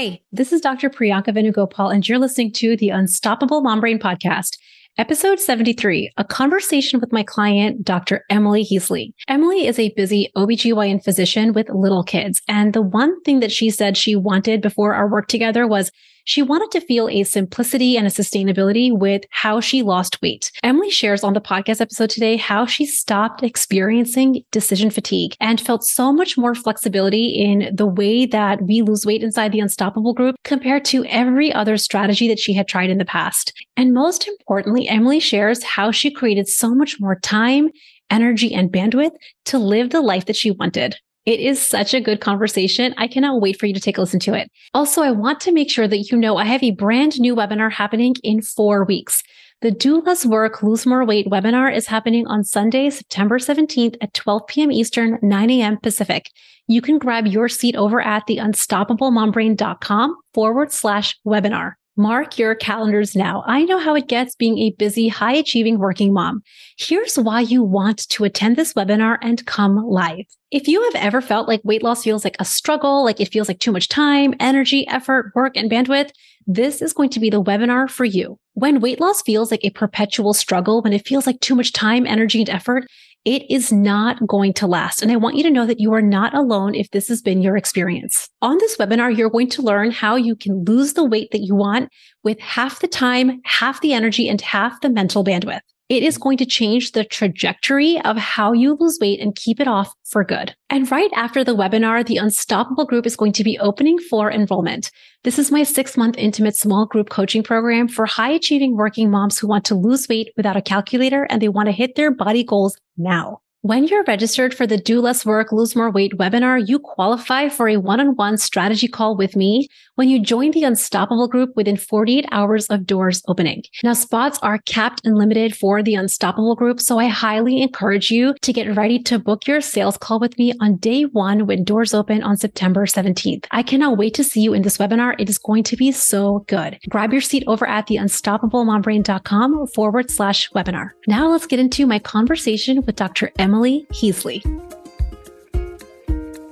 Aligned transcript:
Hey, 0.00 0.22
this 0.32 0.50
is 0.50 0.62
Dr. 0.62 0.88
Priyanka 0.88 1.26
Venugopal, 1.26 1.92
and 1.94 2.08
you're 2.08 2.18
listening 2.18 2.54
to 2.54 2.74
the 2.74 2.88
Unstoppable 2.88 3.60
Mom 3.60 3.80
Brain 3.80 3.98
Podcast. 3.98 4.56
Episode 4.96 5.38
73, 5.38 6.10
a 6.16 6.24
conversation 6.24 7.00
with 7.00 7.12
my 7.12 7.22
client, 7.22 7.84
Dr. 7.84 8.24
Emily 8.30 8.64
Heasley. 8.64 9.12
Emily 9.28 9.66
is 9.66 9.78
a 9.78 9.92
busy 9.98 10.30
OBGYN 10.34 11.04
physician 11.04 11.52
with 11.52 11.68
little 11.68 12.02
kids. 12.02 12.40
And 12.48 12.72
the 12.72 12.80
one 12.80 13.20
thing 13.24 13.40
that 13.40 13.52
she 13.52 13.68
said 13.68 13.98
she 13.98 14.16
wanted 14.16 14.62
before 14.62 14.94
our 14.94 15.06
work 15.06 15.28
together 15.28 15.66
was 15.66 15.92
she 16.30 16.42
wanted 16.42 16.70
to 16.70 16.86
feel 16.86 17.08
a 17.08 17.24
simplicity 17.24 17.96
and 17.96 18.06
a 18.06 18.10
sustainability 18.10 18.96
with 18.96 19.24
how 19.30 19.58
she 19.58 19.82
lost 19.82 20.22
weight. 20.22 20.52
Emily 20.62 20.88
shares 20.88 21.24
on 21.24 21.32
the 21.32 21.40
podcast 21.40 21.80
episode 21.80 22.08
today 22.08 22.36
how 22.36 22.66
she 22.66 22.86
stopped 22.86 23.42
experiencing 23.42 24.44
decision 24.52 24.90
fatigue 24.90 25.34
and 25.40 25.60
felt 25.60 25.82
so 25.82 26.12
much 26.12 26.38
more 26.38 26.54
flexibility 26.54 27.30
in 27.30 27.74
the 27.74 27.84
way 27.84 28.26
that 28.26 28.62
we 28.62 28.80
lose 28.80 29.04
weight 29.04 29.24
inside 29.24 29.50
the 29.50 29.58
Unstoppable 29.58 30.14
group 30.14 30.36
compared 30.44 30.84
to 30.84 31.04
every 31.06 31.52
other 31.52 31.76
strategy 31.76 32.28
that 32.28 32.38
she 32.38 32.52
had 32.52 32.68
tried 32.68 32.90
in 32.90 32.98
the 32.98 33.04
past. 33.04 33.52
And 33.76 33.92
most 33.92 34.28
importantly, 34.28 34.88
Emily 34.88 35.18
shares 35.18 35.64
how 35.64 35.90
she 35.90 36.12
created 36.12 36.46
so 36.46 36.76
much 36.76 37.00
more 37.00 37.18
time 37.18 37.70
energy 38.08 38.54
and 38.54 38.70
bandwidth 38.70 39.16
to 39.46 39.58
live 39.58 39.90
the 39.90 40.00
life 40.00 40.26
that 40.26 40.36
she 40.36 40.52
wanted. 40.52 40.94
It 41.26 41.40
is 41.40 41.60
such 41.60 41.92
a 41.92 42.00
good 42.00 42.20
conversation. 42.20 42.94
I 42.96 43.06
cannot 43.06 43.40
wait 43.40 43.58
for 43.58 43.66
you 43.66 43.74
to 43.74 43.80
take 43.80 43.98
a 43.98 44.00
listen 44.00 44.20
to 44.20 44.34
it. 44.34 44.50
Also, 44.72 45.02
I 45.02 45.10
want 45.10 45.40
to 45.40 45.52
make 45.52 45.70
sure 45.70 45.86
that 45.86 46.10
you 46.10 46.16
know 46.16 46.36
I 46.36 46.44
have 46.44 46.62
a 46.62 46.70
brand 46.70 47.20
new 47.20 47.36
webinar 47.36 47.70
happening 47.72 48.14
in 48.22 48.40
four 48.40 48.84
weeks. 48.84 49.22
The 49.62 49.70
Do 49.70 50.00
Less 50.00 50.24
Work, 50.24 50.62
Lose 50.62 50.86
More 50.86 51.04
Weight 51.04 51.26
webinar 51.26 51.74
is 51.74 51.86
happening 51.86 52.26
on 52.26 52.44
Sunday, 52.44 52.88
September 52.88 53.38
17th 53.38 53.96
at 54.00 54.14
12 54.14 54.46
p.m. 54.46 54.72
Eastern, 54.72 55.18
9 55.20 55.50
a.m. 55.50 55.76
Pacific. 55.76 56.30
You 56.66 56.80
can 56.80 56.96
grab 56.96 57.26
your 57.26 57.48
seat 57.48 57.76
over 57.76 58.00
at 58.00 58.24
the 58.26 58.38
unstoppablemombrain.com 58.38 60.16
forward 60.32 60.72
slash 60.72 61.18
webinar. 61.26 61.74
Mark 61.96 62.38
your 62.38 62.54
calendars 62.54 63.16
now. 63.16 63.42
I 63.46 63.64
know 63.64 63.78
how 63.78 63.94
it 63.94 64.08
gets 64.08 64.34
being 64.34 64.58
a 64.58 64.74
busy, 64.78 65.08
high 65.08 65.34
achieving 65.34 65.78
working 65.78 66.12
mom. 66.12 66.42
Here's 66.78 67.18
why 67.18 67.40
you 67.40 67.62
want 67.62 68.08
to 68.10 68.24
attend 68.24 68.56
this 68.56 68.74
webinar 68.74 69.18
and 69.22 69.44
come 69.44 69.76
live. 69.76 70.24
If 70.50 70.68
you 70.68 70.82
have 70.84 70.94
ever 70.94 71.20
felt 71.20 71.48
like 71.48 71.60
weight 71.64 71.82
loss 71.82 72.04
feels 72.04 72.24
like 72.24 72.36
a 72.38 72.44
struggle, 72.44 73.04
like 73.04 73.20
it 73.20 73.32
feels 73.32 73.48
like 73.48 73.58
too 73.58 73.72
much 73.72 73.88
time, 73.88 74.34
energy, 74.40 74.86
effort, 74.88 75.32
work, 75.34 75.56
and 75.56 75.70
bandwidth, 75.70 76.10
this 76.46 76.80
is 76.80 76.92
going 76.92 77.10
to 77.10 77.20
be 77.20 77.30
the 77.30 77.42
webinar 77.42 77.90
for 77.90 78.04
you. 78.04 78.38
When 78.54 78.80
weight 78.80 79.00
loss 79.00 79.22
feels 79.22 79.50
like 79.50 79.64
a 79.64 79.70
perpetual 79.70 80.32
struggle, 80.32 80.82
when 80.82 80.92
it 80.92 81.06
feels 81.06 81.26
like 81.26 81.40
too 81.40 81.54
much 81.54 81.72
time, 81.72 82.06
energy, 82.06 82.40
and 82.40 82.50
effort, 82.50 82.86
it 83.24 83.50
is 83.50 83.70
not 83.70 84.26
going 84.26 84.52
to 84.54 84.66
last. 84.66 85.02
And 85.02 85.12
I 85.12 85.16
want 85.16 85.36
you 85.36 85.42
to 85.42 85.50
know 85.50 85.66
that 85.66 85.80
you 85.80 85.92
are 85.92 86.02
not 86.02 86.34
alone 86.34 86.74
if 86.74 86.90
this 86.90 87.08
has 87.08 87.20
been 87.20 87.42
your 87.42 87.56
experience. 87.56 88.28
On 88.40 88.56
this 88.58 88.76
webinar, 88.76 89.14
you're 89.14 89.30
going 89.30 89.50
to 89.50 89.62
learn 89.62 89.90
how 89.90 90.16
you 90.16 90.34
can 90.34 90.64
lose 90.64 90.94
the 90.94 91.04
weight 91.04 91.30
that 91.32 91.42
you 91.42 91.54
want 91.54 91.90
with 92.24 92.40
half 92.40 92.80
the 92.80 92.88
time, 92.88 93.40
half 93.44 93.80
the 93.80 93.92
energy, 93.92 94.28
and 94.28 94.40
half 94.40 94.80
the 94.80 94.88
mental 94.88 95.22
bandwidth. 95.22 95.60
It 95.90 96.04
is 96.04 96.18
going 96.18 96.38
to 96.38 96.46
change 96.46 96.92
the 96.92 97.02
trajectory 97.02 98.00
of 98.02 98.16
how 98.16 98.52
you 98.52 98.76
lose 98.78 98.98
weight 99.00 99.18
and 99.18 99.34
keep 99.34 99.58
it 99.58 99.66
off 99.66 99.92
for 100.04 100.22
good. 100.22 100.54
And 100.70 100.88
right 100.88 101.10
after 101.16 101.42
the 101.42 101.56
webinar, 101.56 102.06
the 102.06 102.16
Unstoppable 102.16 102.84
group 102.84 103.06
is 103.06 103.16
going 103.16 103.32
to 103.32 103.42
be 103.42 103.58
opening 103.58 103.98
for 103.98 104.30
enrollment. 104.30 104.92
This 105.24 105.36
is 105.36 105.50
my 105.50 105.64
six 105.64 105.96
month 105.96 106.16
intimate 106.16 106.56
small 106.56 106.86
group 106.86 107.10
coaching 107.10 107.42
program 107.42 107.88
for 107.88 108.06
high 108.06 108.30
achieving 108.30 108.76
working 108.76 109.10
moms 109.10 109.40
who 109.40 109.48
want 109.48 109.64
to 109.64 109.74
lose 109.74 110.08
weight 110.08 110.32
without 110.36 110.56
a 110.56 110.62
calculator 110.62 111.24
and 111.24 111.42
they 111.42 111.48
want 111.48 111.66
to 111.66 111.72
hit 111.72 111.96
their 111.96 112.14
body 112.14 112.44
goals 112.44 112.78
now. 112.96 113.40
When 113.62 113.84
you're 113.84 114.04
registered 114.04 114.54
for 114.54 114.66
the 114.66 114.78
Do 114.78 115.02
Less 115.02 115.26
Work, 115.26 115.52
Lose 115.52 115.76
More 115.76 115.90
Weight 115.90 116.12
webinar, 116.16 116.66
you 116.66 116.78
qualify 116.78 117.50
for 117.50 117.68
a 117.68 117.76
one-on-one 117.76 118.38
strategy 118.38 118.88
call 118.88 119.18
with 119.18 119.36
me 119.36 119.68
when 120.00 120.08
you 120.08 120.18
join 120.18 120.50
the 120.52 120.64
Unstoppable 120.64 121.28
group 121.28 121.50
within 121.56 121.76
48 121.76 122.24
hours 122.32 122.68
of 122.68 122.86
doors 122.86 123.22
opening. 123.28 123.62
Now, 123.84 123.92
spots 123.92 124.38
are 124.42 124.56
capped 124.64 125.02
and 125.04 125.18
limited 125.18 125.54
for 125.54 125.82
the 125.82 125.94
Unstoppable 125.94 126.54
group, 126.54 126.80
so 126.80 126.98
I 126.98 127.08
highly 127.08 127.60
encourage 127.60 128.10
you 128.10 128.34
to 128.40 128.50
get 128.50 128.74
ready 128.74 128.98
to 129.02 129.18
book 129.18 129.46
your 129.46 129.60
sales 129.60 129.98
call 129.98 130.18
with 130.18 130.38
me 130.38 130.54
on 130.58 130.78
day 130.78 131.02
one 131.02 131.46
when 131.46 131.64
doors 131.64 131.92
open 131.92 132.22
on 132.22 132.38
September 132.38 132.86
17th. 132.86 133.44
I 133.50 133.62
cannot 133.62 133.98
wait 133.98 134.14
to 134.14 134.24
see 134.24 134.40
you 134.40 134.54
in 134.54 134.62
this 134.62 134.78
webinar. 134.78 135.16
It 135.18 135.28
is 135.28 135.36
going 135.36 135.64
to 135.64 135.76
be 135.76 135.92
so 135.92 136.46
good. 136.48 136.78
Grab 136.88 137.12
your 137.12 137.20
seat 137.20 137.44
over 137.46 137.68
at 137.68 137.86
the 137.86 137.96
unstoppablemombrain.com 137.96 139.66
forward 139.66 140.10
slash 140.10 140.50
webinar. 140.52 140.92
Now 141.08 141.30
let's 141.30 141.46
get 141.46 141.60
into 141.60 141.86
my 141.86 141.98
conversation 141.98 142.80
with 142.86 142.96
Dr. 142.96 143.32
Emily 143.38 143.86
Heasley. 143.92 144.79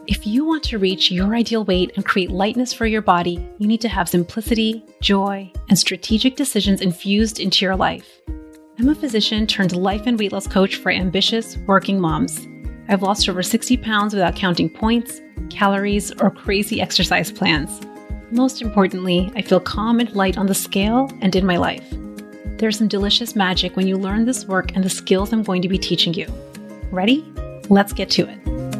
If 0.09 0.27
you 0.27 0.43
want 0.43 0.63
to 0.65 0.79
reach 0.79 1.11
your 1.11 1.35
ideal 1.35 1.67
weight 1.67 1.93
and 1.95 2.03
create 2.03 2.31
lightness 2.31 2.73
for 2.73 2.87
your 2.87 3.03
body, 3.03 3.47
you 3.59 3.69
need 3.69 3.83
to 3.83 3.91
have 3.91 4.09
simplicity, 4.09 4.83
joy, 5.03 5.53
and 5.69 5.79
strategic 5.79 6.35
decisions 6.35 6.81
infused 6.81 7.41
into 7.41 7.67
your 7.67 7.77
life. 7.77 8.23
I'm 8.79 8.89
a 8.89 8.95
physician 8.95 9.47
turned 9.47 9.77
life 9.77 10.07
and 10.07 10.19
weight 10.19 10.33
loss 10.33 10.47
coach 10.47 10.77
for 10.77 10.91
ambitious 10.91 11.59
working 11.67 12.01
moms. 12.01 12.49
I've 12.89 13.03
lost 13.03 13.29
over 13.29 13.43
60 13.43 13.77
pounds 13.77 14.15
without 14.15 14.35
counting 14.35 14.71
points, 14.71 15.21
calories, 15.51 16.11
or 16.23 16.31
crazy 16.31 16.81
exercise 16.81 17.31
plans. 17.31 17.83
Most 18.31 18.63
importantly, 18.63 19.31
I 19.37 19.43
feel 19.43 19.61
calm 19.61 20.01
and 20.01 20.11
light 20.17 20.39
on 20.39 20.47
the 20.47 20.55
scale 20.55 21.13
and 21.21 21.37
in 21.37 21.45
my 21.45 21.59
life. 21.59 21.87
There's 22.57 22.79
some 22.79 22.89
delicious 22.89 23.37
magic 23.37 23.77
when 23.77 23.87
you 23.87 23.99
learn 23.99 24.25
this 24.25 24.47
work 24.47 24.75
and 24.75 24.83
the 24.83 24.89
skills 24.89 25.35
I'm 25.35 25.43
going 25.43 25.61
to 25.61 25.69
be 25.69 25.77
teaching 25.77 26.15
you. 26.15 26.33
Ready? 26.91 27.31
Let's 27.69 27.93
get 27.93 28.09
to 28.13 28.27
it. 28.27 28.78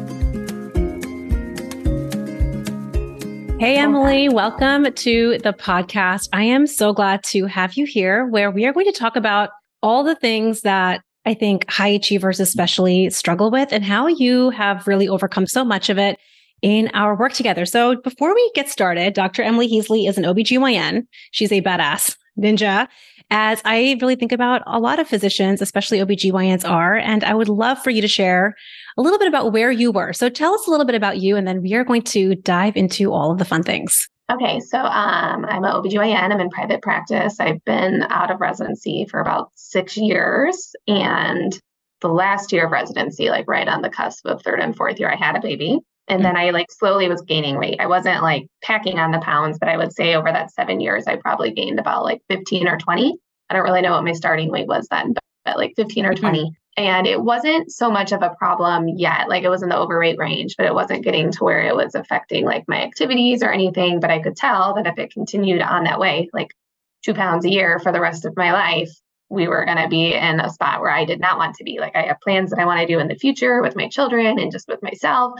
Hey, 3.59 3.75
Emily, 3.75 4.29
welcome 4.29 4.89
to 4.89 5.37
the 5.43 5.51
podcast. 5.51 6.29
I 6.31 6.43
am 6.43 6.65
so 6.65 6.93
glad 6.93 7.25
to 7.25 7.45
have 7.47 7.73
you 7.73 7.85
here 7.85 8.25
where 8.25 8.49
we 8.49 8.65
are 8.65 8.71
going 8.71 8.85
to 8.85 8.97
talk 8.97 9.17
about 9.17 9.49
all 9.83 10.05
the 10.05 10.15
things 10.15 10.61
that 10.61 11.01
I 11.25 11.33
think 11.33 11.69
high 11.69 11.89
achievers 11.89 12.39
especially 12.39 13.09
struggle 13.09 13.51
with 13.51 13.73
and 13.73 13.83
how 13.83 14.07
you 14.07 14.49
have 14.51 14.87
really 14.87 15.09
overcome 15.09 15.45
so 15.45 15.65
much 15.65 15.89
of 15.89 15.97
it 15.97 16.17
in 16.61 16.89
our 16.93 17.17
work 17.17 17.33
together. 17.33 17.65
So 17.65 17.97
before 17.97 18.33
we 18.33 18.49
get 18.55 18.69
started, 18.69 19.13
Dr. 19.13 19.43
Emily 19.43 19.67
Heasley 19.67 20.07
is 20.07 20.17
an 20.17 20.23
OBGYN. 20.23 21.05
She's 21.31 21.51
a 21.51 21.61
badass 21.61 22.15
ninja 22.39 22.87
as 23.31 23.61
I 23.65 23.97
really 24.01 24.15
think 24.15 24.31
about 24.31 24.61
a 24.65 24.79
lot 24.79 24.99
of 24.99 25.07
physicians, 25.07 25.61
especially 25.61 25.99
OBGYNs 25.99 26.67
are. 26.67 26.95
And 26.95 27.23
I 27.23 27.33
would 27.33 27.49
love 27.49 27.81
for 27.81 27.89
you 27.89 28.01
to 28.01 28.07
share 28.07 28.55
a 28.97 29.01
little 29.01 29.19
bit 29.19 29.27
about 29.27 29.53
where 29.53 29.71
you 29.71 29.91
were. 29.91 30.13
So 30.13 30.29
tell 30.29 30.53
us 30.53 30.67
a 30.67 30.71
little 30.71 30.85
bit 30.85 30.95
about 30.95 31.19
you, 31.19 31.35
and 31.35 31.47
then 31.47 31.61
we 31.61 31.73
are 31.75 31.83
going 31.83 32.01
to 32.03 32.35
dive 32.35 32.75
into 32.75 33.13
all 33.13 33.31
of 33.31 33.37
the 33.37 33.45
fun 33.45 33.63
things. 33.63 34.09
Okay, 34.31 34.59
so 34.59 34.77
um, 34.77 35.45
I'm 35.45 35.63
an 35.63 35.71
OBGYN. 35.71 36.31
I'm 36.31 36.39
in 36.39 36.49
private 36.49 36.83
practice. 36.83 37.39
I've 37.39 37.63
been 37.65 38.03
out 38.09 38.29
of 38.29 38.39
residency 38.39 39.07
for 39.09 39.19
about 39.19 39.51
six 39.55 39.97
years. 39.97 40.75
And 40.87 41.59
the 42.01 42.09
last 42.09 42.51
year 42.51 42.65
of 42.65 42.71
residency, 42.71 43.29
like 43.29 43.47
right 43.47 43.67
on 43.67 43.81
the 43.81 43.89
cusp 43.89 44.25
of 44.27 44.41
third 44.43 44.59
and 44.59 44.75
fourth 44.75 44.99
year, 44.99 45.11
I 45.11 45.15
had 45.15 45.35
a 45.35 45.41
baby. 45.41 45.79
And 46.09 46.25
then 46.25 46.35
I 46.35 46.49
like 46.49 46.71
slowly 46.71 47.07
was 47.07 47.21
gaining 47.21 47.57
weight. 47.57 47.79
I 47.79 47.85
wasn't 47.85 48.23
like 48.23 48.47
packing 48.63 48.97
on 48.97 49.11
the 49.11 49.19
pounds, 49.19 49.59
but 49.59 49.69
I 49.69 49.77
would 49.77 49.93
say 49.93 50.15
over 50.15 50.31
that 50.31 50.51
seven 50.51 50.79
years, 50.79 51.05
I 51.05 51.17
probably 51.17 51.51
gained 51.51 51.79
about 51.79 52.03
like 52.03 52.21
15 52.29 52.67
or 52.67 52.77
20. 52.77 53.15
I 53.49 53.53
don't 53.53 53.63
really 53.63 53.81
know 53.81 53.91
what 53.91 54.03
my 54.03 54.13
starting 54.13 54.49
weight 54.49 54.67
was 54.67 54.87
then, 54.89 55.13
but, 55.13 55.23
but 55.45 55.57
like 55.57 55.73
15 55.75 56.05
or 56.05 56.15
20. 56.15 56.39
Mm-hmm. 56.39 56.49
And 56.77 57.05
it 57.05 57.21
wasn't 57.21 57.71
so 57.71 57.91
much 57.91 58.11
of 58.11 58.23
a 58.23 58.35
problem 58.39 58.87
yet. 58.87 59.29
Like 59.29 59.43
it 59.43 59.49
was 59.49 59.61
in 59.61 59.69
the 59.69 59.77
overweight 59.77 60.17
range, 60.17 60.55
but 60.57 60.65
it 60.65 60.73
wasn't 60.73 61.03
getting 61.03 61.31
to 61.31 61.43
where 61.43 61.61
it 61.61 61.75
was 61.75 61.93
affecting 61.93 62.45
like 62.45 62.67
my 62.67 62.81
activities 62.81 63.43
or 63.43 63.51
anything. 63.51 63.99
But 63.99 64.11
I 64.11 64.19
could 64.19 64.35
tell 64.35 64.75
that 64.75 64.87
if 64.87 64.97
it 64.97 65.13
continued 65.13 65.61
on 65.61 65.83
that 65.83 65.99
way, 65.99 66.29
like 66.33 66.55
two 67.03 67.13
pounds 67.13 67.45
a 67.45 67.51
year 67.51 67.79
for 67.79 67.91
the 67.91 68.01
rest 68.01 68.25
of 68.25 68.35
my 68.35 68.51
life, 68.53 68.91
we 69.29 69.47
were 69.47 69.65
going 69.65 69.77
to 69.77 69.87
be 69.87 70.13
in 70.13 70.39
a 70.39 70.49
spot 70.49 70.81
where 70.81 70.89
I 70.89 71.05
did 71.05 71.19
not 71.19 71.37
want 71.37 71.55
to 71.55 71.63
be. 71.63 71.79
Like 71.79 71.95
I 71.95 72.03
have 72.03 72.21
plans 72.21 72.49
that 72.49 72.59
I 72.59 72.65
want 72.65 72.79
to 72.81 72.87
do 72.87 72.99
in 72.99 73.07
the 73.07 73.15
future 73.15 73.61
with 73.61 73.75
my 73.75 73.87
children 73.87 74.39
and 74.39 74.51
just 74.51 74.67
with 74.67 74.81
myself. 74.81 75.33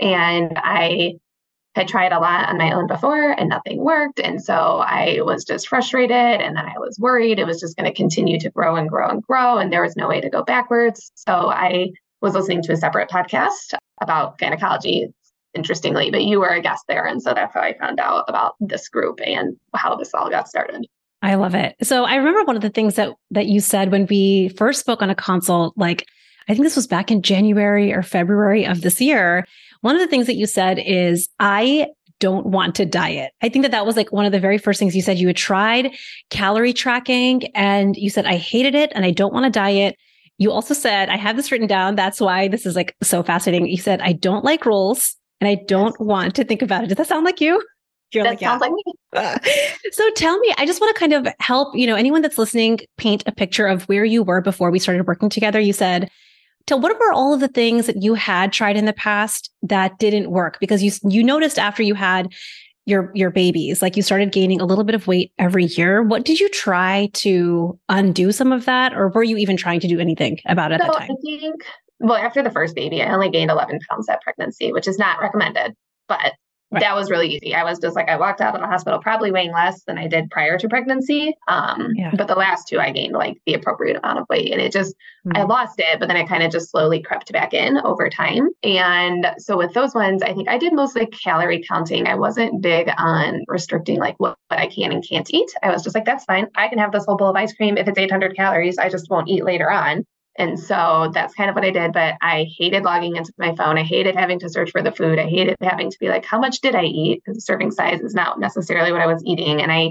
And 0.00 0.52
I 0.56 1.14
had 1.74 1.88
tried 1.88 2.12
a 2.12 2.20
lot 2.20 2.48
on 2.48 2.58
my 2.58 2.72
own 2.72 2.86
before 2.86 3.32
and 3.32 3.48
nothing 3.48 3.78
worked. 3.78 4.20
And 4.20 4.42
so 4.42 4.54
I 4.54 5.20
was 5.22 5.44
just 5.44 5.68
frustrated. 5.68 6.12
And 6.16 6.56
then 6.56 6.64
I 6.64 6.78
was 6.78 6.98
worried 7.00 7.38
it 7.38 7.46
was 7.46 7.60
just 7.60 7.76
going 7.76 7.90
to 7.90 7.96
continue 7.96 8.38
to 8.40 8.50
grow 8.50 8.76
and 8.76 8.88
grow 8.88 9.08
and 9.08 9.22
grow. 9.22 9.58
And 9.58 9.72
there 9.72 9.82
was 9.82 9.96
no 9.96 10.08
way 10.08 10.20
to 10.20 10.30
go 10.30 10.44
backwards. 10.44 11.10
So 11.14 11.32
I 11.50 11.90
was 12.20 12.34
listening 12.34 12.62
to 12.62 12.72
a 12.72 12.76
separate 12.76 13.10
podcast 13.10 13.74
about 14.00 14.38
gynecology, 14.38 15.08
interestingly, 15.54 16.10
but 16.10 16.24
you 16.24 16.40
were 16.40 16.48
a 16.48 16.62
guest 16.62 16.84
there. 16.88 17.06
And 17.06 17.20
so 17.20 17.34
that's 17.34 17.54
how 17.54 17.60
I 17.60 17.76
found 17.76 17.98
out 17.98 18.24
about 18.28 18.54
this 18.60 18.88
group 18.88 19.20
and 19.24 19.56
how 19.74 19.96
this 19.96 20.14
all 20.14 20.30
got 20.30 20.48
started. 20.48 20.86
I 21.22 21.34
love 21.34 21.54
it. 21.54 21.74
So 21.82 22.04
I 22.04 22.16
remember 22.16 22.44
one 22.44 22.56
of 22.56 22.62
the 22.62 22.70
things 22.70 22.96
that 22.96 23.14
that 23.30 23.46
you 23.46 23.60
said 23.60 23.90
when 23.90 24.06
we 24.06 24.50
first 24.50 24.80
spoke 24.80 25.02
on 25.02 25.10
a 25.10 25.14
consult, 25.14 25.76
like 25.76 26.06
I 26.48 26.52
think 26.52 26.64
this 26.64 26.76
was 26.76 26.86
back 26.86 27.10
in 27.10 27.22
January 27.22 27.92
or 27.92 28.02
February 28.02 28.66
of 28.66 28.82
this 28.82 29.00
year. 29.00 29.46
One 29.84 29.94
of 29.96 30.00
the 30.00 30.08
things 30.08 30.26
that 30.28 30.36
you 30.36 30.46
said 30.46 30.78
is, 30.78 31.28
I 31.38 31.88
don't 32.18 32.46
want 32.46 32.74
to 32.76 32.86
diet. 32.86 33.32
I 33.42 33.50
think 33.50 33.64
that 33.64 33.72
that 33.72 33.84
was 33.84 33.98
like 33.98 34.10
one 34.12 34.24
of 34.24 34.32
the 34.32 34.40
very 34.40 34.56
first 34.56 34.78
things 34.78 34.96
you 34.96 35.02
said. 35.02 35.18
You 35.18 35.26
had 35.26 35.36
tried 35.36 35.94
calorie 36.30 36.72
tracking 36.72 37.54
and 37.54 37.94
you 37.94 38.08
said, 38.08 38.24
I 38.24 38.36
hated 38.36 38.74
it 38.74 38.92
and 38.94 39.04
I 39.04 39.10
don't 39.10 39.34
want 39.34 39.44
to 39.44 39.50
diet. 39.50 39.96
You 40.38 40.52
also 40.52 40.72
said, 40.72 41.10
I 41.10 41.18
have 41.18 41.36
this 41.36 41.52
written 41.52 41.66
down. 41.66 41.96
That's 41.96 42.18
why 42.18 42.48
this 42.48 42.64
is 42.64 42.76
like 42.76 42.96
so 43.02 43.22
fascinating. 43.22 43.68
You 43.68 43.76
said, 43.76 44.00
I 44.00 44.14
don't 44.14 44.42
like 44.42 44.64
rules 44.64 45.16
and 45.42 45.48
I 45.48 45.62
don't 45.66 46.00
want 46.00 46.34
to 46.36 46.44
think 46.44 46.62
about 46.62 46.84
it. 46.84 46.86
Does 46.86 46.96
that 46.96 47.06
sound 47.06 47.26
like 47.26 47.42
you? 47.42 47.62
You're 48.10 48.24
that 48.24 48.30
like, 48.30 48.40
sounds 48.40 48.62
yeah. 48.62 48.68
like 48.68 48.72
me. 48.72 48.82
Ah. 49.14 49.38
so 49.92 50.10
tell 50.12 50.38
me, 50.38 50.54
I 50.56 50.64
just 50.64 50.80
want 50.80 50.96
to 50.96 50.98
kind 50.98 51.12
of 51.12 51.28
help, 51.40 51.76
you 51.76 51.86
know, 51.86 51.94
anyone 51.94 52.22
that's 52.22 52.38
listening 52.38 52.78
paint 52.96 53.22
a 53.26 53.32
picture 53.32 53.66
of 53.66 53.82
where 53.82 54.06
you 54.06 54.22
were 54.22 54.40
before 54.40 54.70
we 54.70 54.78
started 54.78 55.06
working 55.06 55.28
together. 55.28 55.60
You 55.60 55.74
said, 55.74 56.10
tell 56.66 56.80
what 56.80 56.98
were 56.98 57.12
all 57.12 57.34
of 57.34 57.40
the 57.40 57.48
things 57.48 57.86
that 57.86 58.02
you 58.02 58.14
had 58.14 58.52
tried 58.52 58.76
in 58.76 58.84
the 58.84 58.92
past 58.92 59.50
that 59.62 59.98
didn't 59.98 60.30
work? 60.30 60.58
Because 60.60 60.82
you 60.82 60.92
you 61.04 61.22
noticed 61.22 61.58
after 61.58 61.82
you 61.82 61.94
had 61.94 62.32
your 62.86 63.10
your 63.14 63.30
babies, 63.30 63.80
like 63.80 63.96
you 63.96 64.02
started 64.02 64.32
gaining 64.32 64.60
a 64.60 64.66
little 64.66 64.84
bit 64.84 64.94
of 64.94 65.06
weight 65.06 65.32
every 65.38 65.64
year. 65.64 66.02
What 66.02 66.24
did 66.24 66.40
you 66.40 66.48
try 66.50 67.08
to 67.14 67.78
undo 67.88 68.32
some 68.32 68.52
of 68.52 68.66
that, 68.66 68.94
or 68.94 69.08
were 69.08 69.22
you 69.22 69.36
even 69.36 69.56
trying 69.56 69.80
to 69.80 69.88
do 69.88 69.98
anything 69.98 70.38
about 70.46 70.72
it 70.72 70.80
so 70.80 70.86
at 70.86 70.92
that 70.92 70.98
time? 70.98 71.10
I 71.10 71.38
think 71.38 71.64
well, 72.00 72.16
after 72.16 72.42
the 72.42 72.50
first 72.50 72.74
baby, 72.74 73.02
I 73.02 73.12
only 73.12 73.30
gained 73.30 73.50
11 73.50 73.78
pounds 73.88 74.06
that 74.06 74.20
pregnancy, 74.22 74.72
which 74.72 74.88
is 74.88 74.98
not 74.98 75.20
recommended, 75.20 75.74
but 76.08 76.34
Right. 76.74 76.80
That 76.80 76.96
was 76.96 77.10
really 77.10 77.28
easy. 77.28 77.54
I 77.54 77.62
was 77.62 77.78
just 77.78 77.94
like, 77.94 78.08
I 78.08 78.16
walked 78.16 78.40
out 78.40 78.54
of 78.54 78.60
the 78.60 78.66
hospital 78.66 78.98
probably 78.98 79.30
weighing 79.30 79.52
less 79.52 79.84
than 79.84 79.96
I 79.96 80.08
did 80.08 80.30
prior 80.30 80.58
to 80.58 80.68
pregnancy. 80.68 81.34
Um, 81.46 81.90
yeah. 81.94 82.10
But 82.16 82.26
the 82.26 82.34
last 82.34 82.66
two, 82.68 82.80
I 82.80 82.90
gained 82.90 83.12
like 83.12 83.40
the 83.46 83.54
appropriate 83.54 83.96
amount 83.96 84.18
of 84.18 84.26
weight 84.28 84.50
and 84.50 84.60
it 84.60 84.72
just, 84.72 84.94
mm-hmm. 85.26 85.36
I 85.36 85.44
lost 85.44 85.78
it, 85.78 86.00
but 86.00 86.08
then 86.08 86.16
I 86.16 86.24
kind 86.24 86.42
of 86.42 86.50
just 86.50 86.70
slowly 86.70 87.00
crept 87.00 87.32
back 87.32 87.54
in 87.54 87.78
over 87.78 88.08
time. 88.08 88.48
And 88.64 89.26
so 89.38 89.56
with 89.56 89.72
those 89.72 89.94
ones, 89.94 90.22
I 90.22 90.32
think 90.32 90.48
I 90.48 90.58
did 90.58 90.72
mostly 90.72 91.06
calorie 91.06 91.64
counting. 91.68 92.08
I 92.08 92.16
wasn't 92.16 92.60
big 92.60 92.90
on 92.98 93.44
restricting 93.46 94.00
like 94.00 94.16
what, 94.18 94.36
what 94.48 94.58
I 94.58 94.66
can 94.66 94.90
and 94.90 95.06
can't 95.08 95.32
eat. 95.32 95.52
I 95.62 95.70
was 95.70 95.84
just 95.84 95.94
like, 95.94 96.04
that's 96.04 96.24
fine. 96.24 96.48
I 96.56 96.66
can 96.68 96.78
have 96.78 96.90
this 96.90 97.04
whole 97.06 97.16
bowl 97.16 97.30
of 97.30 97.36
ice 97.36 97.54
cream. 97.54 97.76
If 97.76 97.86
it's 97.86 97.98
800 97.98 98.34
calories, 98.34 98.78
I 98.78 98.88
just 98.88 99.08
won't 99.10 99.28
eat 99.28 99.44
later 99.44 99.70
on. 99.70 100.04
And 100.36 100.58
so 100.58 101.10
that's 101.12 101.34
kind 101.34 101.48
of 101.48 101.54
what 101.54 101.64
I 101.64 101.70
did. 101.70 101.92
But 101.92 102.16
I 102.20 102.46
hated 102.56 102.82
logging 102.82 103.16
into 103.16 103.32
my 103.38 103.54
phone. 103.54 103.78
I 103.78 103.82
hated 103.82 104.16
having 104.16 104.38
to 104.40 104.48
search 104.48 104.70
for 104.70 104.82
the 104.82 104.92
food. 104.92 105.18
I 105.18 105.28
hated 105.28 105.56
having 105.60 105.90
to 105.90 105.98
be 105.98 106.08
like, 106.08 106.24
how 106.24 106.38
much 106.38 106.60
did 106.60 106.74
I 106.74 106.84
eat? 106.84 107.22
Because 107.24 107.44
serving 107.44 107.70
size 107.70 108.00
is 108.00 108.14
not 108.14 108.40
necessarily 108.40 108.92
what 108.92 109.00
I 109.00 109.06
was 109.06 109.22
eating. 109.24 109.62
And 109.62 109.70
I, 109.70 109.88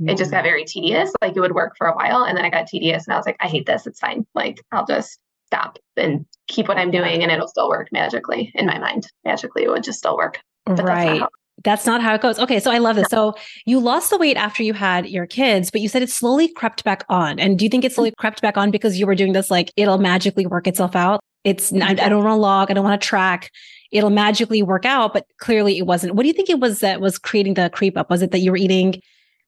mm-hmm. 0.00 0.10
it 0.10 0.18
just 0.18 0.30
got 0.30 0.38
mm-hmm. 0.38 0.48
very 0.48 0.64
tedious. 0.64 1.12
Like 1.22 1.36
it 1.36 1.40
would 1.40 1.54
work 1.54 1.76
for 1.78 1.86
a 1.86 1.94
while. 1.94 2.24
And 2.24 2.36
then 2.36 2.44
I 2.44 2.50
got 2.50 2.66
tedious 2.66 3.06
and 3.06 3.14
I 3.14 3.16
was 3.16 3.26
like, 3.26 3.38
I 3.40 3.48
hate 3.48 3.66
this. 3.66 3.86
It's 3.86 4.00
fine. 4.00 4.26
Like 4.34 4.60
I'll 4.70 4.86
just 4.86 5.18
stop 5.46 5.78
and 5.96 6.26
keep 6.48 6.68
what 6.68 6.78
I'm 6.78 6.90
doing 6.90 7.22
and 7.22 7.32
it'll 7.32 7.48
still 7.48 7.68
work 7.68 7.88
magically 7.90 8.52
in 8.54 8.66
my 8.66 8.78
mind. 8.78 9.06
Magically, 9.24 9.62
it 9.62 9.70
would 9.70 9.84
just 9.84 9.98
still 9.98 10.16
work. 10.16 10.40
But 10.66 10.82
right. 10.82 11.22
That's 11.64 11.86
not 11.86 12.02
how 12.02 12.14
it 12.14 12.20
goes. 12.20 12.38
Okay, 12.38 12.60
so 12.60 12.70
I 12.70 12.78
love 12.78 12.96
this. 12.96 13.08
So 13.08 13.34
you 13.64 13.80
lost 13.80 14.10
the 14.10 14.18
weight 14.18 14.36
after 14.36 14.62
you 14.62 14.74
had 14.74 15.08
your 15.08 15.26
kids, 15.26 15.70
but 15.70 15.80
you 15.80 15.88
said 15.88 16.02
it 16.02 16.10
slowly 16.10 16.48
crept 16.48 16.84
back 16.84 17.04
on. 17.08 17.38
And 17.38 17.58
do 17.58 17.64
you 17.64 17.70
think 17.70 17.84
it 17.84 17.92
slowly 17.92 18.10
mm-hmm. 18.10 18.20
crept 18.20 18.42
back 18.42 18.56
on 18.56 18.70
because 18.70 18.98
you 18.98 19.06
were 19.06 19.14
doing 19.14 19.32
this 19.32 19.50
like 19.50 19.72
it'll 19.76 19.98
magically 19.98 20.46
work 20.46 20.66
itself 20.66 20.94
out? 20.94 21.20
It's 21.44 21.72
I, 21.72 21.90
I 21.90 21.94
don't 21.94 22.24
want 22.24 22.36
to 22.36 22.40
log, 22.40 22.70
I 22.70 22.74
don't 22.74 22.84
want 22.84 23.00
to 23.00 23.06
track. 23.06 23.50
It'll 23.92 24.10
magically 24.10 24.62
work 24.62 24.84
out, 24.84 25.12
but 25.12 25.26
clearly 25.38 25.78
it 25.78 25.86
wasn't. 25.86 26.14
What 26.14 26.22
do 26.22 26.28
you 26.28 26.34
think 26.34 26.50
it 26.50 26.60
was 26.60 26.80
that 26.80 27.00
was 27.00 27.18
creating 27.18 27.54
the 27.54 27.70
creep 27.70 27.96
up? 27.96 28.10
Was 28.10 28.20
it 28.20 28.32
that 28.32 28.40
you 28.40 28.50
were 28.50 28.56
eating 28.56 29.00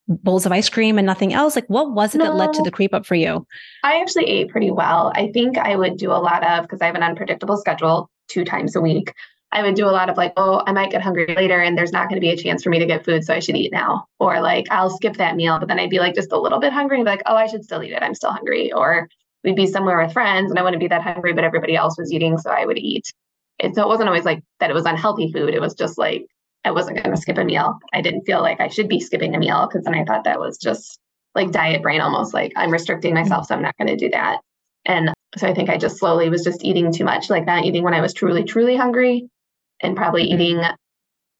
bowls 0.07 0.47
of 0.47 0.53
ice 0.53 0.69
cream 0.69 0.97
and 0.97 1.05
nothing 1.05 1.35
else? 1.35 1.57
Like 1.57 1.69
what 1.69 1.93
was 1.93 2.15
it 2.15 2.19
no, 2.19 2.25
that 2.25 2.35
led 2.35 2.53
to 2.55 2.63
the 2.63 2.71
creep 2.71 2.95
up 2.95 3.05
for 3.05 3.17
you? 3.17 3.47
I 3.85 4.01
actually 4.01 4.25
ate 4.25 4.49
pretty 4.49 4.71
well. 4.71 5.13
I 5.15 5.31
think 5.33 5.59
I 5.59 5.77
would 5.77 5.99
do 5.99 6.11
a 6.11 6.23
lot 6.23 6.43
of 6.45 6.63
because 6.63 6.81
I 6.81 6.87
have 6.87 6.95
an 6.95 7.03
unpredictable 7.03 7.59
schedule 7.59 8.11
two 8.29 8.45
times 8.45 8.75
a 8.75 8.81
week. 8.81 9.13
I 9.51 9.63
would 9.63 9.75
do 9.75 9.87
a 9.87 9.91
lot 9.91 10.11
of 10.11 10.17
like, 10.17 10.35
oh, 10.37 10.63
I 10.67 10.73
might 10.73 10.91
get 10.91 11.01
hungry 11.01 11.35
later 11.35 11.59
and 11.61 11.77
there's 11.77 11.93
not 11.93 12.09
going 12.09 12.21
to 12.21 12.25
be 12.25 12.31
a 12.31 12.37
chance 12.37 12.63
for 12.63 12.69
me 12.69 12.79
to 12.79 12.87
get 12.87 13.05
food, 13.05 13.25
so 13.25 13.33
I 13.33 13.39
should 13.39 13.57
eat 13.57 13.73
now. 13.73 14.07
Or 14.19 14.41
like, 14.41 14.67
I'll 14.71 14.91
skip 14.91 15.17
that 15.17 15.37
meal, 15.37 15.59
but 15.59 15.69
then 15.69 15.79
I'd 15.79 15.91
be 15.91 16.01
like 16.01 16.15
just 16.15 16.33
a 16.33 16.39
little 16.39 16.61
bit 16.61 16.73
hungry 16.73 16.99
and 16.99 17.07
be 17.07 17.11
like, 17.11 17.23
oh, 17.25 17.35
I 17.35 17.47
should 17.47 17.65
still 17.65 17.83
eat 17.83 17.93
it. 17.93 18.03
I'm 18.03 18.15
still 18.15 18.31
hungry. 18.31 18.73
Or 18.73 19.09
we'd 19.45 19.57
be 19.57 19.67
somewhere 19.67 20.03
with 20.03 20.13
friends 20.13 20.51
and 20.51 20.59
I 20.59 20.63
wouldn't 20.63 20.81
be 20.81 20.89
that 20.89 21.03
hungry, 21.03 21.33
but 21.33 21.45
everybody 21.45 21.77
else 21.77 21.97
was 21.99 22.13
eating, 22.13 22.37
so 22.37 22.51
I 22.51 22.67
would 22.67 22.79
eat. 22.79 23.07
And 23.61 23.75
so 23.75 23.83
it 23.83 23.89
wasn't 23.89 24.09
always 24.09 24.25
like 24.25 24.43
that 24.61 24.71
it 24.71 24.75
was 24.75 24.85
unhealthy 24.85 25.33
food. 25.33 25.55
It 25.55 25.61
was 25.61 25.75
just 25.75 25.97
like 25.97 26.27
I 26.65 26.71
wasn't 26.71 27.03
going 27.03 27.15
to 27.15 27.21
skip 27.21 27.39
a 27.39 27.45
meal. 27.45 27.79
I 27.95 28.03
didn't 28.03 28.27
feel 28.27 28.43
like 28.43 28.61
I 28.61 28.69
should 28.69 28.89
be 28.89 29.01
skipping 29.01 29.35
a 29.35 29.39
meal 29.39 29.67
because 29.67 29.85
then 29.85 29.95
I 29.95 30.05
thought 30.05 30.25
that 30.25 30.39
was 30.39 30.59
just 30.59 30.99
like 31.35 31.53
diet 31.53 31.83
brain 31.83 32.01
almost 32.01 32.35
like 32.35 32.53
I'm 32.55 32.71
restricting 32.71 33.15
myself, 33.15 33.47
so 33.47 33.55
I'm 33.55 33.63
not 33.63 33.77
going 33.79 33.89
to 33.89 33.97
do 33.97 34.11
that. 34.11 34.41
And 34.85 35.13
so 35.37 35.49
I 35.49 35.55
think 35.55 35.71
I 35.71 35.79
just 35.79 35.99
slowly 35.99 36.29
was 36.29 36.45
just 36.45 36.65
eating 36.65 36.93
too 36.93 37.05
much, 37.05 37.31
like 37.31 37.47
not 37.47 37.65
eating 37.65 37.83
when 37.83 37.95
I 37.95 38.01
was 38.01 38.13
truly, 38.13 38.45
truly 38.45 38.77
hungry 38.77 39.29
and 39.83 39.97
probably 39.97 40.25
mm-hmm. 40.25 40.41
eating 40.41 40.63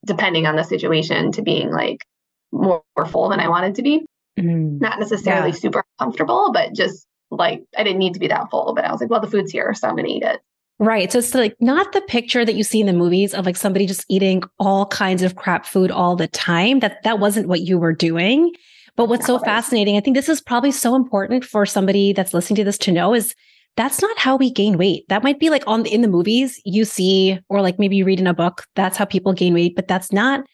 depending 0.05 0.45
on 0.45 0.55
the 0.55 0.63
situation 0.63 1.31
to 1.33 1.41
being 1.41 1.71
like 1.71 2.05
more, 2.51 2.81
more 2.97 3.05
full 3.05 3.29
than 3.29 3.39
I 3.39 3.49
wanted 3.49 3.75
to 3.75 3.81
be. 3.81 4.05
Mm-hmm. 4.39 4.77
Not 4.79 4.99
necessarily 4.99 5.49
yeah. 5.49 5.55
super 5.55 5.83
comfortable, 5.99 6.51
but 6.53 6.73
just 6.73 7.05
like 7.31 7.63
I 7.77 7.83
didn't 7.83 7.99
need 7.99 8.13
to 8.13 8.19
be 8.19 8.27
that 8.27 8.49
full. 8.49 8.73
But 8.73 8.85
I 8.85 8.91
was 8.91 9.01
like, 9.01 9.09
well, 9.09 9.19
the 9.19 9.29
food's 9.29 9.51
here, 9.51 9.73
so 9.73 9.87
I'm 9.87 9.95
gonna 9.95 10.07
eat 10.07 10.23
it. 10.23 10.39
Right. 10.79 11.11
So 11.11 11.19
it's 11.19 11.35
like 11.35 11.55
not 11.59 11.91
the 11.91 12.01
picture 12.01 12.45
that 12.45 12.55
you 12.55 12.63
see 12.63 12.79
in 12.79 12.87
the 12.87 12.93
movies 12.93 13.33
of 13.33 13.45
like 13.45 13.57
somebody 13.57 13.85
just 13.85 14.05
eating 14.07 14.43
all 14.59 14.85
kinds 14.85 15.23
of 15.23 15.35
crap 15.35 15.65
food 15.65 15.91
all 15.91 16.15
the 16.15 16.29
time. 16.29 16.79
That 16.79 17.03
that 17.03 17.19
wasn't 17.19 17.49
what 17.49 17.61
you 17.61 17.77
were 17.77 17.93
doing. 17.93 18.53
But 18.95 19.07
what's 19.07 19.25
so 19.25 19.39
fascinating, 19.39 19.95
I 19.95 20.01
think 20.01 20.15
this 20.15 20.27
is 20.27 20.41
probably 20.41 20.71
so 20.71 20.95
important 20.95 21.45
for 21.45 21.65
somebody 21.65 22.11
that's 22.11 22.33
listening 22.33 22.57
to 22.57 22.63
this 22.65 22.77
to 22.79 22.91
know 22.91 23.13
is 23.13 23.33
that's 23.79 24.01
not 24.01 24.19
how 24.19 24.35
we 24.35 24.51
gain 24.51 24.77
weight. 24.77 25.05
That 25.07 25.23
might 25.23 25.39
be 25.39 25.49
like 25.49 25.63
on 25.65 25.85
in 25.85 26.01
the 26.01 26.09
movies 26.09 26.61
you 26.65 26.83
see, 26.83 27.39
or 27.47 27.61
like 27.61 27.79
maybe 27.79 27.95
you 27.95 28.03
read 28.03 28.19
in 28.19 28.27
a 28.27 28.33
book, 28.33 28.65
that's 28.75 28.97
how 28.97 29.05
people 29.05 29.31
gain 29.31 29.53
weight, 29.53 29.73
but 29.73 29.87
that's 29.87 30.11
not 30.11 30.45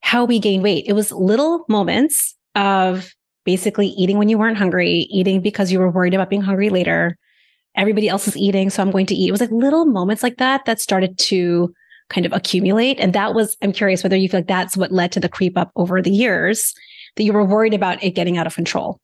how 0.00 0.24
we 0.24 0.40
gain 0.40 0.60
weight. 0.60 0.84
It 0.88 0.94
was 0.94 1.12
little 1.12 1.64
moments 1.68 2.34
of 2.56 3.14
basically 3.44 3.86
eating 3.90 4.18
when 4.18 4.28
you 4.28 4.38
weren't 4.38 4.58
hungry, 4.58 5.06
eating 5.08 5.40
because 5.40 5.70
you 5.70 5.78
were 5.78 5.88
worried 5.88 6.14
about 6.14 6.30
being 6.30 6.42
hungry 6.42 6.68
later. 6.68 7.16
Everybody 7.76 8.08
else 8.08 8.26
is 8.26 8.36
eating, 8.36 8.70
so 8.70 8.82
I'm 8.82 8.90
going 8.90 9.06
to 9.06 9.14
eat. 9.14 9.28
It 9.28 9.32
was 9.32 9.40
like 9.40 9.52
little 9.52 9.84
moments 9.84 10.24
like 10.24 10.38
that 10.38 10.64
that 10.64 10.80
started 10.80 11.16
to 11.18 11.72
kind 12.08 12.26
of 12.26 12.32
accumulate. 12.32 12.98
And 12.98 13.12
that 13.12 13.34
was, 13.34 13.56
I'm 13.62 13.72
curious 13.72 14.02
whether 14.02 14.16
you 14.16 14.28
feel 14.28 14.40
like 14.40 14.48
that's 14.48 14.76
what 14.76 14.90
led 14.90 15.12
to 15.12 15.20
the 15.20 15.28
creep 15.28 15.56
up 15.56 15.70
over 15.76 16.02
the 16.02 16.10
years 16.10 16.74
that 17.14 17.22
you 17.22 17.34
were 17.34 17.44
worried 17.44 17.72
about 17.72 18.02
it 18.02 18.16
getting 18.16 18.36
out 18.36 18.48
of 18.48 18.56
control. 18.56 18.98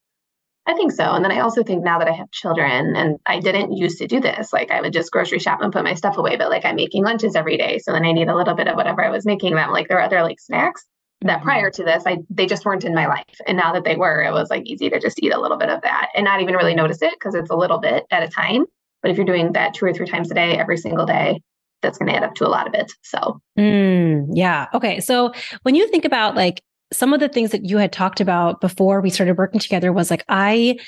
I 0.66 0.74
think 0.74 0.92
so. 0.92 1.04
And 1.04 1.24
then 1.24 1.32
I 1.32 1.40
also 1.40 1.62
think 1.62 1.82
now 1.82 1.98
that 1.98 2.08
I 2.08 2.12
have 2.12 2.30
children 2.30 2.94
and 2.94 3.18
I 3.26 3.40
didn't 3.40 3.76
used 3.76 3.98
to 3.98 4.06
do 4.06 4.20
this, 4.20 4.52
like 4.52 4.70
I 4.70 4.80
would 4.80 4.92
just 4.92 5.10
grocery 5.10 5.38
shop 5.38 5.60
and 5.62 5.72
put 5.72 5.84
my 5.84 5.94
stuff 5.94 6.18
away, 6.18 6.36
but 6.36 6.50
like 6.50 6.64
I'm 6.64 6.76
making 6.76 7.04
lunches 7.04 7.34
every 7.34 7.56
day. 7.56 7.78
So 7.78 7.92
then 7.92 8.04
I 8.04 8.12
need 8.12 8.28
a 8.28 8.36
little 8.36 8.54
bit 8.54 8.68
of 8.68 8.76
whatever 8.76 9.04
I 9.04 9.10
was 9.10 9.24
making 9.24 9.54
them. 9.54 9.70
Like 9.70 9.88
there 9.88 9.98
are 9.98 10.04
other 10.04 10.22
like 10.22 10.38
snacks 10.38 10.84
that 11.22 11.38
mm-hmm. 11.38 11.44
prior 11.44 11.70
to 11.70 11.84
this, 11.84 12.04
I 12.06 12.18
they 12.28 12.46
just 12.46 12.64
weren't 12.64 12.84
in 12.84 12.94
my 12.94 13.06
life. 13.06 13.24
And 13.46 13.56
now 13.56 13.72
that 13.72 13.84
they 13.84 13.96
were, 13.96 14.22
it 14.22 14.32
was 14.32 14.50
like 14.50 14.66
easy 14.66 14.90
to 14.90 15.00
just 15.00 15.22
eat 15.22 15.32
a 15.32 15.40
little 15.40 15.56
bit 15.56 15.70
of 15.70 15.82
that 15.82 16.10
and 16.14 16.24
not 16.24 16.40
even 16.40 16.54
really 16.54 16.74
notice 16.74 17.02
it 17.02 17.12
because 17.12 17.34
it's 17.34 17.50
a 17.50 17.56
little 17.56 17.78
bit 17.78 18.04
at 18.10 18.22
a 18.22 18.28
time. 18.28 18.66
But 19.02 19.10
if 19.10 19.16
you're 19.16 19.26
doing 19.26 19.52
that 19.52 19.74
two 19.74 19.86
or 19.86 19.94
three 19.94 20.06
times 20.06 20.30
a 20.30 20.34
day, 20.34 20.58
every 20.58 20.76
single 20.76 21.06
day, 21.06 21.40
that's 21.82 21.98
going 21.98 22.10
to 22.10 22.16
add 22.16 22.22
up 22.22 22.34
to 22.34 22.46
a 22.46 22.48
lot 22.48 22.66
of 22.66 22.74
it. 22.74 22.92
So, 23.02 23.40
mm, 23.58 24.26
yeah. 24.34 24.66
Okay. 24.74 25.00
So 25.00 25.32
when 25.62 25.74
you 25.74 25.88
think 25.88 26.04
about 26.04 26.36
like 26.36 26.60
some 26.92 27.12
of 27.12 27.20
the 27.20 27.28
things 27.28 27.50
that 27.52 27.64
you 27.64 27.78
had 27.78 27.92
talked 27.92 28.20
about 28.20 28.60
before 28.60 29.00
we 29.00 29.10
started 29.10 29.38
working 29.38 29.60
together 29.60 29.92
was 29.92 30.10
like, 30.10 30.24
I 30.28 30.78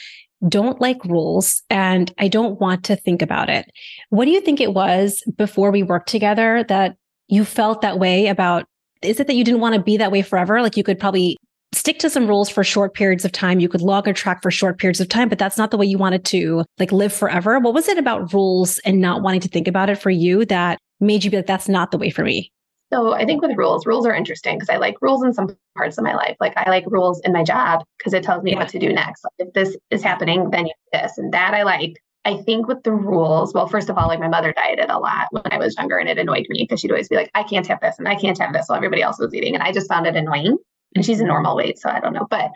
don't 0.49 0.81
like 0.81 1.05
rules 1.05 1.63
and 1.71 2.13
I 2.19 2.29
don't 2.29 2.61
want 2.61 2.85
to 2.85 2.97
think 2.97 3.23
about 3.23 3.49
it. 3.49 3.71
What 4.11 4.25
do 4.25 4.33
you 4.33 4.41
think 4.41 4.61
it 4.61 4.75
was 4.75 5.23
before 5.37 5.71
we 5.71 5.83
worked 5.83 6.09
together 6.09 6.65
that 6.69 6.97
you 7.29 7.45
felt 7.45 7.81
that 7.83 7.99
way 7.99 8.27
about? 8.27 8.67
Is 9.03 9.21
it 9.21 9.29
that 9.29 9.35
you 9.35 9.45
didn't 9.45 9.61
want 9.61 9.75
to 9.75 9.83
be 9.83 9.97
that 9.97 10.13
way 10.13 10.23
forever? 10.23 10.61
Like 10.61 10.77
you 10.77 10.83
could 10.83 10.99
probably 10.99 11.37
stick 11.73 11.99
to 12.01 12.11
some 12.11 12.27
rules 12.27 12.51
for 12.51 12.63
short 12.65 12.95
periods 12.95 13.25
of 13.25 13.33
time. 13.33 13.61
You 13.61 13.69
could 13.69 13.81
log 13.81 14.07
or 14.07 14.13
track 14.13 14.43
for 14.43 14.51
short 14.51 14.79
periods 14.79 15.01
of 15.01 15.09
time, 15.09 15.29
but 15.29 15.39
that's 15.39 15.57
not 15.57 15.71
the 15.71 15.79
way 15.79 15.87
you 15.87 15.99
wanted 15.99 16.25
to 16.27 16.65
like 16.79 16.93
live 16.93 17.13
forever. 17.13 17.59
What 17.59 17.75
was 17.75 17.89
it 17.89 17.99
about 17.99 18.33
rules 18.33 18.79
and 18.81 19.01
not 19.01 19.23
wanting 19.23 19.41
to 19.41 19.49
think 19.49 19.69
about 19.69 19.89
it 19.89 19.97
for 19.97 20.11
you 20.11 20.45
that 20.47 20.79
made 21.01 21.25
you 21.25 21.31
be 21.31 21.39
like, 21.39 21.47
that's 21.47 21.69
not 21.69 21.91
the 21.91 21.99
way 21.99 22.11
for 22.11 22.25
me? 22.25 22.53
So 22.93 23.15
I 23.15 23.25
think 23.25 23.41
with 23.41 23.57
rules, 23.57 23.87
rules 23.87 24.07
are 24.07 24.15
interesting 24.15 24.57
because 24.57 24.69
I 24.69 24.77
like 24.77 24.97
rules 25.01 25.25
in 25.25 25.33
some 25.33 25.57
parts 25.77 25.97
of 25.97 26.05
my 26.05 26.15
life. 26.15 26.37
Like 26.41 26.53
I 26.57 26.69
like 26.69 26.85
rules 26.87 27.21
in 27.21 27.33
my 27.33 27.43
job 27.43 27.85
because 27.99 28.13
it 28.13 28.23
tells 28.23 28.43
me 28.43 28.53
yeah. 28.53 28.59
what 28.59 28.69
to 28.71 28.79
do 28.79 28.93
next. 28.93 29.25
Like 29.25 29.49
if 29.49 29.55
this 29.55 29.77
is 29.91 30.03
happening, 30.03 30.51
then 30.51 30.67
you 30.67 30.73
do 30.93 31.01
this. 31.01 31.17
And 31.17 31.33
that 31.33 31.55
I 31.55 31.63
like. 31.63 31.95
I 32.25 32.37
think 32.37 32.69
with 32.69 32.85
the 32.85 32.93
rules, 32.93 33.53
well, 33.53 33.67
first 33.67 33.91
of 33.91 33.99
all, 33.99 34.07
like 34.07 34.21
my 34.21 34.29
mother 34.29 34.53
dieted 34.53 34.91
a 34.91 34.99
lot 34.99 35.27
when 35.33 35.43
I 35.51 35.59
was 35.59 35.75
younger 35.77 35.97
and 35.97 36.09
it 36.09 36.19
annoyed 36.19 36.47
me 36.51 36.63
because 36.63 36.79
she'd 36.79 36.91
always 36.93 37.09
be 37.09 37.17
like, 37.17 37.31
I 37.35 37.43
can't 37.43 37.67
have 37.67 37.81
this 37.81 37.99
and 37.99 38.07
I 38.07 38.15
can't 38.15 38.39
have 38.39 38.53
this 38.53 38.67
while 38.69 38.77
everybody 38.77 39.03
else 39.03 39.19
was 39.19 39.35
eating. 39.35 39.55
And 39.55 39.63
I 39.63 39.73
just 39.73 39.89
found 39.89 40.07
it 40.07 40.15
annoying. 40.15 40.57
And 40.95 41.05
she's 41.05 41.21
a 41.21 41.25
normal 41.25 41.57
weight, 41.57 41.79
so 41.81 41.89
I 41.89 41.99
don't 41.99 42.13
know. 42.13 42.27
But 42.31 42.51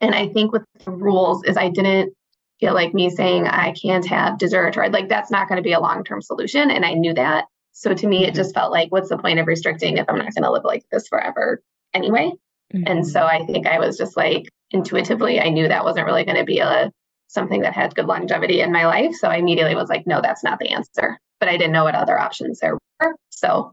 and 0.00 0.14
I 0.14 0.28
think 0.28 0.52
with 0.52 0.62
the 0.84 0.92
rules 0.92 1.42
is 1.44 1.56
I 1.56 1.68
didn't 1.68 2.14
feel 2.60 2.72
like 2.72 2.94
me 2.94 3.10
saying 3.10 3.46
I 3.46 3.72
can't 3.72 4.06
have 4.06 4.38
dessert 4.38 4.76
or 4.78 4.88
like 4.88 5.08
that's 5.08 5.30
not 5.30 5.48
going 5.48 5.56
to 5.56 5.62
be 5.62 5.72
a 5.72 5.80
long-term 5.80 6.22
solution. 6.22 6.70
And 6.70 6.84
I 6.84 6.94
knew 6.94 7.12
that. 7.14 7.46
So 7.78 7.92
to 7.92 8.06
me, 8.06 8.24
it 8.24 8.28
mm-hmm. 8.28 8.36
just 8.36 8.54
felt 8.54 8.72
like, 8.72 8.90
what's 8.90 9.10
the 9.10 9.18
point 9.18 9.38
of 9.38 9.46
restricting 9.46 9.98
if 9.98 10.06
I'm 10.08 10.16
not 10.16 10.34
going 10.34 10.44
to 10.44 10.50
live 10.50 10.64
like 10.64 10.84
this 10.90 11.06
forever 11.08 11.62
anyway? 11.92 12.32
Mm-hmm. 12.74 12.84
And 12.86 13.06
so 13.06 13.20
I 13.20 13.44
think 13.44 13.66
I 13.66 13.78
was 13.78 13.98
just 13.98 14.16
like 14.16 14.48
intuitively, 14.70 15.38
I 15.38 15.50
knew 15.50 15.68
that 15.68 15.84
wasn't 15.84 16.06
really 16.06 16.24
going 16.24 16.38
to 16.38 16.44
be 16.44 16.58
a 16.58 16.90
something 17.28 17.60
that 17.60 17.74
had 17.74 17.94
good 17.94 18.06
longevity 18.06 18.62
in 18.62 18.72
my 18.72 18.86
life. 18.86 19.14
So 19.14 19.28
I 19.28 19.36
immediately 19.36 19.74
was 19.74 19.90
like, 19.90 20.06
no, 20.06 20.22
that's 20.22 20.42
not 20.42 20.58
the 20.58 20.70
answer. 20.70 21.18
But 21.38 21.50
I 21.50 21.58
didn't 21.58 21.72
know 21.72 21.84
what 21.84 21.94
other 21.94 22.18
options 22.18 22.60
there 22.60 22.78
were. 23.00 23.14
So, 23.28 23.72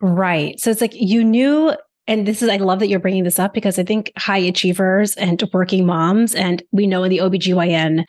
right. 0.00 0.58
So 0.58 0.72
it's 0.72 0.80
like 0.80 0.94
you 0.94 1.22
knew 1.22 1.74
and 2.06 2.26
this 2.26 2.42
is 2.42 2.50
i 2.50 2.56
love 2.56 2.80
that 2.80 2.88
you're 2.88 3.00
bringing 3.00 3.24
this 3.24 3.38
up 3.38 3.54
because 3.54 3.78
i 3.78 3.82
think 3.82 4.12
high 4.18 4.36
achievers 4.36 5.14
and 5.14 5.42
working 5.54 5.86
moms 5.86 6.34
and 6.34 6.62
we 6.70 6.86
know 6.86 7.02
in 7.02 7.08
the 7.08 7.16
obgyn 7.16 8.04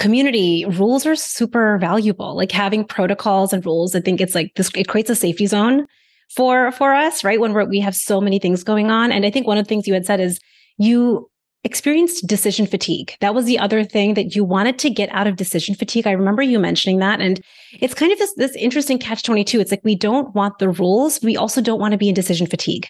community, 0.00 0.64
rules 0.64 1.06
are 1.06 1.14
super 1.14 1.78
valuable. 1.78 2.34
Like 2.34 2.50
having 2.50 2.84
protocols 2.84 3.52
and 3.52 3.64
rules, 3.64 3.94
I 3.94 4.00
think 4.00 4.20
it's 4.20 4.34
like 4.34 4.54
this, 4.56 4.70
it 4.74 4.88
creates 4.88 5.10
a 5.10 5.14
safety 5.14 5.46
zone 5.46 5.86
for 6.34 6.72
for 6.72 6.94
us, 6.94 7.22
right? 7.22 7.38
When 7.38 7.52
we're, 7.52 7.66
we 7.66 7.80
have 7.80 7.94
so 7.94 8.20
many 8.20 8.38
things 8.38 8.64
going 8.64 8.90
on. 8.90 9.12
And 9.12 9.26
I 9.26 9.30
think 9.30 9.46
one 9.46 9.58
of 9.58 9.64
the 9.64 9.68
things 9.68 9.86
you 9.86 9.94
had 9.94 10.06
said 10.06 10.18
is 10.18 10.40
you 10.78 11.30
experienced 11.64 12.26
decision 12.26 12.66
fatigue. 12.66 13.14
That 13.20 13.34
was 13.34 13.44
the 13.44 13.58
other 13.58 13.84
thing 13.84 14.14
that 14.14 14.34
you 14.34 14.42
wanted 14.42 14.78
to 14.78 14.88
get 14.88 15.10
out 15.12 15.26
of 15.26 15.36
decision 15.36 15.74
fatigue. 15.74 16.06
I 16.06 16.12
remember 16.12 16.40
you 16.40 16.58
mentioning 16.58 16.98
that. 17.00 17.20
And 17.20 17.38
it's 17.74 17.92
kind 17.92 18.10
of 18.10 18.18
this, 18.18 18.32
this 18.36 18.56
interesting 18.56 18.98
catch 18.98 19.22
22. 19.22 19.60
It's 19.60 19.70
like 19.70 19.84
we 19.84 19.94
don't 19.94 20.34
want 20.34 20.58
the 20.58 20.70
rules. 20.70 21.20
We 21.22 21.36
also 21.36 21.60
don't 21.60 21.78
want 21.78 21.92
to 21.92 21.98
be 21.98 22.08
in 22.08 22.14
decision 22.14 22.46
fatigue. 22.46 22.88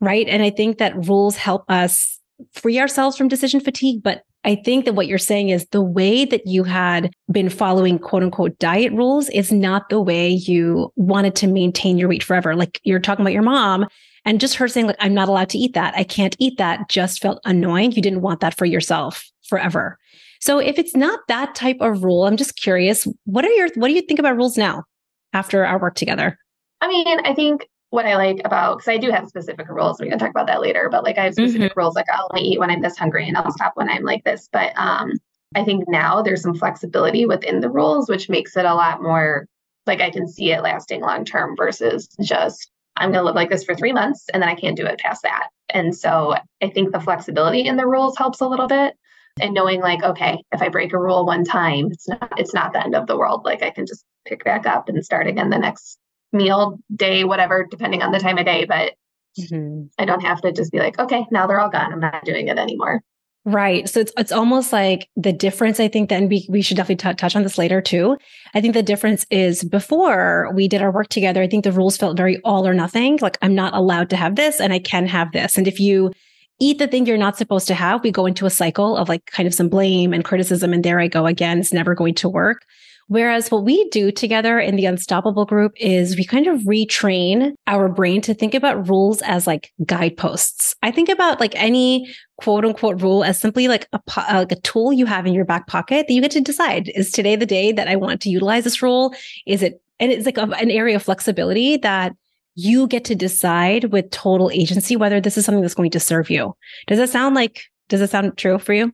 Right. 0.00 0.26
And 0.26 0.42
I 0.42 0.48
think 0.48 0.78
that 0.78 1.06
rules 1.06 1.36
help 1.36 1.70
us 1.70 2.18
free 2.54 2.80
ourselves 2.80 3.18
from 3.18 3.28
decision 3.28 3.60
fatigue. 3.60 4.02
But 4.02 4.22
I 4.44 4.56
think 4.56 4.84
that 4.84 4.94
what 4.94 5.06
you're 5.06 5.18
saying 5.18 5.50
is 5.50 5.66
the 5.68 5.82
way 5.82 6.24
that 6.24 6.46
you 6.46 6.64
had 6.64 7.12
been 7.30 7.48
following 7.48 7.98
quote 7.98 8.24
unquote 8.24 8.58
diet 8.58 8.92
rules 8.92 9.28
is 9.30 9.52
not 9.52 9.88
the 9.88 10.00
way 10.00 10.30
you 10.30 10.92
wanted 10.96 11.36
to 11.36 11.46
maintain 11.46 11.96
your 11.96 12.08
weight 12.08 12.24
forever. 12.24 12.56
Like 12.56 12.80
you're 12.82 12.98
talking 12.98 13.22
about 13.22 13.32
your 13.32 13.42
mom 13.42 13.86
and 14.24 14.40
just 14.40 14.56
her 14.56 14.68
saying, 14.68 14.86
like, 14.86 14.96
I'm 14.98 15.14
not 15.14 15.28
allowed 15.28 15.48
to 15.50 15.58
eat 15.58 15.74
that. 15.74 15.94
I 15.96 16.04
can't 16.04 16.36
eat 16.38 16.58
that 16.58 16.88
just 16.88 17.20
felt 17.20 17.40
annoying. 17.44 17.92
You 17.92 18.02
didn't 18.02 18.22
want 18.22 18.40
that 18.40 18.56
for 18.56 18.64
yourself 18.64 19.30
forever. 19.48 19.98
So 20.40 20.58
if 20.58 20.78
it's 20.78 20.96
not 20.96 21.20
that 21.28 21.54
type 21.54 21.78
of 21.80 22.02
rule, 22.02 22.26
I'm 22.26 22.36
just 22.36 22.56
curious, 22.56 23.06
what 23.24 23.44
are 23.44 23.50
your, 23.50 23.68
what 23.76 23.88
do 23.88 23.94
you 23.94 24.02
think 24.02 24.18
about 24.18 24.36
rules 24.36 24.56
now 24.56 24.84
after 25.32 25.64
our 25.64 25.78
work 25.78 25.94
together? 25.94 26.36
I 26.80 26.88
mean, 26.88 27.20
I 27.24 27.32
think 27.32 27.68
what 27.92 28.06
I 28.06 28.16
like 28.16 28.40
about 28.44 28.78
because 28.78 28.88
I 28.88 28.96
do 28.96 29.10
have 29.10 29.28
specific 29.28 29.68
rules. 29.68 30.00
We 30.00 30.08
can 30.08 30.18
talk 30.18 30.30
about 30.30 30.46
that 30.46 30.62
later, 30.62 30.88
but 30.90 31.04
like 31.04 31.18
I 31.18 31.24
have 31.24 31.34
specific 31.34 31.72
mm-hmm. 31.72 31.78
rules 31.78 31.94
like 31.94 32.06
I'll 32.10 32.28
only 32.32 32.48
eat 32.48 32.58
when 32.58 32.70
I'm 32.70 32.80
this 32.80 32.96
hungry 32.96 33.28
and 33.28 33.36
I'll 33.36 33.52
stop 33.52 33.72
when 33.76 33.90
I'm 33.90 34.02
like 34.02 34.24
this. 34.24 34.48
But 34.50 34.72
um 34.76 35.12
I 35.54 35.62
think 35.62 35.84
now 35.88 36.22
there's 36.22 36.40
some 36.40 36.54
flexibility 36.54 37.26
within 37.26 37.60
the 37.60 37.68
rules, 37.68 38.08
which 38.08 38.30
makes 38.30 38.56
it 38.56 38.64
a 38.64 38.74
lot 38.74 39.02
more 39.02 39.46
like 39.86 40.00
I 40.00 40.10
can 40.10 40.26
see 40.26 40.52
it 40.52 40.62
lasting 40.62 41.02
long 41.02 41.26
term 41.26 41.54
versus 41.54 42.08
just 42.22 42.70
I'm 42.96 43.10
going 43.10 43.20
to 43.20 43.26
live 43.26 43.34
like 43.34 43.50
this 43.50 43.64
for 43.64 43.74
three 43.74 43.92
months 43.92 44.26
and 44.32 44.42
then 44.42 44.48
I 44.48 44.54
can't 44.54 44.76
do 44.76 44.86
it 44.86 44.98
past 44.98 45.22
that. 45.22 45.48
And 45.70 45.94
so 45.94 46.34
I 46.62 46.68
think 46.68 46.92
the 46.92 47.00
flexibility 47.00 47.66
in 47.66 47.76
the 47.76 47.86
rules 47.86 48.16
helps 48.16 48.40
a 48.40 48.48
little 48.48 48.68
bit. 48.68 48.94
And 49.40 49.54
knowing 49.54 49.80
like, 49.80 50.02
okay, 50.02 50.42
if 50.52 50.60
I 50.60 50.68
break 50.68 50.92
a 50.92 50.98
rule 50.98 51.24
one 51.24 51.44
time, 51.44 51.88
it's 51.90 52.08
not 52.08 52.32
it's 52.38 52.54
not 52.54 52.72
the 52.72 52.82
end 52.82 52.94
of 52.94 53.06
the 53.06 53.16
world. 53.16 53.44
Like 53.44 53.62
I 53.62 53.70
can 53.70 53.86
just 53.86 54.04
pick 54.26 54.44
back 54.44 54.66
up 54.66 54.88
and 54.88 55.04
start 55.04 55.26
again 55.26 55.50
the 55.50 55.58
next 55.58 55.98
meal 56.32 56.78
day, 56.94 57.24
whatever, 57.24 57.66
depending 57.70 58.02
on 58.02 58.12
the 58.12 58.18
time 58.18 58.38
of 58.38 58.46
day. 58.46 58.64
But 58.64 58.94
mm-hmm. 59.38 59.84
I 59.98 60.04
don't 60.04 60.22
have 60.22 60.40
to 60.42 60.52
just 60.52 60.72
be 60.72 60.78
like, 60.78 60.98
okay, 60.98 61.26
now 61.30 61.46
they're 61.46 61.60
all 61.60 61.70
gone. 61.70 61.92
I'm 61.92 62.00
not 62.00 62.24
doing 62.24 62.48
it 62.48 62.58
anymore. 62.58 63.02
Right. 63.44 63.88
So 63.88 63.98
it's 63.98 64.12
it's 64.16 64.30
almost 64.30 64.72
like 64.72 65.08
the 65.16 65.32
difference. 65.32 65.80
I 65.80 65.88
think 65.88 66.08
then 66.08 66.28
we, 66.28 66.46
we 66.48 66.62
should 66.62 66.76
definitely 66.76 67.10
t- 67.10 67.16
touch 67.16 67.34
on 67.34 67.42
this 67.42 67.58
later 67.58 67.80
too. 67.80 68.16
I 68.54 68.60
think 68.60 68.72
the 68.72 68.84
difference 68.84 69.26
is 69.30 69.64
before 69.64 70.52
we 70.54 70.68
did 70.68 70.80
our 70.80 70.92
work 70.92 71.08
together, 71.08 71.42
I 71.42 71.48
think 71.48 71.64
the 71.64 71.72
rules 71.72 71.96
felt 71.96 72.16
very 72.16 72.40
all 72.44 72.68
or 72.68 72.72
nothing. 72.72 73.18
Like 73.20 73.38
I'm 73.42 73.56
not 73.56 73.74
allowed 73.74 74.10
to 74.10 74.16
have 74.16 74.36
this 74.36 74.60
and 74.60 74.72
I 74.72 74.78
can 74.78 75.06
have 75.06 75.32
this. 75.32 75.58
And 75.58 75.66
if 75.66 75.80
you 75.80 76.12
eat 76.60 76.78
the 76.78 76.86
thing 76.86 77.04
you're 77.04 77.18
not 77.18 77.36
supposed 77.36 77.66
to 77.66 77.74
have, 77.74 78.04
we 78.04 78.12
go 78.12 78.26
into 78.26 78.46
a 78.46 78.50
cycle 78.50 78.96
of 78.96 79.08
like 79.08 79.26
kind 79.26 79.48
of 79.48 79.54
some 79.54 79.68
blame 79.68 80.12
and 80.12 80.24
criticism. 80.24 80.72
And 80.72 80.84
there 80.84 81.00
I 81.00 81.08
go 81.08 81.26
again. 81.26 81.58
It's 81.58 81.72
never 81.72 81.96
going 81.96 82.14
to 82.14 82.28
work. 82.28 82.64
Whereas 83.12 83.50
what 83.50 83.64
we 83.64 83.86
do 83.90 84.10
together 84.10 84.58
in 84.58 84.76
the 84.76 84.86
Unstoppable 84.86 85.44
group 85.44 85.74
is 85.76 86.16
we 86.16 86.24
kind 86.24 86.46
of 86.46 86.60
retrain 86.60 87.52
our 87.66 87.90
brain 87.90 88.22
to 88.22 88.32
think 88.32 88.54
about 88.54 88.88
rules 88.88 89.20
as 89.20 89.46
like 89.46 89.70
guideposts. 89.84 90.74
I 90.82 90.92
think 90.92 91.10
about 91.10 91.38
like 91.38 91.52
any 91.54 92.10
quote 92.38 92.64
unquote 92.64 93.02
rule 93.02 93.22
as 93.22 93.38
simply 93.38 93.68
like 93.68 93.86
a, 93.92 94.00
uh, 94.16 94.38
like 94.38 94.52
a 94.52 94.60
tool 94.62 94.94
you 94.94 95.04
have 95.04 95.26
in 95.26 95.34
your 95.34 95.44
back 95.44 95.66
pocket 95.66 96.06
that 96.08 96.14
you 96.14 96.22
get 96.22 96.30
to 96.30 96.40
decide 96.40 96.88
is 96.94 97.10
today 97.10 97.36
the 97.36 97.44
day 97.44 97.70
that 97.70 97.86
I 97.86 97.96
want 97.96 98.22
to 98.22 98.30
utilize 98.30 98.64
this 98.64 98.80
rule? 98.80 99.14
Is 99.46 99.62
it, 99.62 99.82
and 100.00 100.10
it's 100.10 100.24
like 100.24 100.38
a, 100.38 100.44
an 100.44 100.70
area 100.70 100.96
of 100.96 101.02
flexibility 101.02 101.76
that 101.76 102.16
you 102.54 102.86
get 102.86 103.04
to 103.04 103.14
decide 103.14 103.92
with 103.92 104.10
total 104.10 104.50
agency 104.50 104.96
whether 104.96 105.20
this 105.20 105.36
is 105.36 105.44
something 105.44 105.60
that's 105.60 105.74
going 105.74 105.90
to 105.90 106.00
serve 106.00 106.30
you. 106.30 106.56
Does 106.86 106.96
that 106.96 107.10
sound 107.10 107.34
like, 107.34 107.64
does 107.90 108.00
that 108.00 108.08
sound 108.08 108.38
true 108.38 108.58
for 108.58 108.72
you? 108.72 108.90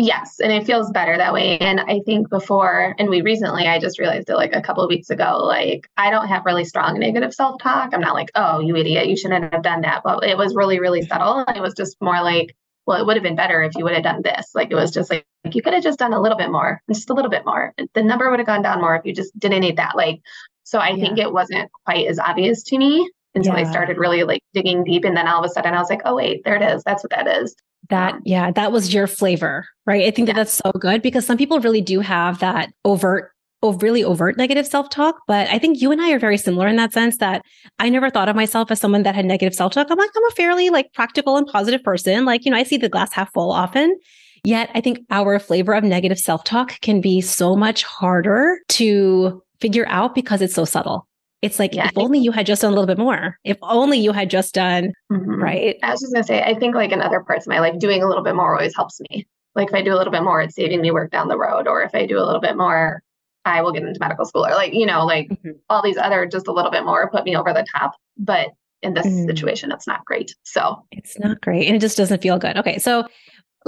Yes, 0.00 0.38
and 0.38 0.52
it 0.52 0.64
feels 0.64 0.92
better 0.92 1.16
that 1.16 1.32
way. 1.32 1.58
And 1.58 1.80
I 1.80 1.98
think 2.06 2.30
before, 2.30 2.94
and 3.00 3.08
we 3.08 3.20
recently, 3.20 3.66
I 3.66 3.80
just 3.80 3.98
realized 3.98 4.30
it 4.30 4.36
like 4.36 4.54
a 4.54 4.62
couple 4.62 4.84
of 4.84 4.88
weeks 4.88 5.10
ago, 5.10 5.38
like 5.42 5.90
I 5.96 6.10
don't 6.10 6.28
have 6.28 6.46
really 6.46 6.64
strong 6.64 7.00
negative 7.00 7.34
self 7.34 7.60
talk. 7.60 7.92
I'm 7.92 8.00
not 8.00 8.14
like, 8.14 8.30
oh, 8.36 8.60
you 8.60 8.76
idiot, 8.76 9.08
you 9.08 9.16
shouldn't 9.16 9.52
have 9.52 9.64
done 9.64 9.80
that. 9.80 10.02
But 10.04 10.22
it 10.22 10.38
was 10.38 10.54
really, 10.54 10.78
really 10.78 11.02
subtle. 11.02 11.44
And 11.44 11.56
it 11.56 11.60
was 11.60 11.74
just 11.74 11.96
more 12.00 12.22
like, 12.22 12.54
well, 12.86 13.00
it 13.00 13.06
would 13.06 13.16
have 13.16 13.24
been 13.24 13.34
better 13.34 13.60
if 13.60 13.74
you 13.74 13.82
would 13.82 13.92
have 13.92 14.04
done 14.04 14.22
this. 14.22 14.52
Like 14.54 14.70
it 14.70 14.76
was 14.76 14.92
just 14.92 15.10
like, 15.10 15.26
like 15.44 15.56
you 15.56 15.62
could 15.62 15.74
have 15.74 15.82
just 15.82 15.98
done 15.98 16.12
a 16.12 16.22
little 16.22 16.38
bit 16.38 16.52
more, 16.52 16.80
just 16.88 17.10
a 17.10 17.14
little 17.14 17.30
bit 17.30 17.44
more. 17.44 17.74
The 17.94 18.02
number 18.04 18.30
would 18.30 18.38
have 18.38 18.46
gone 18.46 18.62
down 18.62 18.80
more 18.80 18.94
if 18.94 19.04
you 19.04 19.12
just 19.12 19.36
didn't 19.36 19.62
need 19.62 19.78
that. 19.78 19.96
Like, 19.96 20.20
so 20.62 20.78
I 20.78 20.90
yeah. 20.90 21.04
think 21.04 21.18
it 21.18 21.32
wasn't 21.32 21.72
quite 21.84 22.06
as 22.06 22.20
obvious 22.20 22.62
to 22.62 22.78
me 22.78 23.10
until 23.34 23.54
yeah. 23.54 23.62
I 23.62 23.64
started 23.64 23.98
really 23.98 24.22
like 24.22 24.42
digging 24.54 24.84
deep. 24.84 25.04
And 25.04 25.16
then 25.16 25.26
all 25.26 25.42
of 25.42 25.50
a 25.50 25.52
sudden 25.52 25.74
I 25.74 25.80
was 25.80 25.90
like, 25.90 26.02
oh, 26.04 26.14
wait, 26.14 26.44
there 26.44 26.54
it 26.54 26.62
is. 26.62 26.84
That's 26.84 27.02
what 27.02 27.10
that 27.10 27.26
is. 27.26 27.56
That, 27.90 28.20
yeah, 28.24 28.50
that 28.50 28.70
was 28.70 28.92
your 28.92 29.06
flavor, 29.06 29.66
right? 29.86 30.04
I 30.04 30.10
think 30.10 30.26
that 30.26 30.36
that's 30.36 30.52
so 30.52 30.70
good 30.72 31.00
because 31.00 31.24
some 31.24 31.38
people 31.38 31.58
really 31.60 31.80
do 31.80 32.00
have 32.00 32.38
that 32.40 32.70
overt 32.84 33.32
oh, 33.62 33.72
really 33.74 34.04
overt 34.04 34.36
negative 34.36 34.66
self 34.66 34.90
talk. 34.90 35.20
But 35.26 35.48
I 35.48 35.58
think 35.58 35.80
you 35.80 35.90
and 35.90 36.00
I 36.00 36.12
are 36.12 36.18
very 36.18 36.38
similar 36.38 36.68
in 36.68 36.76
that 36.76 36.92
sense 36.92 37.18
that 37.18 37.42
I 37.78 37.88
never 37.88 38.10
thought 38.10 38.28
of 38.28 38.36
myself 38.36 38.70
as 38.70 38.80
someone 38.80 39.02
that 39.02 39.14
had 39.14 39.24
negative 39.24 39.54
self 39.54 39.72
talk. 39.72 39.88
I'm 39.90 39.98
like, 39.98 40.10
I'm 40.16 40.24
a 40.24 40.34
fairly 40.34 40.70
like 40.70 40.92
practical 40.92 41.36
and 41.36 41.46
positive 41.46 41.82
person. 41.82 42.24
Like, 42.24 42.44
you 42.44 42.50
know, 42.50 42.58
I 42.58 42.62
see 42.62 42.76
the 42.76 42.88
glass 42.88 43.12
half 43.12 43.32
full 43.32 43.50
often. 43.50 43.98
Yet 44.44 44.70
I 44.74 44.80
think 44.80 45.00
our 45.10 45.38
flavor 45.38 45.74
of 45.74 45.82
negative 45.82 46.18
self 46.18 46.44
talk 46.44 46.80
can 46.80 47.00
be 47.00 47.20
so 47.20 47.56
much 47.56 47.82
harder 47.82 48.58
to 48.70 49.42
figure 49.60 49.86
out 49.88 50.14
because 50.14 50.40
it's 50.40 50.54
so 50.54 50.64
subtle. 50.64 51.07
It's 51.40 51.58
like, 51.58 51.74
yeah, 51.74 51.86
if 51.86 51.96
only 51.96 52.18
you 52.18 52.32
had 52.32 52.46
just 52.46 52.62
done 52.62 52.72
a 52.72 52.74
little 52.74 52.86
bit 52.86 52.98
more. 52.98 53.38
If 53.44 53.58
only 53.62 53.98
you 53.98 54.12
had 54.12 54.28
just 54.28 54.54
done, 54.54 54.92
mm-hmm. 55.12 55.40
right? 55.40 55.76
I 55.82 55.92
was 55.92 56.00
just 56.00 56.12
going 56.12 56.22
to 56.22 56.26
say, 56.26 56.42
I 56.42 56.58
think 56.58 56.74
like 56.74 56.90
in 56.90 57.00
other 57.00 57.20
parts 57.20 57.46
of 57.46 57.50
my 57.50 57.60
life, 57.60 57.78
doing 57.78 58.02
a 58.02 58.08
little 58.08 58.24
bit 58.24 58.34
more 58.34 58.54
always 58.56 58.74
helps 58.74 59.00
me. 59.08 59.26
Like 59.54 59.68
if 59.68 59.74
I 59.74 59.82
do 59.82 59.94
a 59.94 59.96
little 59.96 60.12
bit 60.12 60.24
more, 60.24 60.40
it's 60.40 60.56
saving 60.56 60.80
me 60.80 60.90
work 60.90 61.10
down 61.12 61.28
the 61.28 61.38
road. 61.38 61.68
Or 61.68 61.82
if 61.82 61.94
I 61.94 62.06
do 62.06 62.18
a 62.18 62.26
little 62.26 62.40
bit 62.40 62.56
more, 62.56 63.02
I 63.44 63.62
will 63.62 63.72
get 63.72 63.84
into 63.84 64.00
medical 64.00 64.24
school. 64.24 64.46
Or 64.46 64.50
like, 64.50 64.74
you 64.74 64.84
know, 64.84 65.06
like 65.06 65.28
mm-hmm. 65.28 65.50
all 65.70 65.82
these 65.82 65.96
other 65.96 66.26
just 66.26 66.48
a 66.48 66.52
little 66.52 66.72
bit 66.72 66.84
more 66.84 67.08
put 67.10 67.24
me 67.24 67.36
over 67.36 67.52
the 67.52 67.66
top. 67.72 67.94
But 68.16 68.48
in 68.82 68.94
this 68.94 69.06
mm. 69.06 69.26
situation, 69.26 69.72
it's 69.72 69.86
not 69.86 70.04
great. 70.04 70.34
So 70.42 70.84
it's 70.92 71.18
not 71.18 71.40
great. 71.40 71.66
And 71.66 71.76
it 71.76 71.80
just 71.80 71.96
doesn't 71.96 72.22
feel 72.22 72.38
good. 72.38 72.56
Okay. 72.56 72.78
So 72.78 73.06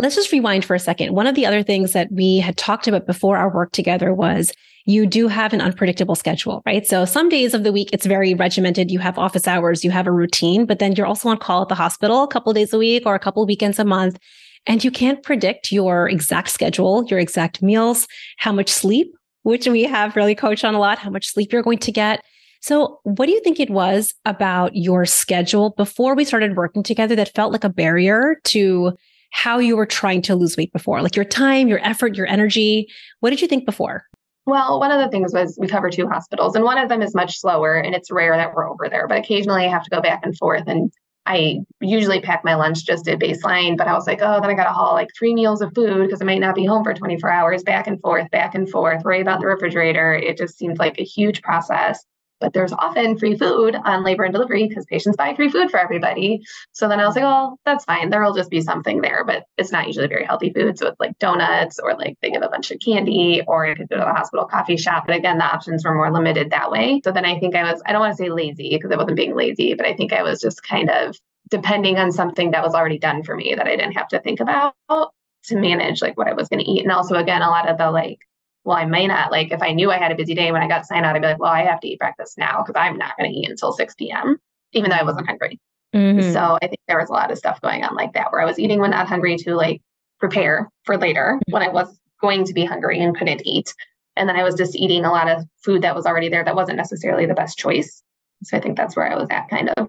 let's 0.01 0.15
just 0.15 0.33
rewind 0.33 0.65
for 0.65 0.75
a 0.75 0.81
second. 0.81 1.15
One 1.15 1.27
of 1.27 1.35
the 1.35 1.47
other 1.47 1.63
things 1.63 1.93
that 1.93 2.11
we 2.11 2.39
had 2.39 2.57
talked 2.57 2.89
about 2.89 3.07
before 3.07 3.37
our 3.37 3.53
work 3.53 3.73
together 3.73 4.13
was 4.15 4.53
you 4.87 5.07
do 5.07 5.29
have 5.29 5.53
an 5.53 5.61
unpredictable 5.61 6.15
schedule, 6.15 6.63
right? 6.65 6.87
So 6.87 7.05
some 7.05 7.29
days 7.29 7.55
of 7.55 7.65
the 7.65 7.73
week, 7.73 7.91
it's 7.93 8.07
very 8.07 8.35
regimented. 8.35 8.91
You 8.91 8.99
have 8.99 9.19
office 9.19 9.47
hours, 9.47 9.85
you 9.85 9.91
have 9.91 10.07
a 10.07 10.13
routine, 10.13 10.67
but 10.67 10.79
then 10.79 10.93
you're 10.93 11.07
also 11.07 11.29
on 11.29 11.39
call 11.39 11.63
at 11.63 11.69
the 11.69 11.75
hospital 11.75 12.23
a 12.23 12.29
couple 12.29 12.53
days 12.53 12.73
a 12.73 12.79
week 12.79 13.05
or 13.07 13.15
a 13.15 13.19
couple 13.19 13.45
weekends 13.47 13.79
a 13.79 13.85
month. 13.85 14.19
And 14.67 14.83
you 14.83 14.91
can't 14.91 15.23
predict 15.23 15.73
your 15.73 16.09
exact 16.09 16.51
schedule, 16.51 17.05
your 17.07 17.19
exact 17.19 17.63
meals, 17.63 18.07
how 18.39 18.53
much 18.53 18.69
sleep, 18.69 19.13
which 19.43 19.67
we 19.67 19.85
have 19.85 20.17
really 20.17 20.35
coached 20.35 20.65
on 20.65 20.75
a 20.75 20.79
lot, 20.79 20.99
how 20.99 21.11
much 21.11 21.27
sleep 21.27 21.53
you're 21.53 21.63
going 21.63 21.79
to 21.79 21.93
get. 21.93 22.23
So 22.61 23.01
what 23.05 23.27
do 23.27 23.33
you 23.33 23.41
think 23.41 23.59
it 23.59 23.71
was 23.71 24.13
about 24.27 24.75
your 24.75 25.07
schedule 25.07 25.71
before 25.71 26.15
we 26.15 26.25
started 26.25 26.57
working 26.57 26.83
together 26.83 27.17
that 27.17 27.35
felt 27.35 27.53
like 27.53 27.65
a 27.65 27.71
barrier 27.71 28.39
to 28.45 28.93
how 29.31 29.59
you 29.59 29.77
were 29.77 29.87
trying 29.87 30.23
to 30.23 30.35
lose 30.35 30.57
weight 30.57 30.73
before? 30.73 31.03
Like 31.03 31.17
your 31.17 31.25
time, 31.25 31.69
your 31.69 31.85
effort, 31.85 32.17
your 32.17 32.27
energy. 32.27 32.89
What 33.21 33.31
did 33.31 33.41
you 33.41 33.49
think 33.49 33.65
before? 33.65 34.05
Well, 34.47 34.81
one 34.81 34.91
of 34.91 35.01
the 35.01 35.09
things 35.09 35.33
was 35.33 35.57
we 35.61 35.69
cover 35.69 35.91
two 35.91 36.09
hospitals, 36.09 36.57
and 36.57 36.65
one 36.65 36.79
of 36.79 36.89
them 36.89 37.03
is 37.03 37.15
much 37.15 37.39
slower, 37.39 37.75
and 37.77 37.95
it's 37.95 38.11
rare 38.11 38.37
that 38.37 38.55
we're 38.55 38.69
over 38.69 38.89
there. 38.89 39.07
But 39.07 39.19
occasionally, 39.19 39.65
I 39.65 39.69
have 39.69 39.85
to 39.85 39.91
go 39.91 40.01
back 40.01 40.21
and 40.25 40.37
forth, 40.37 40.65
and 40.67 40.91
I 41.27 41.59
usually 41.81 42.21
pack 42.21 42.45
my 42.45 42.55
lunch 42.55 42.85
just 42.85 43.07
at 43.07 43.21
baseline. 43.21 43.77
But 43.77 43.87
I 43.87 43.93
was 43.93 44.07
like, 44.07 44.21
oh, 44.23 44.41
then 44.41 44.51
I 44.51 44.55
got 44.55 44.65
to 44.65 44.71
haul 44.71 44.95
like 44.95 45.09
three 45.17 45.35
meals 45.35 45.61
of 45.61 45.73
food 45.75 46.07
because 46.07 46.21
I 46.21 46.25
might 46.25 46.41
not 46.41 46.55
be 46.55 46.65
home 46.65 46.83
for 46.83 46.95
24 46.95 47.31
hours, 47.31 47.63
back 47.63 47.87
and 47.87 48.01
forth, 48.01 48.31
back 48.31 48.55
and 48.55 48.69
forth, 48.69 49.05
worry 49.05 49.21
about 49.21 49.41
the 49.41 49.47
refrigerator. 49.47 50.15
It 50.15 50.39
just 50.39 50.59
seemed 50.59 50.79
like 50.79 50.99
a 50.99 51.05
huge 51.05 51.43
process 51.43 52.05
but 52.41 52.53
there's 52.53 52.73
often 52.73 53.19
free 53.19 53.37
food 53.37 53.77
on 53.77 54.03
labor 54.03 54.25
and 54.25 54.33
delivery 54.33 54.67
because 54.67 54.87
patients 54.87 55.17
buy 55.17 55.35
free 55.35 55.51
food 55.51 55.71
for 55.71 55.79
everybody. 55.79 56.41
So 56.73 56.89
then 56.89 57.01
I 57.01 57.07
was 57.07 57.15
like, 57.15 57.25
oh, 57.25 57.59
that's 57.65 57.85
fine. 57.85 58.11
There'll 58.11 58.35
just 58.35 58.51
be 58.51 58.61
something 58.61 59.01
there, 59.01 59.25
but 59.25 59.45
it's 59.59 59.73
not 59.73 59.87
usually 59.87 60.09
very 60.09 60.25
healthy 60.25 60.53
food. 60.53 60.79
So 60.79 60.89
it's 60.89 61.01
like 61.01 61.19
donuts 61.19 61.79
or 61.79 61.95
like 61.95 62.17
they 62.23 62.31
give 62.31 62.43
a 62.43 62.49
bunch 62.49 62.71
of 62.71 62.79
candy 62.85 63.43
or 63.47 63.67
you 63.67 63.75
could 63.77 63.89
go 63.89 63.97
to 63.97 64.05
the 64.05 64.13
hospital 64.13 64.47
coffee 64.47 64.77
shop. 64.77 65.05
But 65.07 65.17
again, 65.17 65.39
the 65.39 65.45
options 65.45 65.85
were 65.85 65.95
more 65.95 66.13
limited 66.13 66.51
that 66.51 66.71
way. 66.71 67.01
So 67.05 67.13
then 67.13 67.25
I 67.25 67.39
think 67.39 67.55
I 67.55 67.71
was, 67.71 67.83
I 67.87 67.93
don't 67.93 68.01
want 68.01 68.17
to 68.17 68.23
say 68.23 68.31
lazy 68.31 68.71
because 68.71 68.91
I 68.91 68.97
wasn't 68.97 69.17
being 69.17 69.37
lazy, 69.37 69.75
but 69.75 69.87
I 69.87 69.95
think 69.95 70.13
I 70.13 70.23
was 70.23 70.41
just 70.41 70.63
kind 70.63 70.91
of 70.91 71.17
depending 71.51 71.99
on 71.99 72.13
something 72.13 72.53
that 72.53 72.63
was 72.63 72.75
already 72.75 72.99
done 72.99 73.23
for 73.23 73.37
me 73.37 73.55
that 73.57 73.67
I 73.67 73.77
didn't 73.77 73.93
have 73.93 74.09
to 74.09 74.21
think 74.21 74.41
about 74.41 74.75
to 74.89 75.57
manage 75.57 76.03
like 76.03 76.17
what 76.17 76.29
I 76.29 76.33
was 76.33 76.49
going 76.49 76.61
to 76.61 76.71
eat. 76.71 76.83
And 76.83 76.93
also, 76.93 77.17
again, 77.17 77.43
a 77.43 77.49
lot 77.49 77.69
of 77.69 77.79
the 77.79 77.91
like 77.91 78.21
well, 78.65 78.77
I 78.77 78.85
may 78.85 79.07
not 79.07 79.31
like 79.31 79.53
if 79.53 79.63
I 79.63 79.73
knew 79.73 79.91
I 79.91 79.99
had 79.99 80.13
a 80.13 80.17
busy 80.17 80.35
day 80.35 80.53
when 80.53 80.63
I 80.63 80.69
got 80.69 80.87
signed 80.87 81.07
out, 81.07 81.17
I'd 81.17 81.23
be 81.23 81.29
like, 81.29 81.39
well, 81.39 81.51
I 81.51 81.65
have 81.65 81.81
to 81.81 81.89
eat 81.89 81.99
breakfast 81.99 82.37
now 82.37 82.63
because 82.63 82.79
I'm 82.79 82.99
not 82.99 83.17
going 83.17 83.31
to 83.31 83.37
eat 83.37 83.49
until 83.49 83.73
6 83.73 83.95
p.m., 83.95 84.37
even 84.73 84.91
though 84.91 84.97
I 84.97 85.03
wasn't 85.03 85.27
hungry. 85.27 85.59
Mm-hmm. 85.95 86.33
So 86.33 86.59
I 86.63 86.67
think 86.67 86.81
there 86.87 86.99
was 86.99 87.09
a 87.09 87.13
lot 87.13 87.31
of 87.31 87.39
stuff 87.39 87.61
going 87.61 87.85
on 87.85 87.95
like 87.97 88.13
that 88.13 88.31
where 88.31 88.41
I 88.41 88.45
was 88.45 88.59
eating 88.59 88.81
when 88.81 88.91
not 88.91 89.09
hungry 89.09 89.37
to 89.39 89.55
like 89.55 89.83
prepare 90.19 90.69
for 90.85 90.97
later 90.97 91.37
mm-hmm. 91.37 91.53
when 91.53 91.63
I 91.63 91.69
was 91.69 91.99
going 92.21 92.45
to 92.45 92.53
be 92.53 92.65
hungry 92.65 93.01
and 93.01 93.17
couldn't 93.17 93.43
eat. 93.45 93.75
And 94.17 94.29
then 94.29 94.37
I 94.37 94.45
was 94.45 94.55
just 94.55 94.77
eating 94.77 95.05
a 95.05 95.11
lot 95.11 95.29
of 95.29 95.45
food 95.65 95.83
that 95.83 95.97
was 95.97 96.07
already 96.07 96.29
there 96.29 96.45
that 96.45 96.55
wasn't 96.55 96.77
necessarily 96.77 97.27
the 97.27 97.35
best 97.35 97.59
choice. 97.59 98.03
So 98.43 98.57
I 98.57 98.61
think 98.61 98.77
that's 98.77 98.95
where 98.95 99.11
I 99.11 99.17
was 99.17 99.29
at 99.31 99.49
kind 99.49 99.71
of. 99.77 99.89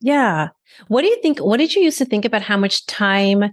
Yeah. 0.00 0.48
What 0.88 1.02
do 1.02 1.08
you 1.08 1.20
think? 1.22 1.38
What 1.38 1.56
did 1.56 1.74
you 1.74 1.82
used 1.82 1.98
to 1.98 2.04
think 2.04 2.24
about 2.24 2.42
how 2.42 2.56
much 2.56 2.86
time 2.86 3.44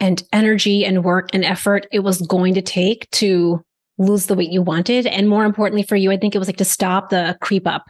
and 0.00 0.22
energy 0.32 0.84
and 0.84 1.04
work 1.04 1.30
and 1.32 1.44
effort 1.44 1.86
it 1.92 2.00
was 2.00 2.20
going 2.22 2.54
to 2.54 2.62
take 2.62 3.10
to 3.12 3.64
lose 3.98 4.26
the 4.26 4.34
weight 4.34 4.50
you 4.50 4.62
wanted? 4.62 5.06
And 5.06 5.28
more 5.28 5.44
importantly 5.44 5.82
for 5.82 5.96
you, 5.96 6.10
I 6.10 6.16
think 6.16 6.34
it 6.34 6.38
was 6.38 6.48
like 6.48 6.56
to 6.58 6.64
stop 6.64 7.10
the 7.10 7.36
creep 7.40 7.66
up 7.66 7.84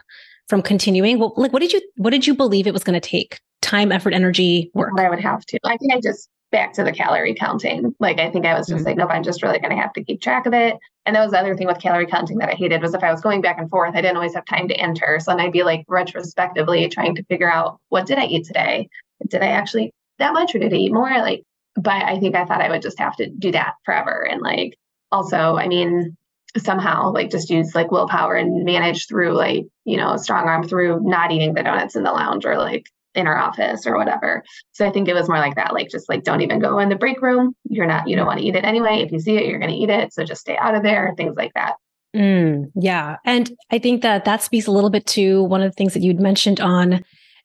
from 0.49 0.63
continuing. 0.63 1.19
Well, 1.19 1.33
like 1.37 1.53
what 1.53 1.61
did 1.61 1.73
you 1.73 1.81
what 1.97 2.11
did 2.11 2.27
you 2.27 2.35
believe 2.35 2.67
it 2.67 2.73
was 2.73 2.85
going 2.85 3.01
to 3.01 3.09
take? 3.09 3.41
Time, 3.63 3.93
effort, 3.93 4.13
energy, 4.13 4.71
work. 4.75 4.91
I 4.99 5.09
would 5.09 5.21
have 5.21 5.45
to. 5.47 5.59
I 5.65 5.79
think 5.79 5.95
I 5.95 6.01
just 6.01 6.29
back 6.55 6.73
to 6.75 6.85
the 6.85 6.93
calorie 6.93 7.35
counting. 7.35 7.95
Like 7.99 8.21
I 8.21 8.31
think 8.31 8.47
I 8.47 8.55
was 8.57 8.69
just 8.69 8.79
mm-hmm. 8.79 8.87
like, 8.87 8.97
nope, 8.97 9.11
I'm 9.11 9.25
just 9.25 9.43
really 9.43 9.59
going 9.59 9.75
to 9.75 9.83
have 9.83 9.93
to 9.95 10.05
keep 10.05 10.21
track 10.21 10.47
of 10.47 10.55
it. 10.55 10.77
And 11.05 11.17
that 11.17 11.23
was 11.23 11.33
the 11.33 11.41
other 11.41 11.57
thing 11.57 11.67
with 11.67 11.81
calorie 11.81 12.07
counting 12.07 12.39
that 12.39 12.49
I 12.49 12.53
hated 12.53 12.81
was 12.81 12.95
if 12.95 13.03
I 13.03 13.11
was 13.11 13.21
going 13.21 13.41
back 13.41 13.59
and 13.59 13.69
forth, 13.69 13.97
I 13.97 14.01
didn't 14.01 14.17
always 14.17 14.35
have 14.35 14.45
time 14.45 14.69
to 14.69 14.77
enter. 14.77 15.19
So 15.19 15.33
then 15.33 15.41
I'd 15.41 15.53
be 15.53 15.65
like 15.65 15.85
retrospectively 15.89 16.89
trying 16.89 17.17
to 17.17 17.25
figure 17.25 17.51
out 17.51 17.81
what 17.89 18.07
did 18.07 18.19
I 18.19 18.27
eat 18.27 18.47
today? 18.47 18.89
Did 19.29 19.43
I 19.43 19.49
actually 19.49 19.93
that 20.19 20.33
much 20.33 20.55
or 20.55 20.61
did 20.61 20.73
I 20.73 20.77
eat 20.77 20.93
more? 20.93 21.11
Like, 21.11 21.43
but 21.75 22.05
I 22.05 22.21
think 22.21 22.37
I 22.37 22.45
thought 22.45 22.63
I 22.63 22.69
would 22.69 22.83
just 22.83 23.01
have 23.01 23.17
to 23.17 23.29
do 23.29 23.51
that 23.51 23.75
forever. 23.85 24.25
And 24.25 24.41
like 24.41 24.77
also, 25.15 25.57
I 25.57 25.69
mean, 25.69 26.17
somehow 26.57 27.13
like 27.13 27.31
just 27.31 27.51
use 27.51 27.75
like 27.75 27.91
willpower 27.91 28.35
and 28.35 28.65
manage 28.65 29.07
through 29.09 29.33
like, 29.33 29.65
you 29.85 29.97
know, 29.97 30.17
strong 30.17 30.49
arm 30.49 30.67
through 30.67 31.01
not 31.03 31.33
eating 31.33 31.55
the 31.55 31.63
donuts 31.63 31.97
in 31.97 32.03
the 32.03 32.13
lounge 32.13 32.45
or 32.45 32.59
like 32.59 32.87
in 33.15 33.27
our 33.27 33.39
office 33.39 33.87
or 33.87 33.97
whatever. 33.97 34.43
So 34.73 34.87
I 34.87 34.91
think 34.91 35.09
it 35.09 35.15
was 35.15 35.29
more 35.29 35.39
like 35.39 35.55
that, 35.55 35.73
like 35.73 35.89
just 35.89 36.09
like 36.09 36.25
don't 36.25 36.43
even 36.43 36.59
go 36.59 36.79
in 36.81 36.89
the 36.89 36.97
break 36.97 37.23
room. 37.23 37.55
You're 37.69 37.87
not, 37.87 38.09
you 38.09 38.17
don't 38.17 38.27
want 38.27 38.41
to 38.41 38.45
eat 38.45 38.57
it 38.57 38.65
anyway. 38.65 39.03
If 39.03 39.13
you 39.13 39.21
see 39.21 39.37
it, 39.37 39.47
you're 39.47 39.61
going 39.61 39.71
to 39.71 39.77
eat 39.77 39.91
it. 39.91 40.13
So 40.13 40.25
just 40.25 40.41
stay 40.41 40.57
out 40.57 40.75
of 40.75 40.83
there, 40.83 41.15
things 41.17 41.37
like 41.37 41.53
that. 41.55 41.75
Mm, 42.15 42.71
yeah. 42.75 43.17
And 43.25 43.57
I 43.71 43.79
think 43.79 44.03
that 44.03 44.25
that 44.25 44.43
speaks 44.43 44.67
a 44.67 44.73
little 44.73 44.91
bit 44.91 45.07
to 45.07 45.45
one 45.45 45.63
of 45.63 45.71
the 45.71 45.75
things 45.77 45.95
that 45.95 46.03
you'd 46.03 46.21
mentioned 46.21 46.61
on 46.61 47.05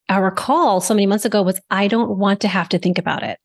our 0.10 0.32
call 0.32 0.82
so 0.82 0.94
many 0.94 1.06
months 1.06 1.26
ago 1.26 1.42
was 1.44 1.62
I 1.70 1.88
don't 1.88 2.18
want 2.18 2.42
to 2.42 2.48
have 2.48 2.70
to 2.70 2.80
think 2.80 2.98
about 2.98 3.24
it. 3.24 3.40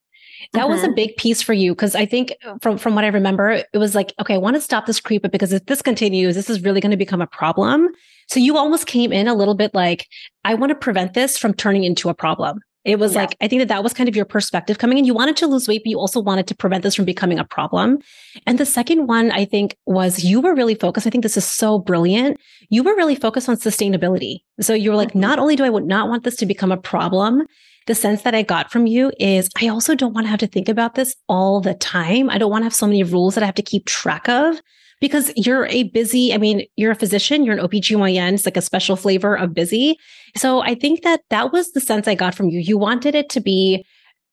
That 0.52 0.62
mm-hmm. 0.62 0.70
was 0.70 0.82
a 0.82 0.86
mm-hmm. 0.86 0.94
big 0.94 1.16
piece 1.16 1.42
for 1.42 1.52
you 1.52 1.72
because 1.72 1.94
I 1.94 2.06
think 2.06 2.34
from 2.60 2.78
from 2.78 2.94
what 2.94 3.04
I 3.04 3.08
remember, 3.08 3.50
it 3.50 3.78
was 3.78 3.94
like, 3.94 4.12
okay, 4.20 4.34
I 4.34 4.38
want 4.38 4.56
to 4.56 4.60
stop 4.60 4.86
this 4.86 5.00
creep, 5.00 5.22
but 5.22 5.32
because 5.32 5.52
if 5.52 5.66
this 5.66 5.82
continues, 5.82 6.34
this 6.34 6.50
is 6.50 6.62
really 6.62 6.80
going 6.80 6.90
to 6.90 6.96
become 6.96 7.20
a 7.20 7.26
problem. 7.26 7.88
So 8.28 8.40
you 8.40 8.56
almost 8.56 8.86
came 8.86 9.12
in 9.12 9.28
a 9.28 9.34
little 9.34 9.54
bit 9.54 9.74
like, 9.74 10.06
I 10.44 10.54
want 10.54 10.70
to 10.70 10.76
prevent 10.76 11.14
this 11.14 11.36
from 11.36 11.54
turning 11.54 11.84
into 11.84 12.08
a 12.08 12.14
problem. 12.14 12.60
It 12.84 12.98
was 12.98 13.14
yeah. 13.14 13.22
like, 13.22 13.36
I 13.40 13.48
think 13.48 13.60
that 13.60 13.68
that 13.68 13.82
was 13.82 13.94
kind 13.94 14.08
of 14.10 14.16
your 14.16 14.26
perspective 14.26 14.76
coming 14.76 14.98
in. 14.98 15.06
You 15.06 15.14
wanted 15.14 15.38
to 15.38 15.46
lose 15.46 15.66
weight, 15.66 15.82
but 15.84 15.90
you 15.90 15.98
also 15.98 16.20
wanted 16.20 16.46
to 16.48 16.54
prevent 16.54 16.82
this 16.82 16.94
from 16.94 17.06
becoming 17.06 17.38
a 17.38 17.44
problem. 17.44 17.98
And 18.46 18.58
the 18.58 18.66
second 18.66 19.06
one, 19.06 19.30
I 19.30 19.46
think, 19.46 19.76
was 19.86 20.22
you 20.22 20.40
were 20.40 20.54
really 20.54 20.74
focused. 20.74 21.06
I 21.06 21.10
think 21.10 21.22
this 21.22 21.38
is 21.38 21.46
so 21.46 21.78
brilliant. 21.78 22.38
You 22.68 22.82
were 22.82 22.94
really 22.94 23.14
focused 23.14 23.48
on 23.48 23.56
sustainability. 23.56 24.40
So 24.60 24.74
you 24.74 24.90
were 24.90 24.96
like, 24.96 25.10
mm-hmm. 25.10 25.20
not 25.20 25.38
only 25.38 25.56
do 25.56 25.64
I 25.64 25.70
not 25.70 26.08
want 26.10 26.24
this 26.24 26.36
to 26.36 26.46
become 26.46 26.72
a 26.72 26.76
problem, 26.76 27.46
the 27.86 27.94
sense 27.94 28.22
that 28.22 28.34
I 28.34 28.42
got 28.42 28.70
from 28.70 28.86
you 28.86 29.12
is 29.18 29.48
I 29.60 29.68
also 29.68 29.94
don't 29.94 30.14
want 30.14 30.26
to 30.26 30.30
have 30.30 30.40
to 30.40 30.46
think 30.46 30.68
about 30.68 30.94
this 30.94 31.14
all 31.28 31.60
the 31.60 31.74
time. 31.74 32.30
I 32.30 32.38
don't 32.38 32.50
want 32.50 32.62
to 32.62 32.66
have 32.66 32.74
so 32.74 32.86
many 32.86 33.02
rules 33.02 33.34
that 33.34 33.42
I 33.42 33.46
have 33.46 33.54
to 33.56 33.62
keep 33.62 33.86
track 33.86 34.28
of 34.28 34.60
because 35.00 35.32
you're 35.36 35.66
a 35.66 35.84
busy, 35.84 36.32
I 36.32 36.38
mean, 36.38 36.66
you're 36.76 36.92
a 36.92 36.96
physician, 36.96 37.44
you're 37.44 37.58
an 37.58 37.66
OBGYN, 37.66 38.32
it's 38.32 38.46
like 38.46 38.56
a 38.56 38.62
special 38.62 38.96
flavor 38.96 39.36
of 39.36 39.52
busy. 39.52 39.98
So 40.36 40.60
I 40.62 40.74
think 40.74 41.02
that 41.02 41.20
that 41.30 41.52
was 41.52 41.72
the 41.72 41.80
sense 41.80 42.08
I 42.08 42.14
got 42.14 42.34
from 42.34 42.48
you. 42.48 42.60
You 42.60 42.78
wanted 42.78 43.14
it 43.14 43.28
to 43.30 43.40
be 43.40 43.84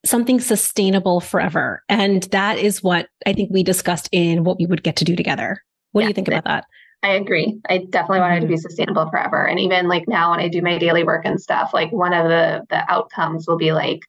something 0.06 0.40
sustainable 0.40 1.20
forever. 1.20 1.84
And 1.90 2.24
that 2.24 2.58
is 2.58 2.82
what 2.82 3.10
I 3.26 3.34
think 3.34 3.52
we 3.52 3.64
discussed 3.64 4.10
in 4.12 4.44
what 4.44 4.58
we 4.58 4.66
would 4.66 4.84
get 4.84 4.96
to 4.98 5.06
do 5.06 5.16
together. 5.16 5.62
What 5.92 6.02
yeah, 6.02 6.06
do 6.06 6.10
you 6.10 6.14
think 6.14 6.28
about 6.30 6.46
that? 6.46 6.66
I 7.04 7.14
agree. 7.14 7.60
I 7.68 7.80
definitely 7.80 8.20
wanted 8.20 8.36
mm-hmm. 8.36 8.42
to 8.42 8.48
be 8.48 8.54
mm-hmm. 8.56 8.62
sustainable 8.62 9.10
forever. 9.10 9.48
And 9.48 9.60
even 9.60 9.88
like 9.88 10.08
now 10.08 10.32
when 10.32 10.40
I 10.40 10.48
do 10.48 10.62
my 10.62 10.78
daily 10.78 11.04
work 11.04 11.26
and 11.26 11.42
stuff, 11.42 11.74
like 11.74 11.92
one 11.92 12.14
of 12.14 12.28
the 12.28 12.64
the 12.70 12.90
outcomes 12.92 13.48
will 13.48 13.58
be 13.58 13.74
like 13.74 14.02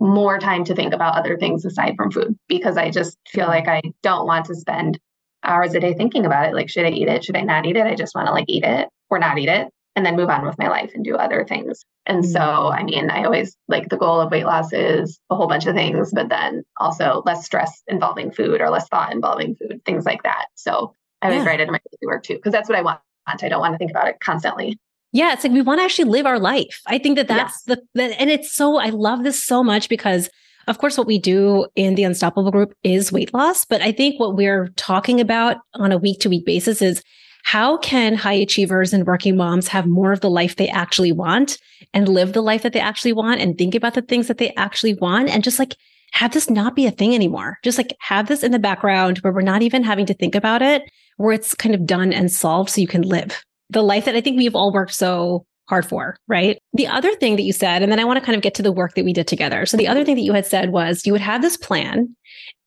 more 0.00 0.38
time 0.38 0.64
to 0.64 0.74
think 0.74 0.94
about 0.94 1.16
other 1.16 1.36
things 1.36 1.64
aside 1.64 1.94
from 1.96 2.10
food 2.10 2.36
because 2.48 2.76
I 2.76 2.90
just 2.90 3.18
feel 3.28 3.46
like 3.46 3.68
I 3.68 3.82
don't 4.02 4.26
want 4.26 4.46
to 4.46 4.54
spend 4.54 4.98
hours 5.44 5.74
a 5.74 5.80
day 5.80 5.94
thinking 5.94 6.26
about 6.26 6.48
it. 6.48 6.54
Like, 6.54 6.68
should 6.68 6.86
I 6.86 6.90
eat 6.90 7.08
it? 7.08 7.24
Should 7.24 7.36
I 7.36 7.42
not 7.42 7.66
eat 7.66 7.76
it? 7.76 7.86
I 7.86 7.94
just 7.94 8.14
want 8.14 8.26
to 8.26 8.32
like 8.32 8.46
eat 8.48 8.64
it 8.64 8.88
or 9.10 9.18
not 9.18 9.38
eat 9.38 9.48
it 9.48 9.68
and 9.96 10.06
then 10.06 10.16
move 10.16 10.28
on 10.28 10.44
with 10.44 10.58
my 10.58 10.68
life 10.68 10.92
and 10.94 11.04
do 11.04 11.16
other 11.16 11.44
things. 11.44 11.84
And 12.06 12.24
mm-hmm. 12.24 12.32
so, 12.32 12.40
I 12.40 12.82
mean, 12.82 13.10
I 13.10 13.24
always 13.24 13.56
like 13.68 13.88
the 13.88 13.96
goal 13.96 14.20
of 14.20 14.30
weight 14.30 14.46
loss 14.46 14.72
is 14.72 15.20
a 15.30 15.36
whole 15.36 15.48
bunch 15.48 15.66
of 15.66 15.74
things, 15.74 16.12
but 16.12 16.28
then 16.28 16.64
also 16.78 17.22
less 17.26 17.44
stress 17.44 17.82
involving 17.86 18.30
food 18.30 18.60
or 18.60 18.70
less 18.70 18.88
thought 18.88 19.12
involving 19.12 19.56
food, 19.56 19.82
things 19.84 20.04
like 20.04 20.22
that. 20.22 20.46
So 20.54 20.94
I 21.22 21.32
yeah. 21.32 21.44
write 21.44 21.60
it 21.60 21.64
in 21.64 21.72
my 21.72 21.80
daily 21.90 22.12
work 22.12 22.22
too, 22.22 22.36
because 22.36 22.52
that's 22.52 22.68
what 22.68 22.78
I 22.78 22.82
want. 22.82 23.00
I 23.26 23.48
don't 23.48 23.60
want 23.60 23.74
to 23.74 23.78
think 23.78 23.90
about 23.90 24.08
it 24.08 24.18
constantly. 24.20 24.78
Yeah, 25.12 25.32
it's 25.32 25.44
like 25.44 25.52
we 25.52 25.62
want 25.62 25.80
to 25.80 25.84
actually 25.84 26.10
live 26.10 26.26
our 26.26 26.38
life. 26.38 26.80
I 26.86 26.98
think 26.98 27.16
that 27.16 27.28
that's 27.28 27.62
yes. 27.66 27.78
the, 27.94 28.20
and 28.20 28.30
it's 28.30 28.52
so, 28.54 28.78
I 28.78 28.90
love 28.90 29.24
this 29.24 29.42
so 29.42 29.62
much 29.62 29.88
because 29.88 30.30
of 30.70 30.78
course, 30.78 30.96
what 30.96 31.06
we 31.06 31.18
do 31.18 31.66
in 31.74 31.94
the 31.94 32.04
Unstoppable 32.04 32.52
group 32.52 32.74
is 32.84 33.10
weight 33.10 33.34
loss. 33.34 33.64
But 33.64 33.82
I 33.82 33.92
think 33.92 34.20
what 34.20 34.36
we're 34.36 34.68
talking 34.76 35.20
about 35.20 35.56
on 35.74 35.90
a 35.90 35.98
week 35.98 36.20
to 36.20 36.28
week 36.28 36.46
basis 36.46 36.80
is 36.80 37.02
how 37.42 37.78
can 37.78 38.14
high 38.14 38.34
achievers 38.34 38.92
and 38.92 39.06
working 39.06 39.36
moms 39.36 39.68
have 39.68 39.86
more 39.86 40.12
of 40.12 40.20
the 40.20 40.30
life 40.30 40.56
they 40.56 40.68
actually 40.68 41.12
want 41.12 41.58
and 41.94 42.08
live 42.08 42.34
the 42.34 42.42
life 42.42 42.62
that 42.62 42.72
they 42.72 42.80
actually 42.80 43.12
want 43.12 43.40
and 43.40 43.56
think 43.56 43.74
about 43.74 43.94
the 43.94 44.02
things 44.02 44.28
that 44.28 44.38
they 44.38 44.54
actually 44.54 44.94
want 44.94 45.28
and 45.30 45.42
just 45.42 45.58
like 45.58 45.74
have 46.12 46.32
this 46.32 46.50
not 46.50 46.76
be 46.76 46.86
a 46.86 46.90
thing 46.90 47.14
anymore. 47.14 47.58
Just 47.64 47.78
like 47.78 47.96
have 48.00 48.28
this 48.28 48.42
in 48.42 48.52
the 48.52 48.58
background 48.58 49.18
where 49.18 49.32
we're 49.32 49.40
not 49.40 49.62
even 49.62 49.82
having 49.82 50.06
to 50.06 50.14
think 50.14 50.34
about 50.34 50.60
it, 50.60 50.82
where 51.20 51.34
it's 51.34 51.54
kind 51.54 51.74
of 51.74 51.84
done 51.84 52.14
and 52.14 52.32
solved 52.32 52.70
so 52.70 52.80
you 52.80 52.86
can 52.86 53.02
live 53.02 53.44
the 53.68 53.82
life 53.82 54.06
that 54.06 54.16
I 54.16 54.20
think 54.20 54.38
we've 54.38 54.56
all 54.56 54.72
worked 54.72 54.94
so 54.94 55.44
hard 55.68 55.86
for, 55.86 56.16
right? 56.26 56.58
The 56.72 56.88
other 56.88 57.14
thing 57.14 57.36
that 57.36 57.42
you 57.42 57.52
said, 57.52 57.82
and 57.82 57.92
then 57.92 58.00
I 58.00 58.04
want 58.04 58.18
to 58.18 58.24
kind 58.24 58.34
of 58.34 58.42
get 58.42 58.54
to 58.54 58.62
the 58.62 58.72
work 58.72 58.94
that 58.94 59.04
we 59.04 59.12
did 59.12 59.28
together. 59.28 59.64
So 59.66 59.76
the 59.76 59.86
other 59.86 60.04
thing 60.04 60.16
that 60.16 60.22
you 60.22 60.32
had 60.32 60.46
said 60.46 60.70
was 60.70 61.06
you 61.06 61.12
would 61.12 61.20
have 61.20 61.42
this 61.42 61.56
plan 61.56 62.16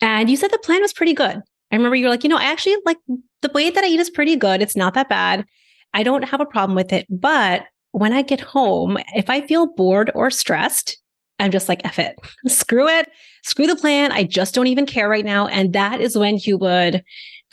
and 0.02 0.30
you 0.30 0.38
said 0.38 0.52
the 0.52 0.60
plan 0.60 0.82
was 0.82 0.94
pretty 0.94 1.14
good. 1.14 1.42
I 1.72 1.76
remember 1.76 1.96
you 1.96 2.06
were 2.06 2.12
like, 2.12 2.24
you 2.24 2.30
know, 2.30 2.38
I 2.38 2.46
actually 2.46 2.78
like 2.86 2.98
the 3.42 3.52
way 3.54 3.72
that 3.72 3.84
I 3.84 3.88
eat 3.88 4.00
is 4.00 4.10
pretty 4.10 4.36
good. 4.36 4.62
It's 4.62 4.78
not 4.78 4.94
that 4.94 5.10
bad. 5.10 5.46
I 5.94 6.04
don't 6.04 6.24
have 6.24 6.40
a 6.40 6.46
problem 6.46 6.76
with 6.76 6.94
it. 6.94 7.08
But 7.10 7.66
when 7.92 8.14
I 8.14 8.22
get 8.22 8.40
home, 8.40 8.98
if 9.16 9.30
I 9.30 9.42
feel 9.42 9.74
bored 9.74 10.12
or 10.16 10.30
stressed, 10.30 10.98
I'm 11.40 11.52
just 11.52 11.68
like, 11.68 11.82
F 11.84 12.00
it, 12.00 12.16
screw 12.48 12.88
it, 12.88 13.10
screw 13.44 13.68
the 13.68 13.76
plan. 13.76 14.12
I 14.12 14.24
just 14.24 14.54
don't 14.54 14.68
even 14.68 14.86
care 14.86 15.10
right 15.10 15.26
now. 15.26 15.48
And 15.48 15.74
that 15.74 16.00
is 16.00 16.16
when 16.16 16.38
you 16.38 16.58
would 16.60 17.04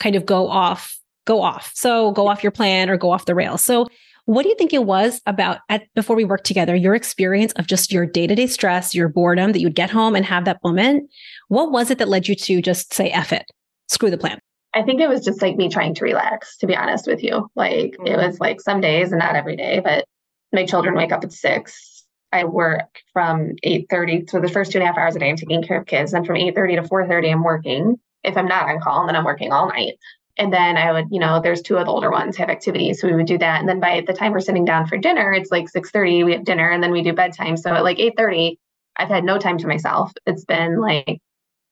kind 0.01 0.15
of 0.15 0.25
go 0.25 0.49
off, 0.49 0.97
go 1.25 1.41
off. 1.41 1.71
So 1.75 2.11
go 2.11 2.27
off 2.27 2.43
your 2.43 2.51
plan 2.51 2.89
or 2.89 2.97
go 2.97 3.11
off 3.11 3.25
the 3.25 3.35
rails. 3.35 3.63
So 3.63 3.87
what 4.25 4.43
do 4.43 4.49
you 4.49 4.55
think 4.55 4.73
it 4.73 4.85
was 4.85 5.21
about 5.25 5.59
at 5.69 5.83
before 5.95 6.15
we 6.15 6.25
worked 6.25 6.45
together, 6.45 6.75
your 6.75 6.95
experience 6.95 7.53
of 7.53 7.67
just 7.67 7.91
your 7.91 8.05
day-to-day 8.05 8.47
stress, 8.47 8.93
your 8.93 9.09
boredom 9.09 9.51
that 9.51 9.59
you'd 9.59 9.75
get 9.75 9.89
home 9.89 10.15
and 10.15 10.25
have 10.25 10.45
that 10.45 10.63
moment? 10.63 11.09
What 11.47 11.71
was 11.71 11.91
it 11.91 11.97
that 11.99 12.09
led 12.09 12.27
you 12.27 12.35
to 12.35 12.61
just 12.61 12.93
say 12.93 13.09
F 13.09 13.31
it, 13.31 13.45
screw 13.89 14.09
the 14.09 14.17
plan? 14.17 14.39
I 14.73 14.83
think 14.83 15.01
it 15.01 15.09
was 15.09 15.23
just 15.23 15.41
like 15.41 15.57
me 15.57 15.69
trying 15.69 15.93
to 15.95 16.05
relax, 16.05 16.57
to 16.57 16.67
be 16.67 16.75
honest 16.75 17.07
with 17.07 17.23
you. 17.23 17.49
Like 17.55 17.93
it 17.93 17.99
mm-hmm. 17.99 18.25
was 18.25 18.39
like 18.39 18.61
some 18.61 18.79
days 18.79 19.11
and 19.11 19.19
not 19.19 19.35
every 19.35 19.55
day, 19.55 19.81
but 19.83 20.05
my 20.53 20.65
children 20.65 20.95
wake 20.95 21.11
up 21.11 21.23
at 21.23 21.33
six. 21.33 22.05
I 22.31 22.45
work 22.45 23.01
from 23.11 23.55
8:30. 23.65 24.29
So 24.29 24.39
the 24.39 24.47
first 24.47 24.71
two 24.71 24.77
and 24.77 24.83
a 24.83 24.87
half 24.87 24.97
hours 24.97 25.15
a 25.15 25.19
day 25.19 25.29
I'm 25.29 25.35
taking 25.35 25.63
care 25.63 25.79
of 25.79 25.87
kids. 25.87 26.13
Then 26.13 26.23
from 26.23 26.37
8:30 26.37 26.81
to 26.81 26.87
4:30 26.87 27.31
I'm 27.31 27.43
working. 27.43 27.99
If 28.23 28.37
I'm 28.37 28.47
not 28.47 28.69
on 28.69 28.79
call, 28.79 29.01
and 29.01 29.09
then 29.09 29.15
I'm 29.15 29.25
working 29.25 29.51
all 29.51 29.67
night. 29.67 29.93
And 30.37 30.51
then 30.51 30.77
I 30.77 30.91
would, 30.91 31.07
you 31.11 31.19
know, 31.19 31.41
there's 31.41 31.61
two 31.61 31.77
of 31.77 31.85
the 31.85 31.91
older 31.91 32.09
ones 32.09 32.37
have 32.37 32.49
activities. 32.49 33.01
So 33.01 33.07
we 33.07 33.15
would 33.15 33.27
do 33.27 33.37
that. 33.37 33.59
And 33.59 33.67
then 33.67 33.79
by 33.79 34.03
the 34.05 34.13
time 34.13 34.31
we're 34.31 34.39
sitting 34.39 34.65
down 34.65 34.87
for 34.87 34.97
dinner, 34.97 35.33
it's 35.33 35.51
like 35.51 35.65
6:30, 35.69 36.25
we 36.25 36.31
have 36.31 36.45
dinner 36.45 36.69
and 36.69 36.81
then 36.81 36.91
we 36.91 37.03
do 37.03 37.13
bedtime. 37.13 37.57
So 37.57 37.73
at 37.73 37.83
like 37.83 37.99
8:30, 37.99 38.57
I've 38.97 39.09
had 39.09 39.23
no 39.23 39.37
time 39.37 39.57
to 39.59 39.67
myself. 39.67 40.11
It's 40.25 40.45
been 40.45 40.79
like 40.79 41.19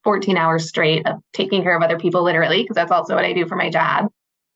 14 0.03 0.37
hours 0.37 0.67
straight 0.67 1.05
of 1.07 1.19
taking 1.33 1.63
care 1.63 1.75
of 1.75 1.83
other 1.83 1.99
people 1.99 2.23
literally, 2.23 2.61
because 2.61 2.75
that's 2.75 2.91
also 2.91 3.15
what 3.15 3.25
I 3.25 3.33
do 3.33 3.47
for 3.47 3.55
my 3.55 3.69
job. 3.69 4.07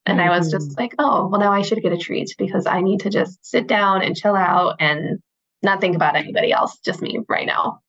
And 0.05 0.19
mm-hmm. 0.19 0.29
I 0.29 0.37
was 0.37 0.51
just 0.51 0.71
mm-hmm. 0.71 0.81
like, 0.81 0.95
oh, 0.99 1.27
well, 1.27 1.39
now 1.39 1.51
I 1.51 1.61
should 1.61 1.81
get 1.81 1.93
a 1.93 1.97
treat 1.97 2.35
because 2.37 2.65
I 2.65 2.81
need 2.81 3.01
to 3.01 3.09
just 3.09 3.45
sit 3.45 3.67
down 3.67 4.01
and 4.01 4.15
chill 4.15 4.35
out 4.35 4.75
and 4.79 5.19
not 5.61 5.79
think 5.79 5.95
about 5.95 6.15
anybody 6.15 6.51
else, 6.51 6.77
just 6.79 7.01
me 7.01 7.19
right 7.29 7.47
now. 7.47 7.79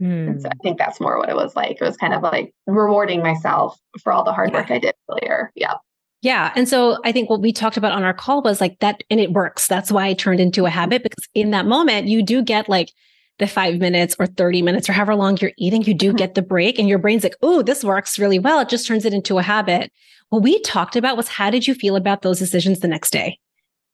Mm. 0.00 0.40
So 0.40 0.48
I 0.48 0.54
think 0.62 0.78
that's 0.78 1.00
more 1.00 1.18
what 1.18 1.28
it 1.28 1.36
was 1.36 1.56
like. 1.56 1.78
It 1.80 1.84
was 1.84 1.96
kind 1.96 2.14
of 2.14 2.22
like 2.22 2.54
rewarding 2.66 3.22
myself 3.22 3.78
for 4.02 4.12
all 4.12 4.24
the 4.24 4.32
hard 4.32 4.52
work 4.52 4.70
I 4.70 4.78
did 4.78 4.94
earlier. 5.10 5.50
Yeah. 5.54 5.74
Yeah. 6.22 6.52
And 6.56 6.68
so 6.68 6.98
I 7.04 7.12
think 7.12 7.30
what 7.30 7.40
we 7.40 7.52
talked 7.52 7.76
about 7.76 7.92
on 7.92 8.02
our 8.02 8.14
call 8.14 8.42
was 8.42 8.60
like 8.60 8.78
that, 8.80 9.02
and 9.10 9.20
it 9.20 9.32
works. 9.32 9.66
That's 9.66 9.92
why 9.92 10.08
it 10.08 10.18
turned 10.18 10.40
into 10.40 10.66
a 10.66 10.70
habit 10.70 11.02
because 11.02 11.28
in 11.34 11.50
that 11.50 11.66
moment, 11.66 12.08
you 12.08 12.22
do 12.22 12.42
get 12.42 12.68
like 12.68 12.90
the 13.38 13.46
five 13.46 13.78
minutes 13.78 14.16
or 14.18 14.26
30 14.26 14.62
minutes 14.62 14.88
or 14.88 14.92
however 14.92 15.14
long 15.14 15.38
you're 15.40 15.52
eating, 15.56 15.82
you 15.82 15.94
do 15.94 16.08
mm-hmm. 16.08 16.16
get 16.16 16.34
the 16.34 16.42
break 16.42 16.78
and 16.78 16.88
your 16.88 16.98
brain's 16.98 17.22
like, 17.22 17.36
oh, 17.42 17.62
this 17.62 17.84
works 17.84 18.18
really 18.18 18.38
well. 18.38 18.60
It 18.60 18.68
just 18.68 18.86
turns 18.86 19.04
it 19.04 19.14
into 19.14 19.38
a 19.38 19.42
habit. 19.42 19.92
What 20.30 20.42
we 20.42 20.60
talked 20.62 20.96
about 20.96 21.16
was 21.16 21.28
how 21.28 21.50
did 21.50 21.66
you 21.66 21.74
feel 21.74 21.96
about 21.96 22.22
those 22.22 22.38
decisions 22.38 22.80
the 22.80 22.88
next 22.88 23.10
day? 23.10 23.38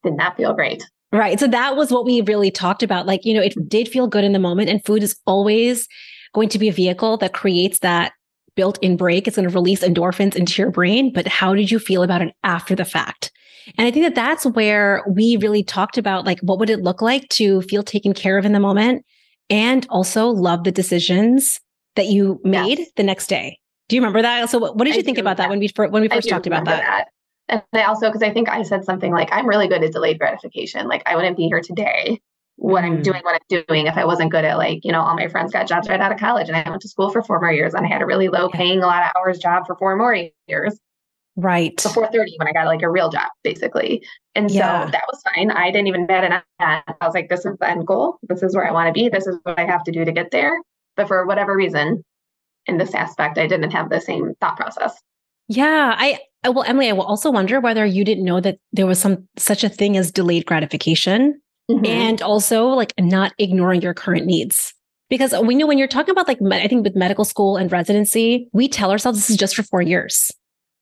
Did 0.03 0.14
not 0.14 0.33
that 0.33 0.37
feel 0.37 0.55
great. 0.55 0.85
Right. 1.14 1.38
So 1.38 1.46
that 1.46 1.77
was 1.77 1.90
what 1.90 2.05
we 2.05 2.20
really 2.22 2.50
talked 2.50 2.83
about. 2.83 3.07
Like, 3.07 3.24
you 3.24 3.35
know, 3.35 3.40
it 3.40 3.55
did 3.68 3.88
feel 3.88 4.07
good 4.09 4.24
in 4.24 4.33
the 4.33 4.38
moment 4.38 4.68
and 4.68 4.85
food 4.85 5.03
is 5.03 5.16
always 5.27 5.87
going 6.35 6.48
to 6.48 6.59
be 6.59 6.68
a 6.68 6.72
vehicle 6.72 7.16
that 7.18 7.33
creates 7.33 7.79
that 7.79 8.12
built 8.57 8.79
in 8.83 8.96
break. 8.96 9.29
It's 9.29 9.37
going 9.37 9.48
to 9.48 9.55
release 9.55 9.83
endorphins 9.83 10.35
into 10.35 10.61
your 10.61 10.70
brain. 10.70 11.12
But 11.12 11.29
how 11.29 11.55
did 11.55 11.70
you 11.70 11.79
feel 11.79 12.03
about 12.03 12.20
it 12.20 12.35
after 12.42 12.74
the 12.74 12.85
fact? 12.85 13.31
And 13.79 13.87
I 13.87 13.90
think 13.90 14.05
that 14.05 14.16
that's 14.16 14.44
where 14.44 15.05
we 15.09 15.37
really 15.37 15.62
talked 15.62 15.96
about 15.96 16.24
like, 16.24 16.40
what 16.40 16.59
would 16.59 16.68
it 16.68 16.81
look 16.83 17.00
like 17.00 17.29
to 17.31 17.62
feel 17.62 17.83
taken 17.83 18.12
care 18.12 18.37
of 18.37 18.44
in 18.44 18.53
the 18.53 18.61
moment 18.61 19.05
and 19.50 19.87
also 19.90 20.29
love 20.29 20.64
the 20.64 20.72
decisions 20.72 21.61
that 21.96 22.07
you 22.07 22.40
made 22.44 22.81
the 22.96 23.03
next 23.03 23.29
day. 23.29 23.59
Do 23.88 23.96
you 23.96 24.03
remember 24.03 24.22
that? 24.22 24.50
So 24.50 24.59
what, 24.59 24.77
what 24.77 24.85
did 24.85 24.94
you 24.94 25.00
I 25.00 25.05
think 25.05 25.18
about 25.18 25.37
that, 25.37 25.44
that 25.44 25.50
when 25.50 25.61
we 25.61 25.70
when 25.77 26.03
we 26.03 26.09
first 26.09 26.29
talked 26.29 26.46
about 26.46 26.64
that? 26.64 26.81
that? 26.81 27.09
And 27.48 27.62
I 27.74 27.83
also, 27.83 28.09
because 28.09 28.22
I 28.22 28.33
think 28.33 28.48
I 28.48 28.62
said 28.62 28.85
something 28.85 29.12
like, 29.12 29.28
I'm 29.33 29.46
really 29.46 29.68
good 29.68 29.83
at 29.83 29.92
delayed 29.92 30.18
gratification. 30.18 30.88
Like, 30.88 31.02
I 31.07 31.16
wouldn't 31.16 31.37
be 31.37 31.46
here 31.48 31.61
today 31.61 32.20
what 32.57 32.85
I'm 32.85 32.98
mm. 32.98 33.02
doing, 33.02 33.22
what 33.22 33.35
I'm 33.35 33.64
doing 33.66 33.87
if 33.87 33.96
I 33.96 34.04
wasn't 34.04 34.30
good 34.30 34.44
at, 34.44 34.57
like, 34.59 34.85
you 34.85 34.92
know, 34.92 35.00
all 35.00 35.16
my 35.16 35.28
friends 35.28 35.52
got 35.52 35.66
jobs 35.66 35.88
right 35.88 36.00
out 36.00 36.12
of 36.12 36.18
college 36.18 36.48
and 36.48 36.57
I 36.57 36.68
went 36.68 36.83
to 36.83 36.88
school 36.88 37.11
for 37.11 37.22
four 37.22 37.40
more 37.40 37.52
years 37.52 37.74
and 37.74 37.85
I 37.85 37.88
had 37.88 38.00
a 38.00 38.07
really 38.07 38.28
low 38.28 38.48
paying, 38.48 38.80
a 38.80 38.87
lot 38.87 39.02
of 39.02 39.11
hours 39.16 39.38
job 39.38 39.66
for 39.66 39.74
four 39.76 39.96
more 39.96 40.16
years. 40.46 40.78
Right. 41.37 41.74
Before 41.83 42.07
30, 42.07 42.35
when 42.38 42.46
I 42.46 42.52
got 42.52 42.66
like 42.66 42.83
a 42.83 42.90
real 42.90 43.09
job, 43.09 43.28
basically. 43.42 44.07
And 44.37 44.50
yeah. 44.50 44.85
so 44.85 44.90
that 44.92 45.02
was 45.11 45.20
fine. 45.35 45.50
I 45.50 45.72
didn't 45.72 45.88
even 45.88 46.07
bat 46.07 46.22
an 46.22 46.33
eye. 46.61 46.83
I 47.00 47.07
was 47.07 47.14
like, 47.14 47.28
this 47.28 47.44
is 47.44 47.57
the 47.59 47.68
end 47.68 47.87
goal. 47.87 48.18
This 48.22 48.42
is 48.42 48.54
where 48.54 48.66
I 48.66 48.70
want 48.70 48.87
to 48.87 48.92
be. 48.92 49.09
This 49.09 49.26
is 49.26 49.37
what 49.42 49.59
I 49.59 49.66
have 49.66 49.83
to 49.85 49.92
do 49.92 50.04
to 50.04 50.12
get 50.12 50.30
there. 50.30 50.52
But 50.96 51.09
for 51.09 51.26
whatever 51.26 51.57
reason, 51.57 52.04
in 52.66 52.78
this 52.78 52.94
aspect, 52.94 53.37
I 53.37 53.48
didn't 53.48 53.72
have 53.72 53.90
the 53.90 54.00
same 54.00 54.35
thought 54.40 54.57
process. 54.57 54.96
Yeah, 55.48 55.94
I 55.98 56.20
well, 56.50 56.64
Emily, 56.66 56.88
I 56.88 56.92
will 56.92 57.04
also 57.04 57.30
wonder 57.30 57.61
whether 57.61 57.85
you 57.85 58.04
didn't 58.04 58.24
know 58.24 58.40
that 58.40 58.59
there 58.72 58.87
was 58.87 58.98
some 58.98 59.28
such 59.37 59.64
a 59.64 59.68
thing 59.68 59.96
as 59.96 60.11
delayed 60.11 60.46
gratification, 60.46 61.40
mm-hmm. 61.70 61.87
and 61.87 62.22
also 62.22 62.66
like 62.66 62.92
not 62.98 63.33
ignoring 63.38 63.83
your 63.83 63.94
current 63.94 64.26
needs. 64.26 64.74
Because 65.11 65.35
we 65.42 65.54
know 65.54 65.66
when 65.66 65.78
you're 65.78 65.87
talking 65.87 66.12
about 66.12 66.28
like 66.28 66.38
I 66.50 66.66
think 66.66 66.85
with 66.85 66.96
medical 66.96 67.24
school 67.24 67.57
and 67.57 67.70
residency, 67.70 68.48
we 68.52 68.68
tell 68.68 68.90
ourselves 68.90 69.18
this 69.18 69.30
is 69.30 69.37
just 69.37 69.54
for 69.54 69.62
four 69.62 69.83
years. 69.83 70.30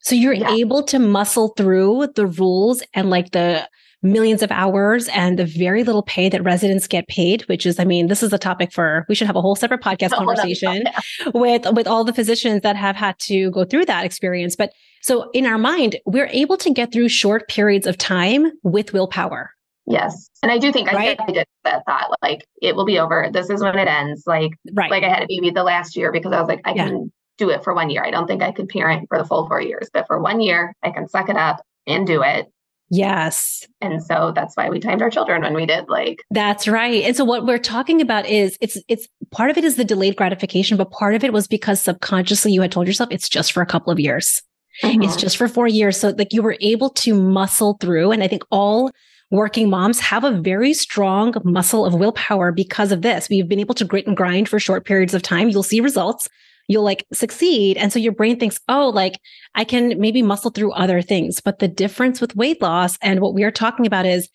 So 0.00 0.14
you're 0.14 0.32
yeah. 0.32 0.52
able 0.54 0.82
to 0.84 0.98
muscle 0.98 1.48
through 1.56 2.08
the 2.14 2.26
rules 2.26 2.82
and 2.94 3.10
like 3.10 3.30
the 3.32 3.68
millions 4.02 4.42
of 4.42 4.50
hours 4.50 5.08
and 5.08 5.38
the 5.38 5.44
very 5.44 5.84
little 5.84 6.02
pay 6.02 6.28
that 6.28 6.42
residents 6.42 6.88
get 6.88 7.06
paid, 7.06 7.42
which 7.42 7.64
is, 7.64 7.78
I 7.78 7.84
mean, 7.84 8.08
this 8.08 8.22
is 8.22 8.32
a 8.32 8.38
topic 8.38 8.72
for, 8.72 9.06
we 9.08 9.14
should 9.14 9.28
have 9.28 9.36
a 9.36 9.40
whole 9.40 9.54
separate 9.54 9.80
podcast 9.80 10.10
conversation 10.10 10.84
with, 11.32 11.66
with 11.72 11.86
all 11.86 12.02
the 12.02 12.12
physicians 12.12 12.62
that 12.62 12.74
have 12.74 12.96
had 12.96 13.16
to 13.20 13.50
go 13.52 13.64
through 13.64 13.84
that 13.84 14.04
experience. 14.04 14.56
But 14.56 14.72
so 15.02 15.30
in 15.32 15.46
our 15.46 15.58
mind, 15.58 15.96
we're 16.06 16.28
able 16.28 16.56
to 16.58 16.70
get 16.70 16.92
through 16.92 17.08
short 17.08 17.48
periods 17.48 17.86
of 17.86 17.98
time 17.98 18.52
with 18.62 18.92
willpower. 18.92 19.50
Yes. 19.86 20.30
And 20.42 20.52
I 20.52 20.58
do 20.58 20.72
think 20.72 20.90
right? 20.92 21.18
I, 21.20 21.32
did 21.32 21.46
that 21.64 21.84
thought, 21.86 22.16
like 22.22 22.46
it 22.60 22.76
will 22.76 22.84
be 22.84 22.98
over. 22.98 23.28
This 23.32 23.50
is 23.50 23.62
when 23.62 23.76
it 23.78 23.88
ends. 23.88 24.24
Like, 24.26 24.52
right. 24.72 24.90
like 24.90 25.02
I 25.02 25.08
had 25.08 25.24
a 25.24 25.26
baby 25.28 25.50
the 25.50 25.64
last 25.64 25.96
year 25.96 26.12
because 26.12 26.32
I 26.32 26.38
was 26.40 26.48
like, 26.48 26.60
I 26.64 26.74
yeah. 26.74 26.86
can 26.86 27.12
do 27.36 27.50
it 27.50 27.64
for 27.64 27.74
one 27.74 27.90
year. 27.90 28.04
I 28.04 28.12
don't 28.12 28.28
think 28.28 28.42
I 28.42 28.52
could 28.52 28.68
parent 28.68 29.08
for 29.08 29.18
the 29.18 29.24
full 29.24 29.48
four 29.48 29.60
years, 29.60 29.88
but 29.92 30.06
for 30.06 30.20
one 30.20 30.40
year, 30.40 30.74
I 30.84 30.90
can 30.90 31.08
suck 31.08 31.28
it 31.28 31.36
up 31.36 31.62
and 31.86 32.06
do 32.06 32.22
it. 32.22 32.46
Yes. 32.90 33.66
And 33.80 34.02
so 34.02 34.32
that's 34.34 34.54
why 34.54 34.68
we 34.68 34.78
timed 34.78 35.00
our 35.00 35.08
children 35.08 35.42
when 35.42 35.54
we 35.54 35.64
did 35.64 35.88
like 35.88 36.22
That's 36.30 36.68
right. 36.68 37.02
And 37.04 37.16
so 37.16 37.24
what 37.24 37.46
we're 37.46 37.58
talking 37.58 38.02
about 38.02 38.26
is 38.26 38.58
it's 38.60 38.76
it's 38.86 39.08
part 39.30 39.50
of 39.50 39.56
it 39.56 39.64
is 39.64 39.76
the 39.76 39.84
delayed 39.84 40.14
gratification, 40.14 40.76
but 40.76 40.90
part 40.90 41.14
of 41.14 41.24
it 41.24 41.32
was 41.32 41.48
because 41.48 41.80
subconsciously 41.80 42.52
you 42.52 42.60
had 42.60 42.70
told 42.70 42.86
yourself 42.86 43.08
it's 43.10 43.30
just 43.30 43.52
for 43.52 43.62
a 43.62 43.66
couple 43.66 43.90
of 43.90 43.98
years. 43.98 44.42
Mm-hmm. 44.82 45.02
It's 45.02 45.16
just 45.16 45.36
for 45.36 45.48
4 45.48 45.68
years. 45.68 45.98
So 45.98 46.10
like 46.10 46.32
you 46.32 46.42
were 46.42 46.56
able 46.60 46.90
to 46.90 47.14
muscle 47.14 47.76
through 47.80 48.12
and 48.12 48.22
I 48.22 48.28
think 48.28 48.42
all 48.50 48.90
working 49.30 49.70
moms 49.70 50.00
have 50.00 50.24
a 50.24 50.40
very 50.40 50.74
strong 50.74 51.34
muscle 51.44 51.84
of 51.84 51.94
willpower 51.94 52.52
because 52.52 52.92
of 52.92 53.02
this. 53.02 53.28
We've 53.28 53.48
been 53.48 53.60
able 53.60 53.74
to 53.76 53.84
grit 53.84 54.06
and 54.06 54.16
grind 54.16 54.48
for 54.48 54.58
short 54.58 54.84
periods 54.84 55.14
of 55.14 55.22
time. 55.22 55.48
You'll 55.48 55.62
see 55.62 55.80
results 55.80 56.28
you'll 56.68 56.84
like 56.84 57.06
succeed. 57.12 57.76
And 57.76 57.92
so 57.92 57.98
your 57.98 58.12
brain 58.12 58.38
thinks, 58.38 58.58
oh, 58.68 58.88
like 58.88 59.20
I 59.54 59.64
can 59.64 60.00
maybe 60.00 60.22
muscle 60.22 60.50
through 60.50 60.72
other 60.72 61.02
things. 61.02 61.40
But 61.40 61.58
the 61.58 61.68
difference 61.68 62.20
with 62.20 62.36
weight 62.36 62.62
loss 62.62 62.96
and 63.02 63.20
what 63.20 63.34
we 63.34 63.44
are 63.44 63.50
talking 63.50 63.86
about 63.86 64.06
is 64.06 64.28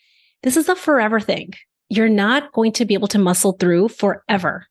this 0.43 0.57
is 0.57 0.69
a 0.69 0.75
forever 0.75 1.19
thing. 1.19 1.53
You're 1.89 2.09
not 2.09 2.51
going 2.51 2.73
to 2.73 2.85
be 2.85 2.93
able 2.93 3.07
to 3.09 3.19
muscle 3.19 3.53
through 3.53 3.89
forever. 3.89 4.67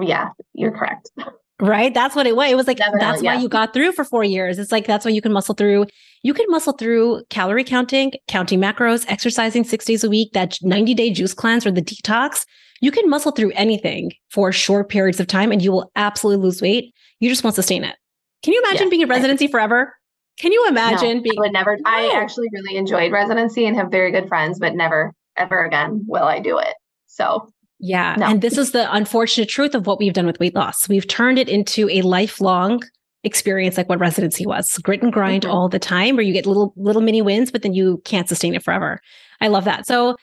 Yeah, 0.00 0.30
you're 0.52 0.76
correct. 0.76 1.10
Right. 1.60 1.94
That's 1.94 2.14
what 2.14 2.26
it 2.26 2.36
was. 2.36 2.50
It 2.50 2.56
was 2.56 2.66
like, 2.66 2.76
Definitely, 2.76 3.00
that's 3.00 3.22
yeah. 3.22 3.34
why 3.34 3.40
you 3.40 3.48
got 3.48 3.72
through 3.72 3.92
for 3.92 4.04
four 4.04 4.24
years. 4.24 4.58
It's 4.58 4.70
like, 4.70 4.86
that's 4.86 5.04
why 5.04 5.10
you 5.10 5.22
can 5.22 5.32
muscle 5.32 5.54
through. 5.54 5.86
You 6.22 6.34
can 6.34 6.44
muscle 6.48 6.74
through 6.74 7.22
calorie 7.30 7.64
counting, 7.64 8.12
counting 8.28 8.60
macros, 8.60 9.06
exercising 9.08 9.64
six 9.64 9.84
days 9.86 10.04
a 10.04 10.10
week, 10.10 10.32
that 10.32 10.58
90 10.62 10.92
day 10.94 11.10
juice 11.10 11.32
cleanse 11.32 11.64
or 11.64 11.70
the 11.70 11.80
detox. 11.80 12.44
You 12.82 12.90
can 12.90 13.08
muscle 13.08 13.32
through 13.32 13.52
anything 13.52 14.12
for 14.30 14.52
short 14.52 14.90
periods 14.90 15.18
of 15.18 15.28
time 15.28 15.50
and 15.50 15.62
you 15.62 15.72
will 15.72 15.90
absolutely 15.96 16.44
lose 16.44 16.60
weight. 16.60 16.92
You 17.20 17.30
just 17.30 17.42
won't 17.42 17.56
sustain 17.56 17.84
it. 17.84 17.96
Can 18.42 18.52
you 18.52 18.62
imagine 18.66 18.86
yeah. 18.86 18.90
being 18.90 19.02
in 19.02 19.08
residency 19.08 19.46
forever? 19.46 19.94
Can 20.38 20.52
you 20.52 20.66
imagine 20.68 21.18
no, 21.18 21.22
being? 21.22 21.38
I 21.38 21.40
would 21.40 21.52
never. 21.52 21.76
No. 21.76 21.82
I 21.86 22.12
actually 22.14 22.48
really 22.52 22.76
enjoyed 22.76 23.10
residency 23.10 23.66
and 23.66 23.74
have 23.76 23.90
very 23.90 24.12
good 24.12 24.28
friends, 24.28 24.58
but 24.58 24.74
never, 24.74 25.14
ever 25.36 25.64
again 25.64 26.04
will 26.06 26.24
I 26.24 26.40
do 26.40 26.58
it. 26.58 26.74
So, 27.06 27.48
yeah. 27.78 28.16
No. 28.18 28.26
And 28.26 28.42
this 28.42 28.56
is 28.58 28.72
the 28.72 28.92
unfortunate 28.92 29.48
truth 29.48 29.74
of 29.74 29.86
what 29.86 29.98
we've 29.98 30.12
done 30.12 30.26
with 30.26 30.40
weight 30.40 30.54
loss. 30.54 30.88
We've 30.88 31.06
turned 31.06 31.38
it 31.38 31.48
into 31.48 31.88
a 31.90 32.02
lifelong 32.02 32.82
experience 33.24 33.76
like 33.76 33.88
what 33.88 33.98
residency 33.98 34.46
was 34.46 34.78
grit 34.84 35.02
and 35.02 35.12
grind 35.12 35.42
mm-hmm. 35.42 35.52
all 35.52 35.68
the 35.68 35.80
time 35.80 36.14
where 36.14 36.24
you 36.24 36.32
get 36.32 36.46
little 36.46 36.72
little 36.76 37.02
mini 37.02 37.20
wins 37.20 37.50
but 37.50 37.62
then 37.62 37.74
you 37.74 38.00
can't 38.04 38.28
sustain 38.28 38.54
it 38.54 38.62
forever 38.62 39.00
i 39.40 39.48
love 39.48 39.64
that 39.64 39.84
so 39.84 40.14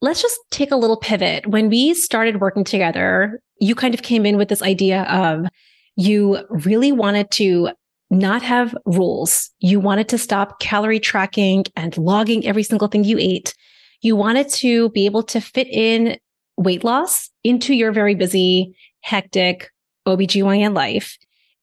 let's 0.00 0.20
just 0.20 0.40
take 0.50 0.72
a 0.72 0.76
little 0.76 0.96
pivot 0.96 1.46
when 1.46 1.68
we 1.68 1.94
started 1.94 2.40
working 2.40 2.64
together 2.64 3.40
you 3.60 3.76
kind 3.76 3.94
of 3.94 4.02
came 4.02 4.26
in 4.26 4.36
with 4.36 4.48
this 4.48 4.60
idea 4.60 5.02
of 5.04 5.46
you 5.94 6.44
really 6.48 6.90
wanted 6.90 7.30
to 7.30 7.70
not 8.12 8.42
have 8.42 8.76
rules. 8.84 9.50
You 9.60 9.80
wanted 9.80 10.08
to 10.10 10.18
stop 10.18 10.60
calorie 10.60 11.00
tracking 11.00 11.64
and 11.76 11.96
logging 11.96 12.46
every 12.46 12.62
single 12.62 12.88
thing 12.88 13.04
you 13.04 13.16
ate. 13.18 13.54
You 14.02 14.16
wanted 14.16 14.50
to 14.50 14.90
be 14.90 15.06
able 15.06 15.22
to 15.24 15.40
fit 15.40 15.66
in 15.68 16.18
weight 16.56 16.84
loss 16.84 17.30
into 17.44 17.74
your 17.74 17.92
very 17.92 18.14
busy, 18.14 18.74
hectic 19.00 19.70
OBGYN 20.06 20.74
life. 20.74 21.18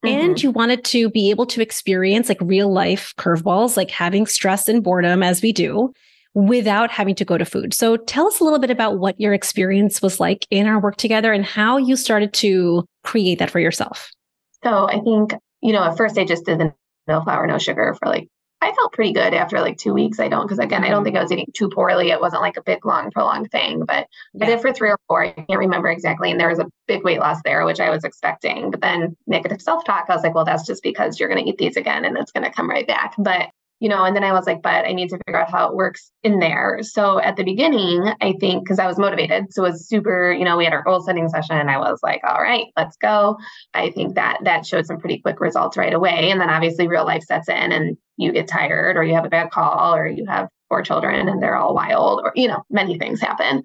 Mm-hmm. 0.06 0.20
And 0.20 0.44
you 0.44 0.52
wanted 0.52 0.86
to 0.86 1.10
be 1.10 1.30
able 1.30 1.46
to 1.48 1.62
experience 1.62 2.30
like 2.30 2.40
real 2.42 2.72
life 2.72 3.14
curveballs, 3.18 3.76
like 3.76 3.92
having 3.92 4.26
stress 4.26 4.70
and 4.70 4.84
boredom 4.84 5.22
as 5.24 5.42
we 5.42 5.52
do 5.52 5.94
without 6.34 6.90
having 6.90 7.16
to 7.16 7.26
go 7.26 7.38
to 7.38 7.44
food. 7.44 7.74
So 7.74 7.98
tell 7.98 8.28
us 8.28 8.40
a 8.40 8.44
little 8.44 8.60
bit 8.60 8.70
about 8.70 9.00
what 9.00 9.20
your 9.20 9.34
experience 9.34 10.02
was 10.02 10.20
like 10.20 10.48
in 10.50 10.68
our 10.68 10.80
work 10.80 10.96
together 10.96 11.34
and 11.34 11.44
how 11.44 11.78
you 11.78 11.96
started 11.96 12.34
to 12.36 12.86
create 13.04 13.40
that 13.40 13.50
for 13.50 13.60
yourself. 13.60 14.10
So 14.64 14.88
I 14.88 15.00
think, 15.00 15.34
you 15.62 15.74
know, 15.74 15.84
at 15.84 15.98
first 15.98 16.18
I 16.18 16.24
just 16.24 16.46
did 16.46 16.60
the 16.60 16.74
no 17.08 17.22
flour, 17.22 17.46
no 17.48 17.58
sugar 17.58 17.96
for 18.00 18.10
like, 18.10 18.30
I 18.62 18.74
felt 18.74 18.92
pretty 18.92 19.14
good 19.14 19.34
after 19.34 19.62
like 19.62 19.78
two 19.78 19.94
weeks. 19.94 20.20
I 20.20 20.28
don't, 20.28 20.46
because 20.46 20.60
again, 20.60 20.84
I 20.84 20.90
don't 20.90 21.04
think 21.04 21.16
I 21.16 21.22
was 21.22 21.32
eating 21.32 21.48
too 21.54 21.70
poorly. 21.70 22.10
It 22.10 22.20
wasn't 22.20 22.42
like 22.42 22.58
a 22.58 22.64
big, 22.64 22.86
long, 22.86 23.10
prolonged 23.10 23.52
thing, 23.52 23.86
but 23.86 24.08
yeah. 24.34 24.46
I 24.46 24.50
did 24.50 24.62
for 24.62 24.74
three 24.74 24.90
or 24.90 25.00
four. 25.08 25.24
I 25.24 25.32
can't 25.32 25.60
remember 25.60 25.88
exactly. 25.90 26.30
And 26.30 26.40
there 26.40 26.50
was 26.50 26.60
a 26.60 26.70
big 26.88 27.04
weight 27.04 27.20
loss 27.20 27.42
there, 27.44 27.66
which 27.66 27.80
I 27.80 27.90
was 27.90 28.04
expecting. 28.04 28.72
But 28.72 28.82
then 28.82 29.16
negative 29.28 29.62
self 29.62 29.86
talk, 29.86 30.06
I 30.10 30.14
was 30.14 30.24
like, 30.24 30.36
well, 30.36 30.46
that's 30.46 30.66
just 30.66 30.84
because 30.84 31.20
you're 31.20 31.30
going 31.30 31.44
to 31.44 31.50
eat 31.50 31.58
these 31.58 31.78
again 31.78 32.04
and 32.04 32.18
it's 32.18 32.34
going 32.34 32.44
to 32.44 32.52
come 32.52 32.70
right 32.70 32.86
back. 32.86 33.16
But 33.18 33.50
you 33.80 33.90
know, 33.90 34.04
and 34.04 34.16
then 34.16 34.24
I 34.24 34.34
was 34.34 34.46
like, 34.46 34.62
but 34.62 34.86
I 34.86 34.92
need 34.92 35.10
to 35.10 35.18
figure 35.26 35.40
out 35.40 35.52
how 35.52 35.68
it 35.70 35.76
works 35.76 36.12
in 36.24 36.40
there. 36.40 36.80
So 36.82 37.20
at 37.20 37.38
the 37.38 37.44
beginning, 37.44 38.14
I 38.22 38.34
think 38.40 38.64
because 38.64 38.80
I 38.80 38.88
was 38.88 39.00
motivated, 39.00 39.54
so 39.54 39.64
it 39.64 39.72
was 39.72 39.88
super, 39.88 40.32
you 40.32 40.44
know, 40.44 40.58
we 40.58 40.66
had 40.66 40.74
our 40.74 40.84
goal 40.84 41.02
setting 41.02 41.30
session 41.30 41.58
and 41.58 41.72
I 41.72 41.78
was 41.78 42.00
like, 42.04 42.22
all 42.28 42.42
right, 42.42 42.66
let's 42.76 42.98
go. 42.98 43.38
I 43.74 43.92
think 43.92 44.16
that 44.16 44.40
that 44.44 44.66
showed 44.66 44.86
some 44.86 45.00
pretty 45.00 45.20
quick 45.20 45.40
results 45.40 45.78
right 45.78 45.94
away. 45.94 46.30
And 46.32 46.42
then 46.42 46.50
obviously 46.50 46.88
real 46.88 47.06
life 47.06 47.24
sets 47.24 47.48
in 47.48 47.72
and 47.72 47.98
you 48.18 48.32
get 48.34 48.48
tired 48.48 48.98
or 48.98 49.04
you 49.04 49.16
have 49.16 49.26
a 49.26 49.30
bad 49.30 49.52
call 49.52 49.96
or 49.96 50.08
you 50.08 50.26
have 50.28 50.50
four 50.68 50.82
children 50.82 51.28
and 51.28 51.42
they're 51.42 51.56
all 51.56 51.74
wild 51.74 52.22
or, 52.24 52.32
you 52.36 52.48
know, 52.48 52.64
many 52.70 52.98
things 52.98 53.22
happen. 53.22 53.64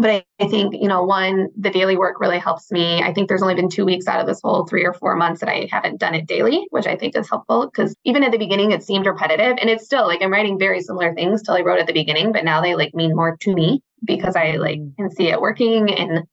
But 0.00 0.24
I, 0.40 0.48
think, 0.48 0.74
you 0.74 0.88
know, 0.88 1.02
one, 1.02 1.48
the 1.58 1.70
daily 1.70 1.96
work 1.96 2.20
really 2.20 2.38
helps 2.38 2.72
me. 2.72 3.02
I 3.02 3.12
think 3.12 3.28
there's 3.28 3.42
only 3.42 3.54
been 3.54 3.68
two 3.68 3.84
weeks 3.84 4.06
out 4.06 4.18
of 4.18 4.26
this 4.26 4.40
whole 4.42 4.64
three 4.64 4.84
or 4.84 4.94
four 4.94 5.14
months 5.14 5.40
that 5.40 5.50
I 5.50 5.68
haven't 5.70 6.00
done 6.00 6.14
it 6.14 6.26
daily, 6.26 6.66
which 6.70 6.86
I 6.86 6.96
think 6.96 7.14
is 7.16 7.28
helpful 7.28 7.66
because 7.66 7.94
even 8.04 8.24
at 8.24 8.32
the 8.32 8.38
beginning, 8.38 8.72
it 8.72 8.82
seemed 8.82 9.04
repetitive. 9.04 9.58
And 9.60 9.68
it's 9.68 9.84
still 9.84 10.06
like 10.06 10.22
I'm 10.22 10.32
writing 10.32 10.58
very 10.58 10.80
similar 10.80 11.12
things 11.14 11.42
till 11.42 11.54
I 11.54 11.60
wrote 11.60 11.80
at 11.80 11.86
the 11.86 11.92
beginning, 11.92 12.32
but 12.32 12.44
now 12.44 12.62
they 12.62 12.74
like 12.74 12.94
mean 12.94 13.14
more 13.14 13.36
to 13.40 13.54
me 13.54 13.82
because 14.02 14.36
I 14.36 14.52
like 14.52 14.78
mm. 14.78 14.96
can 14.96 15.10
see 15.10 15.28
it 15.28 15.40
working 15.40 15.92
and 15.92 16.26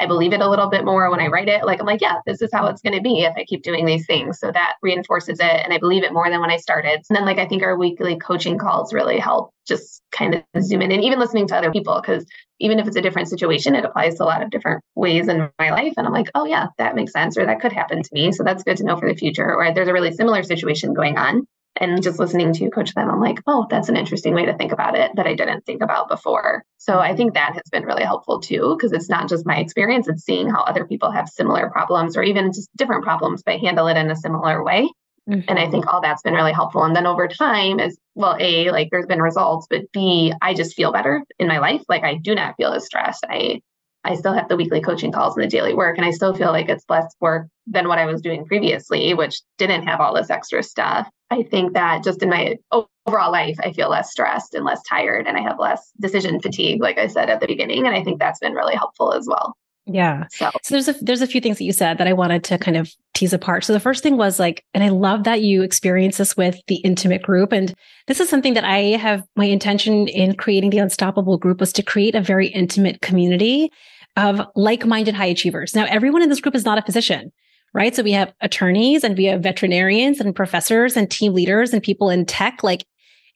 I 0.00 0.06
believe 0.06 0.32
it 0.32 0.40
a 0.40 0.48
little 0.48 0.68
bit 0.68 0.84
more 0.84 1.10
when 1.10 1.20
I 1.20 1.28
write 1.28 1.48
it. 1.48 1.64
Like 1.64 1.80
I'm 1.80 1.86
like, 1.86 2.00
yeah, 2.00 2.16
this 2.26 2.42
is 2.42 2.50
how 2.52 2.66
it's 2.66 2.82
going 2.82 2.96
to 2.96 3.00
be 3.00 3.20
if 3.20 3.34
I 3.36 3.44
keep 3.44 3.62
doing 3.62 3.86
these 3.86 4.06
things. 4.06 4.38
So 4.40 4.50
that 4.50 4.74
reinforces 4.82 5.38
it, 5.38 5.64
and 5.64 5.72
I 5.72 5.78
believe 5.78 6.02
it 6.02 6.12
more 6.12 6.28
than 6.28 6.40
when 6.40 6.50
I 6.50 6.56
started. 6.56 7.00
And 7.08 7.16
then 7.16 7.24
like 7.24 7.38
I 7.38 7.46
think 7.46 7.62
our 7.62 7.78
weekly 7.78 8.18
coaching 8.18 8.58
calls 8.58 8.92
really 8.92 9.18
help 9.18 9.50
just 9.66 10.02
kind 10.10 10.34
of 10.34 10.62
zoom 10.62 10.82
in, 10.82 10.92
and 10.92 11.04
even 11.04 11.18
listening 11.18 11.46
to 11.48 11.56
other 11.56 11.70
people 11.70 12.00
because 12.00 12.26
even 12.60 12.78
if 12.78 12.86
it's 12.86 12.96
a 12.96 13.02
different 13.02 13.28
situation, 13.28 13.74
it 13.74 13.84
applies 13.84 14.16
to 14.16 14.24
a 14.24 14.26
lot 14.26 14.42
of 14.42 14.50
different 14.50 14.82
ways 14.94 15.28
in 15.28 15.48
my 15.58 15.70
life. 15.70 15.94
And 15.96 16.06
I'm 16.06 16.12
like, 16.12 16.30
oh 16.34 16.44
yeah, 16.44 16.66
that 16.78 16.94
makes 16.94 17.12
sense, 17.12 17.38
or 17.38 17.46
that 17.46 17.60
could 17.60 17.72
happen 17.72 18.02
to 18.02 18.10
me. 18.12 18.32
So 18.32 18.42
that's 18.42 18.62
good 18.62 18.76
to 18.78 18.84
know 18.84 18.96
for 18.96 19.08
the 19.08 19.16
future. 19.16 19.54
Or 19.54 19.72
there's 19.72 19.88
a 19.88 19.92
really 19.92 20.12
similar 20.12 20.42
situation 20.42 20.92
going 20.92 21.16
on 21.18 21.46
and 21.76 22.02
just 22.02 22.18
listening 22.18 22.52
to 22.52 22.64
you 22.64 22.70
coach 22.70 22.92
them 22.94 23.10
i'm 23.10 23.20
like 23.20 23.38
oh 23.46 23.66
that's 23.70 23.88
an 23.88 23.96
interesting 23.96 24.34
way 24.34 24.44
to 24.44 24.56
think 24.56 24.72
about 24.72 24.96
it 24.96 25.10
that 25.16 25.26
i 25.26 25.34
didn't 25.34 25.64
think 25.66 25.82
about 25.82 26.08
before 26.08 26.64
so 26.78 26.98
i 26.98 27.14
think 27.14 27.34
that 27.34 27.54
has 27.54 27.70
been 27.70 27.84
really 27.84 28.04
helpful 28.04 28.40
too 28.40 28.74
because 28.76 28.92
it's 28.92 29.08
not 29.08 29.28
just 29.28 29.46
my 29.46 29.56
experience 29.58 30.08
it's 30.08 30.24
seeing 30.24 30.48
how 30.48 30.62
other 30.62 30.84
people 30.84 31.10
have 31.10 31.28
similar 31.28 31.70
problems 31.70 32.16
or 32.16 32.22
even 32.22 32.52
just 32.52 32.68
different 32.76 33.04
problems 33.04 33.42
but 33.44 33.60
handle 33.60 33.86
it 33.86 33.96
in 33.96 34.10
a 34.10 34.16
similar 34.16 34.62
way 34.62 34.88
Mm-hmm. 35.28 35.48
And 35.48 35.58
I 35.58 35.70
think 35.70 35.86
all 35.86 36.02
that's 36.02 36.22
been 36.22 36.34
really 36.34 36.52
helpful. 36.52 36.82
And 36.84 36.94
then 36.94 37.06
over 37.06 37.28
time, 37.28 37.80
as 37.80 37.96
well, 38.14 38.36
A, 38.38 38.70
like 38.70 38.88
there's 38.90 39.06
been 39.06 39.22
results, 39.22 39.66
but 39.70 39.90
B, 39.92 40.34
I 40.42 40.52
just 40.52 40.76
feel 40.76 40.92
better 40.92 41.24
in 41.38 41.48
my 41.48 41.58
life. 41.58 41.82
Like 41.88 42.04
I 42.04 42.16
do 42.16 42.34
not 42.34 42.56
feel 42.56 42.72
as 42.72 42.84
stressed. 42.84 43.24
I 43.28 43.62
I 44.06 44.16
still 44.16 44.34
have 44.34 44.48
the 44.48 44.56
weekly 44.56 44.82
coaching 44.82 45.12
calls 45.12 45.34
and 45.34 45.42
the 45.42 45.48
daily 45.48 45.72
work, 45.72 45.96
and 45.96 46.06
I 46.06 46.10
still 46.10 46.34
feel 46.34 46.52
like 46.52 46.68
it's 46.68 46.84
less 46.90 47.14
work 47.20 47.46
than 47.66 47.88
what 47.88 47.98
I 47.98 48.06
was 48.06 48.20
doing 48.20 48.44
previously, 48.44 49.14
which 49.14 49.40
didn't 49.58 49.86
have 49.86 50.00
all 50.00 50.14
this 50.14 50.30
extra 50.30 50.62
stuff. 50.62 51.08
I 51.30 51.42
think 51.42 51.72
that 51.72 52.04
just 52.04 52.22
in 52.22 52.28
my 52.28 52.56
overall 52.70 53.32
life, 53.32 53.56
I 53.60 53.72
feel 53.72 53.90
less 53.90 54.10
stressed 54.10 54.54
and 54.54 54.64
less 54.64 54.82
tired, 54.88 55.26
and 55.26 55.36
I 55.36 55.40
have 55.40 55.58
less 55.58 55.90
decision 56.00 56.40
fatigue, 56.40 56.82
like 56.82 56.98
I 56.98 57.06
said 57.06 57.30
at 57.30 57.40
the 57.40 57.46
beginning. 57.46 57.86
And 57.86 57.94
I 57.94 58.02
think 58.02 58.18
that's 58.18 58.38
been 58.38 58.54
really 58.54 58.74
helpful 58.74 59.12
as 59.12 59.26
well. 59.26 59.56
Yeah. 59.86 60.26
So. 60.30 60.50
so 60.62 60.74
there's 60.74 60.88
a 60.88 60.94
there's 61.04 61.20
a 61.20 61.26
few 61.26 61.42
things 61.42 61.58
that 61.58 61.64
you 61.64 61.72
said 61.72 61.98
that 61.98 62.06
I 62.06 62.14
wanted 62.14 62.42
to 62.44 62.58
kind 62.58 62.76
of 62.76 62.90
tease 63.12 63.34
apart. 63.34 63.64
So 63.64 63.72
the 63.72 63.80
first 63.80 64.02
thing 64.02 64.16
was 64.16 64.38
like, 64.38 64.64
and 64.72 64.82
I 64.82 64.88
love 64.88 65.24
that 65.24 65.42
you 65.42 65.62
experience 65.62 66.16
this 66.16 66.36
with 66.36 66.58
the 66.68 66.76
intimate 66.76 67.22
group. 67.22 67.52
And 67.52 67.74
this 68.06 68.18
is 68.18 68.28
something 68.30 68.54
that 68.54 68.64
I 68.64 68.96
have 68.96 69.24
my 69.36 69.44
intention 69.44 70.08
in 70.08 70.36
creating 70.36 70.70
the 70.70 70.78
Unstoppable 70.78 71.36
group 71.36 71.60
was 71.60 71.72
to 71.74 71.82
create 71.82 72.14
a 72.14 72.22
very 72.22 72.48
intimate 72.48 73.02
community 73.02 73.70
of 74.16 74.40
like-minded 74.54 75.14
high 75.14 75.26
achievers. 75.26 75.74
Now, 75.74 75.86
everyone 75.86 76.22
in 76.22 76.30
this 76.30 76.40
group 76.40 76.54
is 76.54 76.64
not 76.64 76.78
a 76.78 76.82
physician, 76.82 77.32
right? 77.74 77.94
So 77.94 78.02
we 78.02 78.12
have 78.12 78.32
attorneys 78.40 79.04
and 79.04 79.18
we 79.18 79.24
have 79.24 79.42
veterinarians 79.42 80.20
and 80.20 80.34
professors 80.34 80.96
and 80.96 81.10
team 81.10 81.34
leaders 81.34 81.72
and 81.72 81.82
people 81.82 82.08
in 82.08 82.24
tech. 82.24 82.62
Like 82.62 82.86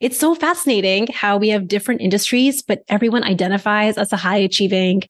it's 0.01 0.19
so 0.19 0.35
fascinating 0.35 1.09
how 1.09 1.37
we 1.37 1.49
have 1.49 1.69
different 1.69 2.01
industries, 2.01 2.63
but 2.63 2.85
everyone 2.89 3.25
identifies 3.25 3.99
as 3.99 4.13
a 4.13 4.17
high 4.17 4.37
achieving 4.37 5.03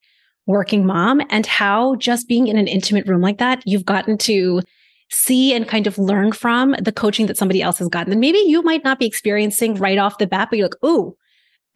working 0.47 0.87
mom 0.87 1.21
and 1.29 1.45
how 1.45 1.95
just 1.97 2.27
being 2.27 2.49
in 2.49 2.57
an 2.57 2.67
intimate 2.67 3.07
room 3.07 3.21
like 3.21 3.37
that, 3.37 3.63
you've 3.67 3.85
gotten 3.85 4.17
to 4.17 4.63
see 5.11 5.53
and 5.55 5.69
kind 5.69 5.87
of 5.87 5.99
learn 5.99 6.33
from 6.33 6.75
the 6.81 6.93
coaching 6.93 7.27
that 7.27 7.37
somebody 7.37 7.61
else 7.61 7.79
has 7.79 7.89
gotten. 7.89 8.13
And 8.13 8.21
maybe 8.21 8.39
you 8.39 8.63
might 8.63 8.83
not 8.83 8.99
be 8.99 9.07
experiencing 9.07 9.75
right 9.75 9.99
off 9.99 10.19
the 10.19 10.27
bat, 10.27 10.49
but 10.51 10.59
you're 10.59 10.69
like, 10.69 10.85
ooh, 10.85 11.15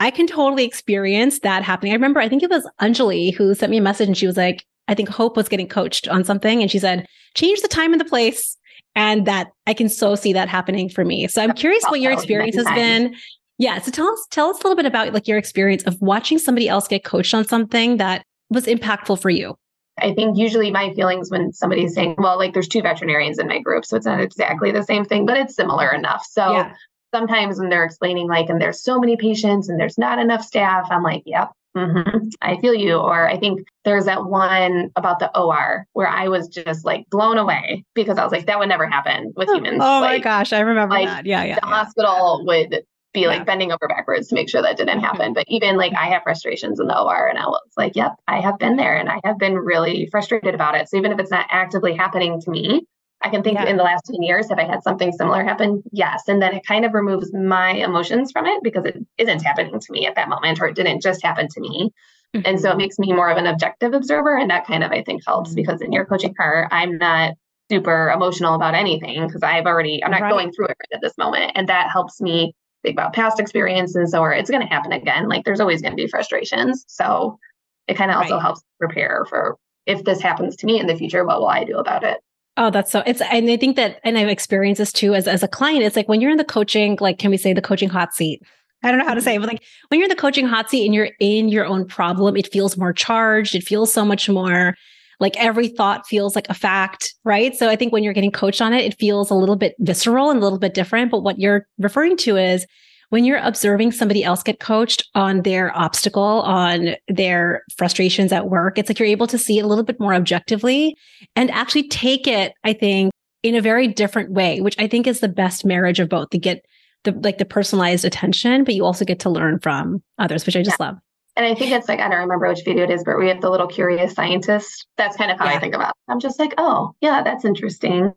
I 0.00 0.10
can 0.10 0.26
totally 0.26 0.64
experience 0.64 1.40
that 1.40 1.62
happening. 1.62 1.92
I 1.92 1.96
remember, 1.96 2.20
I 2.20 2.28
think 2.28 2.42
it 2.42 2.50
was 2.50 2.68
Anjali 2.80 3.34
who 3.34 3.54
sent 3.54 3.70
me 3.70 3.76
a 3.76 3.82
message 3.82 4.08
and 4.08 4.16
she 4.16 4.26
was 4.26 4.36
like, 4.36 4.64
I 4.88 4.94
think 4.94 5.08
Hope 5.08 5.36
was 5.36 5.48
getting 5.48 5.68
coached 5.68 6.08
on 6.08 6.24
something. 6.24 6.60
And 6.60 6.70
she 6.70 6.78
said, 6.78 7.06
change 7.34 7.60
the 7.60 7.68
time 7.68 7.92
and 7.92 8.00
the 8.00 8.04
place. 8.04 8.56
And 8.94 9.26
that 9.26 9.48
I 9.66 9.72
can 9.72 9.88
so 9.88 10.14
see 10.14 10.34
that 10.34 10.48
happening 10.48 10.90
for 10.90 11.04
me. 11.04 11.26
So 11.28 11.42
I'm 11.42 11.52
curious 11.54 11.82
what 11.88 12.00
your 12.00 12.12
experience 12.12 12.56
has 12.56 12.66
been. 12.66 13.14
Yeah. 13.56 13.80
So 13.80 13.90
tell 13.90 14.08
us, 14.08 14.26
tell 14.30 14.50
us 14.50 14.56
a 14.56 14.62
little 14.64 14.76
bit 14.76 14.84
about 14.84 15.14
like 15.14 15.26
your 15.26 15.38
experience 15.38 15.82
of 15.84 15.96
watching 16.02 16.38
somebody 16.38 16.68
else 16.68 16.88
get 16.88 17.02
coached 17.02 17.32
on 17.32 17.46
something 17.46 17.96
that 17.96 18.26
was 18.50 18.66
impactful 18.66 19.20
for 19.20 19.30
you? 19.30 19.56
I 20.00 20.14
think 20.14 20.36
usually 20.38 20.70
my 20.70 20.92
feelings 20.94 21.30
when 21.30 21.52
somebody's 21.52 21.94
saying, 21.94 22.16
well, 22.18 22.38
like 22.38 22.54
there's 22.54 22.68
two 22.68 22.82
veterinarians 22.82 23.38
in 23.38 23.46
my 23.46 23.60
group, 23.60 23.84
so 23.84 23.96
it's 23.96 24.06
not 24.06 24.20
exactly 24.20 24.72
the 24.72 24.82
same 24.82 25.04
thing, 25.04 25.26
but 25.26 25.36
it's 25.36 25.54
similar 25.54 25.90
enough. 25.90 26.24
So 26.28 26.52
yeah. 26.52 26.74
sometimes 27.14 27.58
when 27.58 27.68
they're 27.68 27.84
explaining, 27.84 28.26
like, 28.26 28.48
and 28.48 28.60
there's 28.60 28.82
so 28.82 28.98
many 28.98 29.16
patients 29.16 29.68
and 29.68 29.78
there's 29.78 29.98
not 29.98 30.18
enough 30.18 30.44
staff, 30.44 30.88
I'm 30.90 31.02
like, 31.02 31.22
yep, 31.26 31.50
mm-hmm, 31.76 32.28
I 32.40 32.60
feel 32.60 32.74
you. 32.74 32.96
Or 32.96 33.28
I 33.28 33.38
think 33.38 33.66
there's 33.84 34.04
that 34.06 34.24
one 34.24 34.90
about 34.96 35.18
the 35.18 35.36
OR 35.38 35.86
where 35.92 36.08
I 36.08 36.28
was 36.28 36.48
just 36.48 36.84
like 36.84 37.08
blown 37.10 37.38
away 37.38 37.84
because 37.94 38.18
I 38.18 38.24
was 38.24 38.32
like, 38.32 38.46
that 38.46 38.58
would 38.58 38.68
never 38.68 38.86
happen 38.86 39.32
with 39.36 39.48
humans. 39.48 39.80
Oh 39.80 40.00
like, 40.00 40.10
my 40.10 40.18
gosh, 40.18 40.52
I 40.52 40.60
remember 40.60 40.94
like, 40.94 41.06
that. 41.06 41.26
Yeah, 41.26 41.44
yeah. 41.44 41.54
The 41.56 41.66
yeah. 41.66 41.74
hospital 41.74 42.44
would 42.46 42.84
be 43.12 43.26
like 43.26 43.40
yeah. 43.40 43.44
bending 43.44 43.72
over 43.72 43.88
backwards 43.88 44.28
to 44.28 44.34
make 44.34 44.48
sure 44.48 44.62
that 44.62 44.76
didn't 44.76 45.00
happen. 45.00 45.34
But 45.34 45.44
even 45.48 45.76
like 45.76 45.92
I 45.94 46.06
have 46.08 46.22
frustrations 46.22 46.80
in 46.80 46.86
the 46.86 46.98
OR 46.98 47.28
and 47.28 47.38
I 47.38 47.46
was 47.46 47.60
like, 47.76 47.94
yep, 47.94 48.12
I 48.26 48.40
have 48.40 48.58
been 48.58 48.76
there 48.76 48.96
and 48.96 49.08
I 49.08 49.20
have 49.24 49.38
been 49.38 49.54
really 49.54 50.08
frustrated 50.10 50.54
about 50.54 50.74
it. 50.74 50.88
So 50.88 50.96
even 50.96 51.12
if 51.12 51.18
it's 51.18 51.30
not 51.30 51.46
actively 51.50 51.94
happening 51.94 52.40
to 52.40 52.50
me, 52.50 52.86
I 53.22 53.28
can 53.30 53.42
think 53.42 53.58
yeah. 53.58 53.66
in 53.66 53.76
the 53.76 53.82
last 53.82 54.06
10 54.06 54.22
years, 54.22 54.48
have 54.48 54.58
I 54.58 54.64
had 54.64 54.82
something 54.82 55.12
similar 55.12 55.44
happen? 55.44 55.82
Yes. 55.92 56.24
And 56.28 56.42
then 56.42 56.54
it 56.54 56.66
kind 56.66 56.84
of 56.84 56.92
removes 56.92 57.32
my 57.32 57.70
emotions 57.70 58.32
from 58.32 58.46
it 58.46 58.62
because 58.62 58.84
it 58.84 58.96
isn't 59.18 59.42
happening 59.42 59.78
to 59.78 59.92
me 59.92 60.06
at 60.06 60.16
that 60.16 60.28
moment 60.28 60.60
or 60.60 60.66
it 60.66 60.74
didn't 60.74 61.02
just 61.02 61.22
happen 61.22 61.48
to 61.48 61.60
me. 61.60 61.92
Mm-hmm. 62.34 62.46
And 62.46 62.60
so 62.60 62.68
it 62.68 62.70
mm-hmm. 62.72 62.78
makes 62.78 62.98
me 62.98 63.12
more 63.12 63.30
of 63.30 63.36
an 63.36 63.46
objective 63.46 63.92
observer. 63.92 64.36
And 64.36 64.50
that 64.50 64.66
kind 64.66 64.82
of, 64.82 64.90
I 64.90 65.02
think, 65.02 65.22
helps 65.26 65.54
because 65.54 65.80
in 65.80 65.92
your 65.92 66.04
coaching 66.04 66.34
car, 66.34 66.68
I'm 66.70 66.98
not 66.98 67.34
super 67.70 68.10
emotional 68.10 68.54
about 68.54 68.74
anything 68.74 69.26
because 69.26 69.42
I've 69.42 69.66
already, 69.66 70.02
I'm 70.04 70.10
not 70.10 70.22
right. 70.22 70.32
going 70.32 70.52
through 70.52 70.66
it 70.66 70.76
right 70.80 70.94
at 70.94 71.00
this 71.00 71.16
moment. 71.16 71.52
And 71.54 71.68
that 71.68 71.90
helps 71.90 72.20
me 72.20 72.54
think 72.82 72.94
about 72.94 73.12
past 73.12 73.38
experiences 73.38 74.14
or 74.14 74.32
it's 74.32 74.50
going 74.50 74.62
to 74.62 74.68
happen 74.68 74.92
again. 74.92 75.28
Like 75.28 75.44
there's 75.44 75.60
always 75.60 75.80
going 75.80 75.92
to 75.92 76.02
be 76.02 76.08
frustrations. 76.08 76.84
So 76.88 77.38
it 77.86 77.94
kind 77.96 78.10
of 78.10 78.16
also 78.16 78.34
right. 78.34 78.42
helps 78.42 78.62
prepare 78.78 79.24
for 79.28 79.56
if 79.86 80.04
this 80.04 80.20
happens 80.20 80.56
to 80.56 80.66
me 80.66 80.78
in 80.78 80.86
the 80.86 80.96
future, 80.96 81.24
what 81.24 81.40
will 81.40 81.48
I 81.48 81.64
do 81.64 81.78
about 81.78 82.04
it? 82.04 82.18
Oh, 82.56 82.70
that's 82.70 82.90
so 82.90 83.02
it's 83.06 83.20
and 83.22 83.50
I 83.50 83.56
think 83.56 83.76
that 83.76 83.98
and 84.04 84.18
I've 84.18 84.28
experienced 84.28 84.78
this 84.78 84.92
too 84.92 85.14
as 85.14 85.26
as 85.26 85.42
a 85.42 85.48
client. 85.48 85.84
It's 85.84 85.96
like 85.96 86.08
when 86.08 86.20
you're 86.20 86.30
in 86.30 86.36
the 86.36 86.44
coaching, 86.44 86.98
like 87.00 87.18
can 87.18 87.30
we 87.30 87.36
say 87.36 87.52
the 87.52 87.62
coaching 87.62 87.88
hot 87.88 88.14
seat? 88.14 88.42
I 88.82 88.90
don't 88.90 88.98
know 88.98 89.06
how 89.06 89.14
to 89.14 89.22
say 89.22 89.36
it, 89.36 89.38
but 89.38 89.48
like 89.48 89.62
when 89.88 90.00
you're 90.00 90.06
in 90.06 90.10
the 90.10 90.16
coaching 90.16 90.46
hot 90.46 90.68
seat 90.68 90.84
and 90.84 90.94
you're 90.94 91.10
in 91.20 91.48
your 91.48 91.64
own 91.64 91.86
problem, 91.86 92.36
it 92.36 92.52
feels 92.52 92.76
more 92.76 92.92
charged. 92.92 93.54
It 93.54 93.62
feels 93.62 93.92
so 93.92 94.04
much 94.04 94.28
more 94.28 94.74
like 95.20 95.36
every 95.38 95.68
thought 95.68 96.06
feels 96.06 96.34
like 96.34 96.48
a 96.48 96.54
fact, 96.54 97.14
right? 97.24 97.54
So 97.54 97.68
I 97.68 97.76
think 97.76 97.92
when 97.92 98.02
you're 98.02 98.12
getting 98.12 98.32
coached 98.32 98.60
on 98.60 98.72
it, 98.72 98.84
it 98.84 98.98
feels 98.98 99.30
a 99.30 99.34
little 99.34 99.54
bit 99.54 99.74
visceral 99.78 100.30
and 100.30 100.40
a 100.40 100.42
little 100.42 100.58
bit 100.58 100.74
different. 100.74 101.12
But 101.12 101.22
what 101.22 101.38
you're 101.38 101.66
referring 101.78 102.16
to 102.18 102.36
is 102.36 102.66
when 103.12 103.26
you're 103.26 103.40
observing 103.42 103.92
somebody 103.92 104.24
else 104.24 104.42
get 104.42 104.58
coached 104.58 105.06
on 105.14 105.42
their 105.42 105.76
obstacle, 105.76 106.22
on 106.22 106.96
their 107.08 107.62
frustrations 107.76 108.32
at 108.32 108.48
work, 108.48 108.78
it's 108.78 108.88
like 108.88 108.98
you're 108.98 109.06
able 109.06 109.26
to 109.26 109.36
see 109.36 109.58
it 109.58 109.66
a 109.66 109.68
little 109.68 109.84
bit 109.84 110.00
more 110.00 110.14
objectively 110.14 110.96
and 111.36 111.50
actually 111.50 111.86
take 111.88 112.26
it, 112.26 112.54
I 112.64 112.72
think, 112.72 113.12
in 113.42 113.54
a 113.54 113.60
very 113.60 113.86
different 113.86 114.30
way, 114.30 114.62
which 114.62 114.76
I 114.78 114.86
think 114.86 115.06
is 115.06 115.20
the 115.20 115.28
best 115.28 115.66
marriage 115.66 116.00
of 116.00 116.08
both 116.08 116.30
to 116.30 116.38
get 116.38 116.64
the 117.04 117.12
like 117.22 117.36
the 117.36 117.44
personalized 117.44 118.06
attention, 118.06 118.64
but 118.64 118.74
you 118.74 118.82
also 118.82 119.04
get 119.04 119.18
to 119.20 119.28
learn 119.28 119.58
from 119.58 120.02
others, 120.18 120.46
which 120.46 120.56
I 120.56 120.62
just 120.62 120.80
yeah. 120.80 120.86
love. 120.86 120.96
And 121.36 121.44
I 121.44 121.54
think 121.54 121.70
it's 121.70 121.90
like, 121.90 122.00
I 122.00 122.08
don't 122.08 122.18
remember 122.18 122.48
which 122.48 122.64
video 122.64 122.84
it 122.84 122.90
is, 122.90 123.04
but 123.04 123.18
we 123.18 123.28
have 123.28 123.42
the 123.42 123.50
little 123.50 123.66
curious 123.66 124.14
scientist. 124.14 124.86
That's 124.96 125.18
kind 125.18 125.30
of 125.30 125.38
how 125.38 125.50
yeah. 125.50 125.56
I 125.56 125.58
think 125.58 125.74
about 125.74 125.90
it. 125.90 126.10
I'm 126.10 126.20
just 126.20 126.38
like, 126.38 126.54
oh, 126.56 126.94
yeah, 127.02 127.22
that's 127.22 127.44
interesting. 127.44 128.14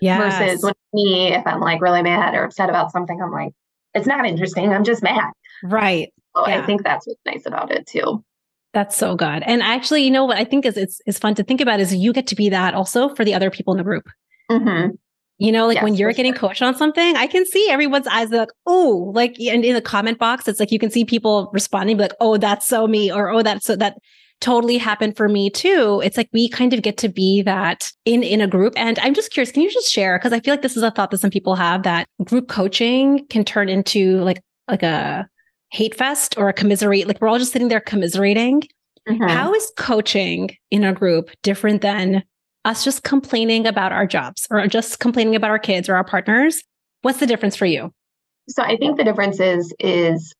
Yes. 0.00 0.38
Versus 0.38 0.62
when 0.62 0.74
me, 0.92 1.32
if 1.34 1.44
I'm 1.48 1.58
like 1.58 1.80
really 1.80 2.02
mad 2.02 2.34
or 2.36 2.44
upset 2.44 2.68
about 2.68 2.92
something, 2.92 3.20
I'm 3.20 3.32
like, 3.32 3.52
it's 3.96 4.06
not 4.06 4.26
interesting. 4.26 4.72
I'm 4.72 4.84
just 4.84 5.02
mad. 5.02 5.32
Right. 5.64 6.12
So 6.36 6.46
yeah. 6.46 6.60
I 6.60 6.66
think 6.66 6.84
that's 6.84 7.06
what's 7.06 7.20
nice 7.24 7.46
about 7.46 7.72
it 7.72 7.86
too. 7.86 8.22
That's 8.72 8.94
so 8.94 9.16
good. 9.16 9.42
And 9.44 9.62
actually, 9.62 10.04
you 10.04 10.10
know 10.10 10.26
what 10.26 10.36
I 10.36 10.44
think 10.44 10.66
is 10.66 10.76
it's, 10.76 11.00
it's 11.06 11.18
fun 11.18 11.34
to 11.36 11.42
think 11.42 11.62
about 11.62 11.80
is 11.80 11.94
you 11.94 12.12
get 12.12 12.26
to 12.28 12.36
be 12.36 12.50
that 12.50 12.74
also 12.74 13.14
for 13.14 13.24
the 13.24 13.34
other 13.34 13.50
people 13.50 13.72
in 13.72 13.78
the 13.78 13.84
group. 13.84 14.06
Mm-hmm. 14.50 14.90
You 15.38 15.52
know, 15.52 15.66
like 15.66 15.76
yes, 15.76 15.84
when 15.84 15.94
you're 15.94 16.12
getting 16.12 16.32
sure. 16.32 16.48
coached 16.48 16.62
on 16.62 16.74
something, 16.74 17.16
I 17.16 17.26
can 17.26 17.44
see 17.46 17.68
everyone's 17.70 18.06
eyes 18.06 18.30
like, 18.30 18.48
oh, 18.66 19.12
like 19.14 19.38
and 19.40 19.64
in 19.64 19.74
the 19.74 19.82
comment 19.82 20.18
box, 20.18 20.48
it's 20.48 20.60
like 20.60 20.72
you 20.72 20.78
can 20.78 20.90
see 20.90 21.04
people 21.04 21.50
responding, 21.52 21.98
like, 21.98 22.14
oh, 22.20 22.38
that's 22.38 22.66
so 22.66 22.86
me, 22.86 23.12
or 23.12 23.28
oh, 23.30 23.42
that's 23.42 23.66
so 23.66 23.76
that 23.76 23.98
totally 24.40 24.78
happened 24.78 25.16
for 25.16 25.28
me 25.28 25.50
too. 25.50 26.00
It's 26.04 26.16
like 26.16 26.28
we 26.32 26.48
kind 26.48 26.72
of 26.72 26.82
get 26.82 26.96
to 26.98 27.08
be 27.08 27.42
that 27.42 27.90
in 28.04 28.22
in 28.22 28.40
a 28.40 28.46
group. 28.46 28.74
And 28.76 28.98
I'm 29.00 29.14
just 29.14 29.32
curious, 29.32 29.52
can 29.52 29.62
you 29.62 29.70
just 29.70 29.92
share? 29.92 30.18
Because 30.18 30.32
I 30.32 30.40
feel 30.40 30.52
like 30.52 30.62
this 30.62 30.76
is 30.76 30.82
a 30.82 30.90
thought 30.90 31.10
that 31.10 31.20
some 31.20 31.30
people 31.30 31.54
have 31.54 31.82
that 31.84 32.06
group 32.24 32.48
coaching 32.48 33.26
can 33.28 33.44
turn 33.44 33.68
into 33.68 34.18
like 34.18 34.42
like 34.68 34.82
a 34.82 35.28
hate 35.70 35.94
fest 35.94 36.36
or 36.36 36.48
a 36.48 36.52
commiserate. 36.52 37.06
Like 37.06 37.20
we're 37.20 37.28
all 37.28 37.38
just 37.38 37.52
sitting 37.52 37.68
there 37.68 37.80
commiserating. 37.80 38.62
Mm-hmm. 39.08 39.28
How 39.28 39.54
is 39.54 39.72
coaching 39.76 40.50
in 40.70 40.84
a 40.84 40.92
group 40.92 41.30
different 41.42 41.80
than 41.82 42.24
us 42.66 42.84
just 42.84 43.04
complaining 43.04 43.66
about 43.66 43.92
our 43.92 44.06
jobs 44.06 44.46
or 44.50 44.66
just 44.66 44.98
complaining 44.98 45.36
about 45.36 45.50
our 45.50 45.58
kids 45.58 45.88
or 45.88 45.94
our 45.94 46.04
partners. 46.04 46.62
What's 47.02 47.20
the 47.20 47.26
difference 47.26 47.54
for 47.54 47.64
you? 47.64 47.92
So 48.48 48.62
I 48.62 48.76
think 48.76 48.98
the 48.98 49.04
difference 49.04 49.40
is 49.40 49.72
is 49.78 50.34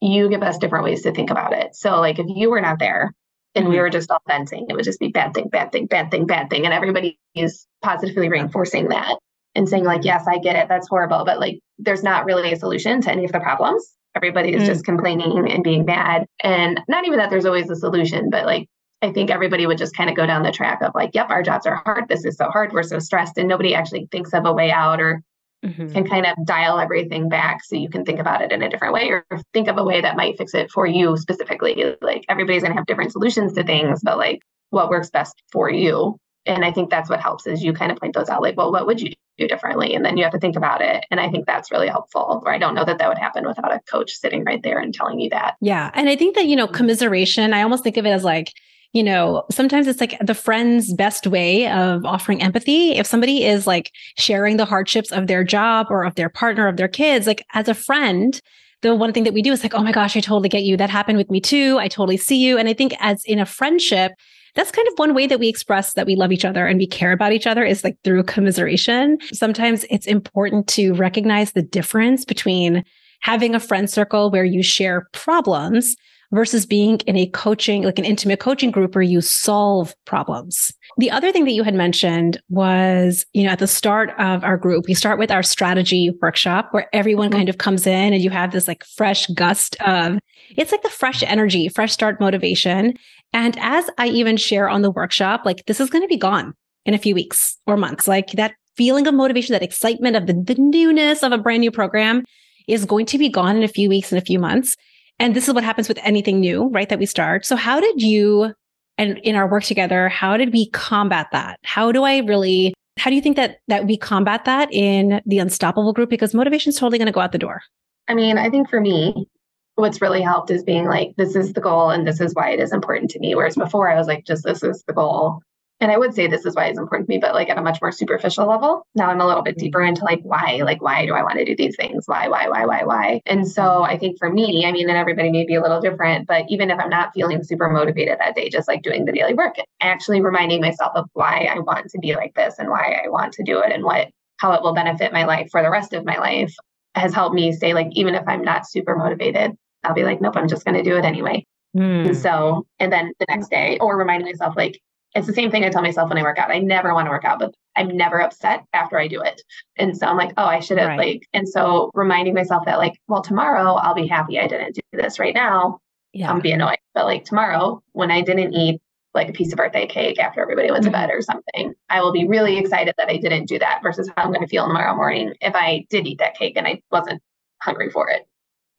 you 0.00 0.28
give 0.28 0.42
us 0.42 0.58
different 0.58 0.84
ways 0.84 1.02
to 1.02 1.12
think 1.12 1.30
about 1.30 1.54
it. 1.54 1.74
So 1.74 1.98
like 1.98 2.18
if 2.18 2.26
you 2.28 2.50
were 2.50 2.60
not 2.60 2.78
there 2.78 3.12
and 3.54 3.64
mm-hmm. 3.64 3.72
we 3.72 3.80
were 3.80 3.90
just 3.90 4.10
all 4.10 4.22
venting, 4.26 4.66
it 4.68 4.74
would 4.74 4.84
just 4.84 5.00
be 5.00 5.08
bad 5.08 5.34
thing, 5.34 5.48
bad 5.48 5.72
thing, 5.72 5.86
bad 5.86 6.10
thing, 6.10 6.26
bad 6.26 6.50
thing. 6.50 6.64
And 6.64 6.72
everybody 6.74 7.18
is 7.34 7.66
positively 7.82 8.28
reinforcing 8.28 8.88
that 8.88 9.18
and 9.54 9.68
saying, 9.68 9.84
like, 9.84 10.04
yes, 10.04 10.24
I 10.26 10.38
get 10.38 10.56
it, 10.56 10.68
that's 10.68 10.88
horrible. 10.88 11.24
But 11.24 11.38
like 11.38 11.60
there's 11.78 12.02
not 12.02 12.24
really 12.24 12.52
a 12.52 12.56
solution 12.56 13.00
to 13.02 13.10
any 13.10 13.24
of 13.24 13.32
the 13.32 13.40
problems. 13.40 13.86
Everybody 14.14 14.52
is 14.52 14.62
mm-hmm. 14.62 14.72
just 14.72 14.84
complaining 14.84 15.50
and 15.50 15.64
being 15.64 15.84
mad. 15.84 16.26
And 16.42 16.80
not 16.88 17.06
even 17.06 17.18
that 17.18 17.30
there's 17.30 17.46
always 17.46 17.70
a 17.70 17.76
solution, 17.76 18.30
but 18.30 18.46
like 18.46 18.68
I 19.02 19.10
think 19.10 19.30
everybody 19.30 19.66
would 19.66 19.78
just 19.78 19.96
kind 19.96 20.08
of 20.08 20.16
go 20.16 20.26
down 20.26 20.44
the 20.44 20.52
track 20.52 20.80
of 20.80 20.94
like, 20.94 21.10
yep, 21.12 21.28
our 21.28 21.42
jobs 21.42 21.66
are 21.66 21.82
hard. 21.84 22.08
This 22.08 22.24
is 22.24 22.36
so 22.36 22.48
hard. 22.50 22.72
We're 22.72 22.84
so 22.84 23.00
stressed. 23.00 23.36
And 23.36 23.48
nobody 23.48 23.74
actually 23.74 24.06
thinks 24.12 24.32
of 24.32 24.46
a 24.46 24.52
way 24.52 24.70
out 24.70 25.00
or 25.00 25.22
mm-hmm. 25.64 25.92
can 25.92 26.06
kind 26.06 26.26
of 26.26 26.36
dial 26.44 26.78
everything 26.78 27.28
back 27.28 27.64
so 27.64 27.76
you 27.76 27.88
can 27.88 28.04
think 28.04 28.18
about 28.18 28.42
it 28.42 28.52
in 28.52 28.62
a 28.62 28.68
different 28.68 28.94
way 28.94 29.08
or 29.08 29.24
think 29.52 29.68
of 29.68 29.78
a 29.78 29.84
way 29.84 30.00
that 30.00 30.16
might 30.16 30.36
fix 30.36 30.54
it 30.54 30.70
for 30.70 30.86
you 30.86 31.16
specifically. 31.16 31.96
Like 32.00 32.24
everybody's 32.28 32.62
going 32.62 32.72
to 32.72 32.78
have 32.78 32.86
different 32.86 33.12
solutions 33.12 33.52
to 33.54 33.64
things, 33.64 34.00
but 34.02 34.18
like 34.18 34.40
what 34.70 34.90
works 34.90 35.10
best 35.10 35.42
for 35.52 35.70
you. 35.70 36.16
And 36.44 36.64
I 36.64 36.72
think 36.72 36.90
that's 36.90 37.08
what 37.08 37.20
helps 37.20 37.46
is 37.46 37.62
you 37.62 37.72
kind 37.72 37.92
of 37.92 37.98
point 37.98 38.14
those 38.14 38.28
out 38.28 38.42
like, 38.42 38.56
well, 38.56 38.72
what 38.72 38.86
would 38.86 39.00
you 39.00 39.12
do 39.38 39.46
differently? 39.46 39.94
And 39.94 40.04
then 40.04 40.16
you 40.16 40.24
have 40.24 40.32
to 40.32 40.40
think 40.40 40.56
about 40.56 40.82
it. 40.82 41.04
And 41.10 41.20
I 41.20 41.30
think 41.30 41.46
that's 41.46 41.70
really 41.70 41.88
helpful. 41.88 42.42
Or 42.44 42.52
I 42.52 42.58
don't 42.58 42.74
know 42.74 42.84
that 42.84 42.98
that 42.98 43.08
would 43.08 43.18
happen 43.18 43.46
without 43.46 43.72
a 43.72 43.80
coach 43.88 44.12
sitting 44.12 44.44
right 44.44 44.62
there 44.62 44.80
and 44.80 44.92
telling 44.92 45.20
you 45.20 45.30
that. 45.30 45.54
Yeah. 45.60 45.90
And 45.94 46.08
I 46.08 46.16
think 46.16 46.34
that, 46.34 46.46
you 46.46 46.56
know, 46.56 46.66
commiseration, 46.66 47.52
I 47.52 47.62
almost 47.62 47.84
think 47.84 47.96
of 47.96 48.06
it 48.06 48.10
as 48.10 48.24
like, 48.24 48.52
you 48.92 49.02
know, 49.02 49.44
sometimes 49.50 49.86
it's 49.86 50.00
like 50.00 50.18
the 50.20 50.34
friend's 50.34 50.92
best 50.92 51.26
way 51.26 51.66
of 51.68 52.04
offering 52.04 52.42
empathy. 52.42 52.92
If 52.92 53.06
somebody 53.06 53.44
is 53.44 53.66
like 53.66 53.90
sharing 54.18 54.58
the 54.58 54.66
hardships 54.66 55.10
of 55.10 55.26
their 55.26 55.44
job 55.44 55.86
or 55.88 56.04
of 56.04 56.14
their 56.14 56.28
partner, 56.28 56.68
of 56.68 56.76
their 56.76 56.88
kids, 56.88 57.26
like 57.26 57.44
as 57.54 57.68
a 57.68 57.74
friend, 57.74 58.40
the 58.82 58.94
one 58.94 59.12
thing 59.12 59.24
that 59.24 59.32
we 59.32 59.42
do 59.42 59.52
is 59.52 59.62
like, 59.62 59.74
oh 59.74 59.82
my 59.82 59.92
gosh, 59.92 60.16
I 60.16 60.20
totally 60.20 60.48
get 60.48 60.64
you. 60.64 60.76
That 60.76 60.90
happened 60.90 61.16
with 61.16 61.30
me 61.30 61.40
too. 61.40 61.78
I 61.78 61.88
totally 61.88 62.18
see 62.18 62.36
you. 62.36 62.58
And 62.58 62.68
I 62.68 62.74
think 62.74 62.94
as 63.00 63.24
in 63.24 63.38
a 63.38 63.46
friendship, 63.46 64.12
that's 64.54 64.70
kind 64.70 64.86
of 64.88 64.94
one 64.98 65.14
way 65.14 65.26
that 65.26 65.40
we 65.40 65.48
express 65.48 65.94
that 65.94 66.06
we 66.06 66.14
love 66.14 66.30
each 66.30 66.44
other 66.44 66.66
and 66.66 66.78
we 66.78 66.86
care 66.86 67.12
about 67.12 67.32
each 67.32 67.46
other 67.46 67.64
is 67.64 67.84
like 67.84 67.96
through 68.04 68.24
commiseration. 68.24 69.16
Sometimes 69.32 69.86
it's 69.88 70.06
important 70.06 70.66
to 70.68 70.92
recognize 70.92 71.52
the 71.52 71.62
difference 71.62 72.26
between 72.26 72.84
having 73.20 73.54
a 73.54 73.60
friend 73.60 73.88
circle 73.88 74.30
where 74.30 74.44
you 74.44 74.62
share 74.62 75.08
problems 75.12 75.96
versus 76.32 76.66
being 76.66 76.98
in 77.06 77.16
a 77.16 77.26
coaching, 77.26 77.82
like 77.82 77.98
an 77.98 78.04
intimate 78.04 78.40
coaching 78.40 78.70
group 78.70 78.94
where 78.94 79.02
you 79.02 79.20
solve 79.20 79.94
problems. 80.06 80.72
The 80.98 81.10
other 81.10 81.30
thing 81.30 81.44
that 81.44 81.52
you 81.52 81.62
had 81.62 81.74
mentioned 81.74 82.40
was, 82.48 83.24
you 83.32 83.44
know, 83.44 83.50
at 83.50 83.58
the 83.58 83.66
start 83.66 84.10
of 84.18 84.42
our 84.42 84.56
group, 84.56 84.86
we 84.86 84.94
start 84.94 85.18
with 85.18 85.30
our 85.30 85.42
strategy 85.42 86.10
workshop 86.20 86.68
where 86.72 86.88
everyone 86.92 87.28
mm-hmm. 87.28 87.38
kind 87.38 87.48
of 87.48 87.58
comes 87.58 87.86
in 87.86 88.12
and 88.12 88.22
you 88.22 88.30
have 88.30 88.52
this 88.52 88.66
like 88.66 88.84
fresh 88.84 89.26
gust 89.28 89.76
of, 89.82 90.18
it's 90.56 90.72
like 90.72 90.82
the 90.82 90.88
fresh 90.88 91.22
energy, 91.22 91.68
fresh 91.68 91.92
start 91.92 92.18
motivation. 92.18 92.94
And 93.32 93.56
as 93.60 93.88
I 93.98 94.08
even 94.08 94.36
share 94.36 94.68
on 94.68 94.82
the 94.82 94.90
workshop, 94.90 95.42
like 95.44 95.64
this 95.66 95.80
is 95.80 95.90
going 95.90 96.02
to 96.02 96.08
be 96.08 96.16
gone 96.16 96.54
in 96.84 96.94
a 96.94 96.98
few 96.98 97.14
weeks 97.14 97.56
or 97.66 97.76
months. 97.76 98.08
Like 98.08 98.32
that 98.32 98.54
feeling 98.76 99.06
of 99.06 99.14
motivation, 99.14 99.52
that 99.52 99.62
excitement 99.62 100.16
of 100.16 100.26
the, 100.26 100.32
the 100.32 100.60
newness 100.60 101.22
of 101.22 101.32
a 101.32 101.38
brand 101.38 101.60
new 101.60 101.70
program 101.70 102.24
is 102.68 102.84
going 102.84 103.06
to 103.06 103.18
be 103.18 103.28
gone 103.28 103.56
in 103.56 103.62
a 103.62 103.68
few 103.68 103.88
weeks 103.88 104.12
and 104.12 104.20
a 104.20 104.24
few 104.24 104.38
months. 104.38 104.76
And 105.22 105.36
this 105.36 105.46
is 105.46 105.54
what 105.54 105.62
happens 105.62 105.88
with 105.88 106.00
anything 106.02 106.40
new, 106.40 106.66
right? 106.70 106.88
That 106.88 106.98
we 106.98 107.06
start. 107.06 107.46
So 107.46 107.54
how 107.54 107.78
did 107.78 108.02
you 108.02 108.52
and 108.98 109.18
in 109.18 109.36
our 109.36 109.48
work 109.48 109.62
together, 109.62 110.08
how 110.08 110.36
did 110.36 110.52
we 110.52 110.68
combat 110.70 111.28
that? 111.30 111.60
How 111.62 111.92
do 111.92 112.02
I 112.02 112.18
really 112.18 112.74
how 112.98 113.08
do 113.08 113.14
you 113.14 113.22
think 113.22 113.36
that 113.36 113.58
that 113.68 113.86
we 113.86 113.96
combat 113.96 114.44
that 114.46 114.68
in 114.72 115.22
the 115.24 115.38
unstoppable 115.38 115.92
group 115.92 116.10
because 116.10 116.34
motivation 116.34 116.70
is 116.70 116.76
totally 116.76 116.98
going 116.98 117.06
to 117.06 117.12
go 117.12 117.20
out 117.20 117.30
the 117.30 117.38
door? 117.38 117.62
I 118.08 118.14
mean, 118.14 118.36
I 118.36 118.50
think 118.50 118.68
for 118.68 118.80
me, 118.80 119.28
what's 119.76 120.02
really 120.02 120.22
helped 120.22 120.50
is 120.50 120.64
being 120.64 120.86
like, 120.86 121.14
this 121.16 121.36
is 121.36 121.52
the 121.52 121.60
goal 121.60 121.90
and 121.90 122.04
this 122.04 122.20
is 122.20 122.34
why 122.34 122.50
it 122.50 122.58
is 122.58 122.72
important 122.72 123.08
to 123.12 123.20
me. 123.20 123.36
Whereas 123.36 123.54
before 123.54 123.88
I 123.88 123.94
was 123.94 124.08
like, 124.08 124.24
just 124.24 124.42
this 124.42 124.64
is 124.64 124.82
the 124.88 124.92
goal 124.92 125.40
and 125.82 125.90
I 125.90 125.98
would 125.98 126.14
say 126.14 126.28
this 126.28 126.46
is 126.46 126.54
why 126.54 126.66
it's 126.66 126.78
important 126.78 127.08
to 127.08 127.12
me, 127.12 127.18
but 127.18 127.34
like 127.34 127.50
at 127.50 127.58
a 127.58 127.62
much 127.62 127.82
more 127.82 127.90
superficial 127.90 128.46
level. 128.46 128.86
Now 128.94 129.10
I'm 129.10 129.20
a 129.20 129.26
little 129.26 129.42
bit 129.42 129.58
deeper 129.58 129.82
into 129.82 130.04
like 130.04 130.20
why, 130.22 130.62
like 130.64 130.80
why 130.80 131.04
do 131.06 131.12
I 131.12 131.24
want 131.24 131.38
to 131.38 131.44
do 131.44 131.56
these 131.56 131.74
things? 131.74 132.04
Why, 132.06 132.28
why, 132.28 132.48
why, 132.48 132.64
why, 132.66 132.84
why? 132.84 133.20
And 133.26 133.46
so 133.46 133.82
I 133.82 133.98
think 133.98 134.16
for 134.16 134.32
me, 134.32 134.64
I 134.64 134.70
mean, 134.70 134.88
and 134.88 134.96
everybody 134.96 135.30
may 135.30 135.44
be 135.44 135.56
a 135.56 135.60
little 135.60 135.80
different, 135.80 136.28
but 136.28 136.44
even 136.48 136.70
if 136.70 136.78
I'm 136.78 136.88
not 136.88 137.10
feeling 137.12 137.42
super 137.42 137.68
motivated 137.68 138.20
that 138.20 138.36
day, 138.36 138.48
just 138.48 138.68
like 138.68 138.82
doing 138.82 139.06
the 139.06 139.12
daily 139.12 139.34
work, 139.34 139.56
actually 139.80 140.20
reminding 140.20 140.60
myself 140.60 140.92
of 140.94 141.06
why 141.14 141.48
I 141.52 141.58
want 141.58 141.90
to 141.90 141.98
be 141.98 142.14
like 142.14 142.34
this 142.34 142.60
and 142.60 142.70
why 142.70 143.00
I 143.04 143.08
want 143.08 143.32
to 143.34 143.42
do 143.42 143.60
it 143.60 143.72
and 143.72 143.82
what 143.82 144.08
how 144.36 144.52
it 144.52 144.62
will 144.62 144.74
benefit 144.74 145.12
my 145.12 145.24
life 145.24 145.48
for 145.50 145.62
the 145.62 145.70
rest 145.70 145.92
of 145.94 146.04
my 146.04 146.18
life 146.18 146.54
has 146.94 147.12
helped 147.12 147.34
me 147.34 147.52
stay 147.52 147.74
like 147.74 147.88
even 147.92 148.14
if 148.14 148.22
I'm 148.28 148.44
not 148.44 148.68
super 148.68 148.94
motivated, 148.94 149.50
I'll 149.82 149.94
be 149.94 150.04
like, 150.04 150.20
nope, 150.20 150.36
I'm 150.36 150.48
just 150.48 150.64
going 150.64 150.76
to 150.76 150.88
do 150.88 150.96
it 150.96 151.04
anyway. 151.04 151.44
Mm. 151.76 152.06
And 152.06 152.16
so, 152.16 152.66
and 152.78 152.92
then 152.92 153.12
the 153.18 153.26
next 153.28 153.48
day, 153.48 153.78
or 153.80 153.96
reminding 153.96 154.26
myself, 154.26 154.54
like, 154.56 154.78
it's 155.14 155.26
the 155.26 155.32
same 155.32 155.50
thing 155.50 155.64
I 155.64 155.68
tell 155.68 155.82
myself 155.82 156.08
when 156.08 156.18
I 156.18 156.22
work 156.22 156.38
out. 156.38 156.50
I 156.50 156.58
never 156.58 156.94
want 156.94 157.06
to 157.06 157.10
work 157.10 157.24
out, 157.24 157.38
but 157.38 157.54
I'm 157.76 157.96
never 157.96 158.20
upset 158.20 158.64
after 158.72 158.98
I 158.98 159.08
do 159.08 159.20
it. 159.20 159.42
And 159.76 159.96
so 159.96 160.06
I'm 160.06 160.16
like, 160.16 160.32
oh, 160.36 160.44
I 160.44 160.60
should 160.60 160.78
have 160.78 160.88
right. 160.88 160.98
like, 160.98 161.28
and 161.32 161.48
so 161.48 161.90
reminding 161.94 162.34
myself 162.34 162.64
that 162.66 162.78
like, 162.78 162.94
well, 163.08 163.22
tomorrow 163.22 163.74
I'll 163.74 163.94
be 163.94 164.06
happy 164.06 164.38
I 164.38 164.46
didn't 164.46 164.74
do 164.74 164.82
this 164.92 165.18
right 165.18 165.34
now. 165.34 165.80
Yeah. 166.12 166.30
I'm 166.30 166.40
be 166.40 166.52
annoyed. 166.52 166.78
But 166.94 167.06
like 167.06 167.24
tomorrow 167.24 167.82
when 167.92 168.10
I 168.10 168.22
didn't 168.22 168.54
eat 168.54 168.80
like 169.14 169.28
a 169.28 169.32
piece 169.32 169.52
of 169.52 169.58
birthday 169.58 169.86
cake 169.86 170.18
after 170.18 170.40
everybody 170.40 170.70
went 170.70 170.84
mm-hmm. 170.84 170.92
to 170.92 170.98
bed 170.98 171.10
or 171.10 171.20
something, 171.20 171.74
I 171.90 172.00
will 172.00 172.12
be 172.12 172.26
really 172.26 172.58
excited 172.58 172.94
that 172.96 173.08
I 173.08 173.18
didn't 173.18 173.46
do 173.46 173.58
that 173.58 173.80
versus 173.82 174.10
how 174.16 174.24
I'm 174.24 174.30
going 174.30 174.40
to 174.40 174.48
feel 174.48 174.66
tomorrow 174.66 174.94
morning 174.94 175.34
if 175.40 175.54
I 175.54 175.86
did 175.90 176.06
eat 176.06 176.18
that 176.18 176.36
cake 176.36 176.56
and 176.56 176.66
I 176.66 176.80
wasn't 176.90 177.22
hungry 177.60 177.90
for 177.90 178.08
it 178.08 178.26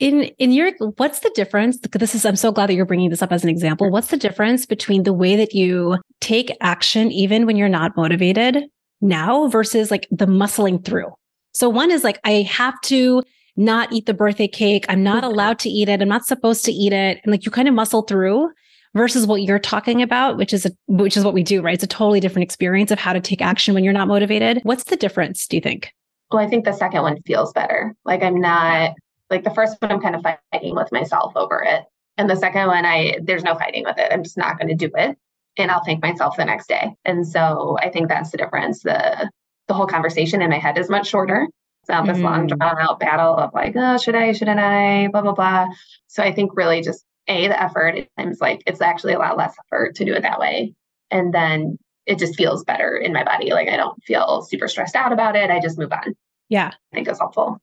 in 0.04 0.24
in 0.38 0.52
your 0.52 0.72
what's 0.98 1.20
the 1.20 1.32
difference? 1.34 1.80
This 1.80 2.14
is 2.14 2.26
i'm 2.26 2.36
so 2.36 2.52
glad 2.52 2.68
that 2.68 2.74
you're 2.74 2.86
bringing 2.86 3.10
this 3.10 3.22
up 3.22 3.32
as 3.32 3.44
an 3.44 3.50
example. 3.50 3.90
What's 3.90 4.08
the 4.08 4.18
difference 4.18 4.66
between 4.66 5.04
the 5.04 5.14
way 5.14 5.38
that 5.38 5.54
you 5.54 5.98
take 6.20 6.56
action 6.60 7.10
even 7.12 7.46
when 7.46 7.56
you're 7.56 7.70
not 7.70 7.96
motivated 7.96 8.66
now 9.00 9.48
versus 9.48 9.92
like 9.92 10.08
the 10.12 10.26
muscling 10.26 10.84
through? 10.84 11.08
So 11.54 11.70
one 11.70 11.90
is 11.90 12.04
like 12.04 12.20
i 12.26 12.42
have 12.42 12.80
to 12.82 13.24
not 13.56 13.94
eat 13.94 14.06
the 14.06 14.14
birthday 14.14 14.48
cake. 14.48 14.86
I'm 14.90 15.04
not 15.04 15.24
allowed 15.24 15.60
to 15.60 15.70
eat 15.70 15.88
it. 15.88 16.02
I'm 16.02 16.10
not 16.10 16.26
supposed 16.26 16.66
to 16.66 16.72
eat 16.72 16.92
it. 16.92 17.20
And 17.24 17.32
like 17.32 17.46
you 17.46 17.52
kind 17.52 17.68
of 17.68 17.74
muscle 17.76 18.02
through 18.02 18.50
versus 18.96 19.28
what 19.28 19.44
you're 19.44 19.60
talking 19.60 20.02
about 20.02 20.38
which 20.38 20.54
is 20.54 20.66
a, 20.66 20.72
which 20.88 21.16
is 21.16 21.24
what 21.24 21.34
we 21.34 21.44
do 21.44 21.62
right? 21.62 21.76
It's 21.76 21.84
a 21.84 21.88
totally 21.88 22.20
different 22.20 22.44
experience 22.44 22.92
of 22.92 23.00
how 23.00 23.14
to 23.14 23.22
take 23.22 23.42
action 23.42 23.74
when 23.74 23.86
you're 23.86 23.94
not 23.94 24.10
motivated. 24.10 24.60
What's 24.64 24.84
the 24.84 24.98
difference 24.98 25.48
do 25.48 25.56
you 25.56 25.62
think? 25.62 25.94
Well 26.30 26.44
i 26.44 26.50
think 26.50 26.66
the 26.66 26.74
second 26.74 27.04
one 27.04 27.22
feels 27.22 27.54
better. 27.54 27.96
Like 28.04 28.22
i'm 28.22 28.42
not 28.42 28.96
like 29.30 29.44
the 29.44 29.52
first 29.52 29.78
one, 29.80 29.92
I'm 29.92 30.02
kind 30.02 30.16
of 30.16 30.24
fighting 30.52 30.76
with 30.76 30.92
myself 30.92 31.34
over 31.36 31.64
it. 31.64 31.84
And 32.18 32.30
the 32.30 32.36
second 32.36 32.68
one, 32.68 32.86
I 32.86 33.18
there's 33.22 33.44
no 33.44 33.56
fighting 33.56 33.84
with 33.86 33.98
it. 33.98 34.12
I'm 34.12 34.24
just 34.24 34.38
not 34.38 34.58
going 34.60 34.70
to 34.70 34.76
do 34.76 34.92
it. 34.96 35.18
And 35.58 35.72
I'll 35.72 35.84
thank 35.84 36.02
myself 36.02 36.36
the 36.38 36.46
next 36.46 36.68
day. 36.68 36.94
And 37.06 37.28
so 37.28 37.78
I 37.82 37.90
think 37.90 38.08
that's 38.10 38.32
the 38.32 38.38
difference. 38.38 38.84
The 38.84 39.30
the 39.68 39.74
whole 39.74 39.88
conversation 39.88 40.42
in 40.42 40.50
my 40.50 40.60
head 40.60 40.78
is 40.78 40.90
much 40.90 41.08
shorter. 41.08 41.48
It's 41.82 41.90
not 41.90 42.06
this 42.06 42.18
mm. 42.18 42.24
long 42.24 42.48
drawn 42.48 42.80
out 42.80 43.00
battle 43.00 43.36
of 43.36 43.54
like, 43.54 43.76
oh, 43.76 43.98
should 43.98 44.16
I, 44.16 44.32
shouldn't 44.32 44.60
I, 44.60 45.10
blah, 45.12 45.22
blah, 45.22 45.34
blah. 45.34 45.68
So 46.08 46.24
I 46.24 46.32
think 46.34 46.52
really 46.56 46.82
just 46.82 47.04
A, 47.28 47.48
the 47.48 47.62
effort, 47.62 47.96
it 47.96 48.10
seems 48.18 48.40
like 48.40 48.64
it's 48.66 48.82
actually 48.82 49.14
a 49.14 49.20
lot 49.20 49.38
less 49.38 49.54
effort 49.66 49.96
to 49.96 50.06
do 50.06 50.14
it 50.14 50.22
that 50.22 50.40
way. 50.40 50.74
And 51.12 51.34
then 51.34 51.78
it 52.06 52.20
just 52.20 52.36
feels 52.36 52.64
better 52.64 52.96
in 52.96 53.14
my 53.14 53.24
body. 53.24 53.52
Like 53.52 53.68
I 53.68 53.78
don't 53.78 54.02
feel 54.04 54.42
super 54.44 54.68
stressed 54.68 54.96
out 54.96 55.12
about 55.12 55.36
it. 55.36 55.50
I 55.50 55.60
just 55.60 55.78
move 55.78 55.92
on. 55.92 56.16
Yeah. 56.50 56.72
I 56.72 56.96
think 56.96 57.08
it's 57.08 57.20
helpful. 57.20 57.60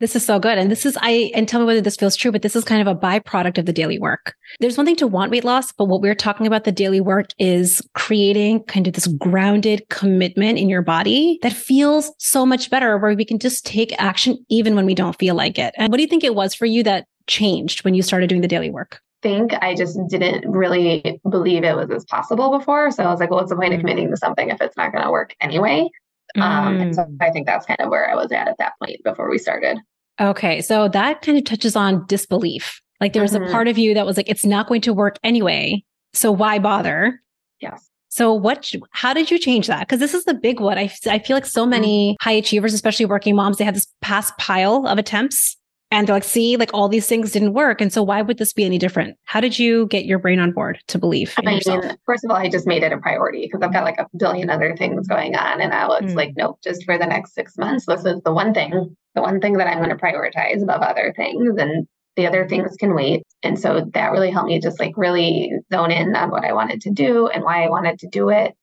This 0.00 0.16
is 0.16 0.24
so 0.24 0.38
good. 0.38 0.58
And 0.58 0.70
this 0.70 0.84
is, 0.84 0.98
I, 1.00 1.30
and 1.34 1.48
tell 1.48 1.60
me 1.60 1.66
whether 1.66 1.80
this 1.80 1.96
feels 1.96 2.16
true, 2.16 2.32
but 2.32 2.42
this 2.42 2.56
is 2.56 2.64
kind 2.64 2.86
of 2.86 2.88
a 2.88 2.98
byproduct 2.98 3.58
of 3.58 3.66
the 3.66 3.72
daily 3.72 3.98
work. 3.98 4.34
There's 4.60 4.76
one 4.76 4.86
thing 4.86 4.96
to 4.96 5.06
want 5.06 5.30
weight 5.30 5.44
loss, 5.44 5.72
but 5.72 5.86
what 5.86 6.00
we're 6.00 6.16
talking 6.16 6.46
about 6.46 6.64
the 6.64 6.72
daily 6.72 7.00
work 7.00 7.26
is 7.38 7.80
creating 7.94 8.64
kind 8.64 8.86
of 8.86 8.94
this 8.94 9.06
grounded 9.06 9.88
commitment 9.90 10.58
in 10.58 10.68
your 10.68 10.82
body 10.82 11.38
that 11.42 11.52
feels 11.52 12.10
so 12.18 12.44
much 12.44 12.70
better, 12.70 12.98
where 12.98 13.14
we 13.14 13.24
can 13.24 13.38
just 13.38 13.64
take 13.64 13.94
action 14.00 14.44
even 14.48 14.74
when 14.74 14.86
we 14.86 14.94
don't 14.94 15.18
feel 15.18 15.34
like 15.34 15.58
it. 15.58 15.74
And 15.76 15.92
what 15.92 15.98
do 15.98 16.02
you 16.02 16.08
think 16.08 16.24
it 16.24 16.34
was 16.34 16.54
for 16.54 16.66
you 16.66 16.82
that 16.82 17.06
changed 17.26 17.84
when 17.84 17.94
you 17.94 18.02
started 18.02 18.28
doing 18.28 18.42
the 18.42 18.48
daily 18.48 18.70
work? 18.70 19.00
think 19.24 19.54
I 19.54 19.74
just 19.74 19.98
didn't 20.08 20.48
really 20.48 21.18
believe 21.28 21.64
it 21.64 21.74
was 21.74 21.90
as 21.90 22.04
possible 22.04 22.56
before. 22.58 22.90
So 22.90 23.02
I 23.04 23.10
was 23.10 23.20
like, 23.20 23.30
well, 23.30 23.38
what's 23.38 23.50
the 23.50 23.56
point 23.56 23.72
of 23.72 23.78
mm. 23.78 23.80
committing 23.80 24.10
to 24.10 24.18
something 24.18 24.50
if 24.50 24.60
it's 24.60 24.76
not 24.76 24.92
going 24.92 25.02
to 25.02 25.10
work 25.10 25.34
anyway? 25.40 25.88
Mm. 26.36 26.42
Um, 26.42 26.80
and 26.80 26.94
so 26.94 27.02
mm. 27.02 27.16
I 27.20 27.30
think 27.30 27.46
that's 27.46 27.66
kind 27.66 27.80
of 27.80 27.90
where 27.90 28.10
I 28.10 28.14
was 28.14 28.32
at 28.32 28.48
at 28.48 28.58
that 28.58 28.74
point 28.82 29.02
before 29.04 29.30
we 29.30 29.38
started. 29.38 29.78
Okay. 30.20 30.60
So 30.60 30.88
that 30.88 31.22
kind 31.22 31.38
of 31.38 31.44
touches 31.44 31.76
on 31.76 32.06
disbelief. 32.06 32.80
Like 33.00 33.12
there 33.12 33.22
was 33.22 33.32
mm-hmm. 33.32 33.44
a 33.44 33.50
part 33.50 33.68
of 33.68 33.78
you 33.78 33.94
that 33.94 34.06
was 34.06 34.16
like, 34.16 34.28
it's 34.28 34.44
not 34.44 34.68
going 34.68 34.80
to 34.82 34.94
work 34.94 35.18
anyway. 35.24 35.82
So 36.12 36.30
why 36.30 36.58
bother? 36.58 37.20
Yes. 37.60 37.88
So 38.08 38.32
what, 38.32 38.72
how 38.92 39.12
did 39.12 39.30
you 39.30 39.38
change 39.38 39.66
that? 39.66 39.88
Cause 39.88 39.98
this 39.98 40.14
is 40.14 40.24
the 40.24 40.34
big 40.34 40.60
one. 40.60 40.78
I, 40.78 40.92
I 41.06 41.18
feel 41.18 41.36
like 41.36 41.46
so 41.46 41.62
mm-hmm. 41.62 41.70
many 41.70 42.16
high 42.20 42.32
achievers, 42.32 42.72
especially 42.72 43.06
working 43.06 43.34
moms, 43.34 43.58
they 43.58 43.64
have 43.64 43.74
this 43.74 43.88
past 44.02 44.36
pile 44.38 44.86
of 44.86 44.98
attempts 44.98 45.56
and 45.94 46.08
they're 46.08 46.16
like, 46.16 46.24
see, 46.24 46.56
like 46.56 46.74
all 46.74 46.88
these 46.88 47.06
things 47.06 47.30
didn't 47.30 47.52
work. 47.52 47.80
And 47.80 47.92
so 47.92 48.02
why 48.02 48.20
would 48.20 48.38
this 48.38 48.52
be 48.52 48.64
any 48.64 48.78
different? 48.78 49.16
How 49.24 49.40
did 49.40 49.58
you 49.58 49.86
get 49.86 50.06
your 50.06 50.18
brain 50.18 50.40
on 50.40 50.50
board 50.50 50.80
to 50.88 50.98
believe? 50.98 51.32
I 51.38 51.42
mean, 51.42 51.54
yourself? 51.56 51.84
first 52.04 52.24
of 52.24 52.32
all, 52.32 52.36
I 52.36 52.48
just 52.48 52.66
made 52.66 52.82
it 52.82 52.92
a 52.92 52.98
priority 52.98 53.42
because 53.42 53.62
I've 53.62 53.72
got 53.72 53.84
like 53.84 53.98
a 53.98 54.08
billion 54.16 54.50
other 54.50 54.76
things 54.76 55.06
going 55.06 55.36
on. 55.36 55.60
And 55.60 55.72
I 55.72 55.86
was 55.86 56.12
mm. 56.12 56.16
like, 56.16 56.34
nope, 56.36 56.58
just 56.64 56.84
for 56.84 56.98
the 56.98 57.06
next 57.06 57.34
six 57.34 57.56
months, 57.56 57.86
this 57.86 58.04
is 58.04 58.20
the 58.22 58.32
one 58.32 58.52
thing, 58.52 58.96
the 59.14 59.22
one 59.22 59.40
thing 59.40 59.54
that 59.54 59.68
I'm 59.68 59.78
going 59.78 59.90
to 59.90 59.96
prioritize 59.96 60.62
above 60.62 60.82
other 60.82 61.14
things. 61.16 61.56
And 61.58 61.86
the 62.16 62.26
other 62.26 62.48
things 62.48 62.76
can 62.76 62.94
wait. 62.94 63.22
And 63.44 63.58
so 63.58 63.88
that 63.94 64.12
really 64.12 64.30
helped 64.30 64.48
me 64.48 64.60
just 64.60 64.80
like 64.80 64.96
really 64.96 65.52
zone 65.72 65.92
in 65.92 66.16
on 66.16 66.30
what 66.30 66.44
I 66.44 66.52
wanted 66.52 66.80
to 66.82 66.90
do 66.90 67.28
and 67.28 67.44
why 67.44 67.64
I 67.64 67.70
wanted 67.70 68.00
to 68.00 68.08
do 68.08 68.30
it. 68.30 68.54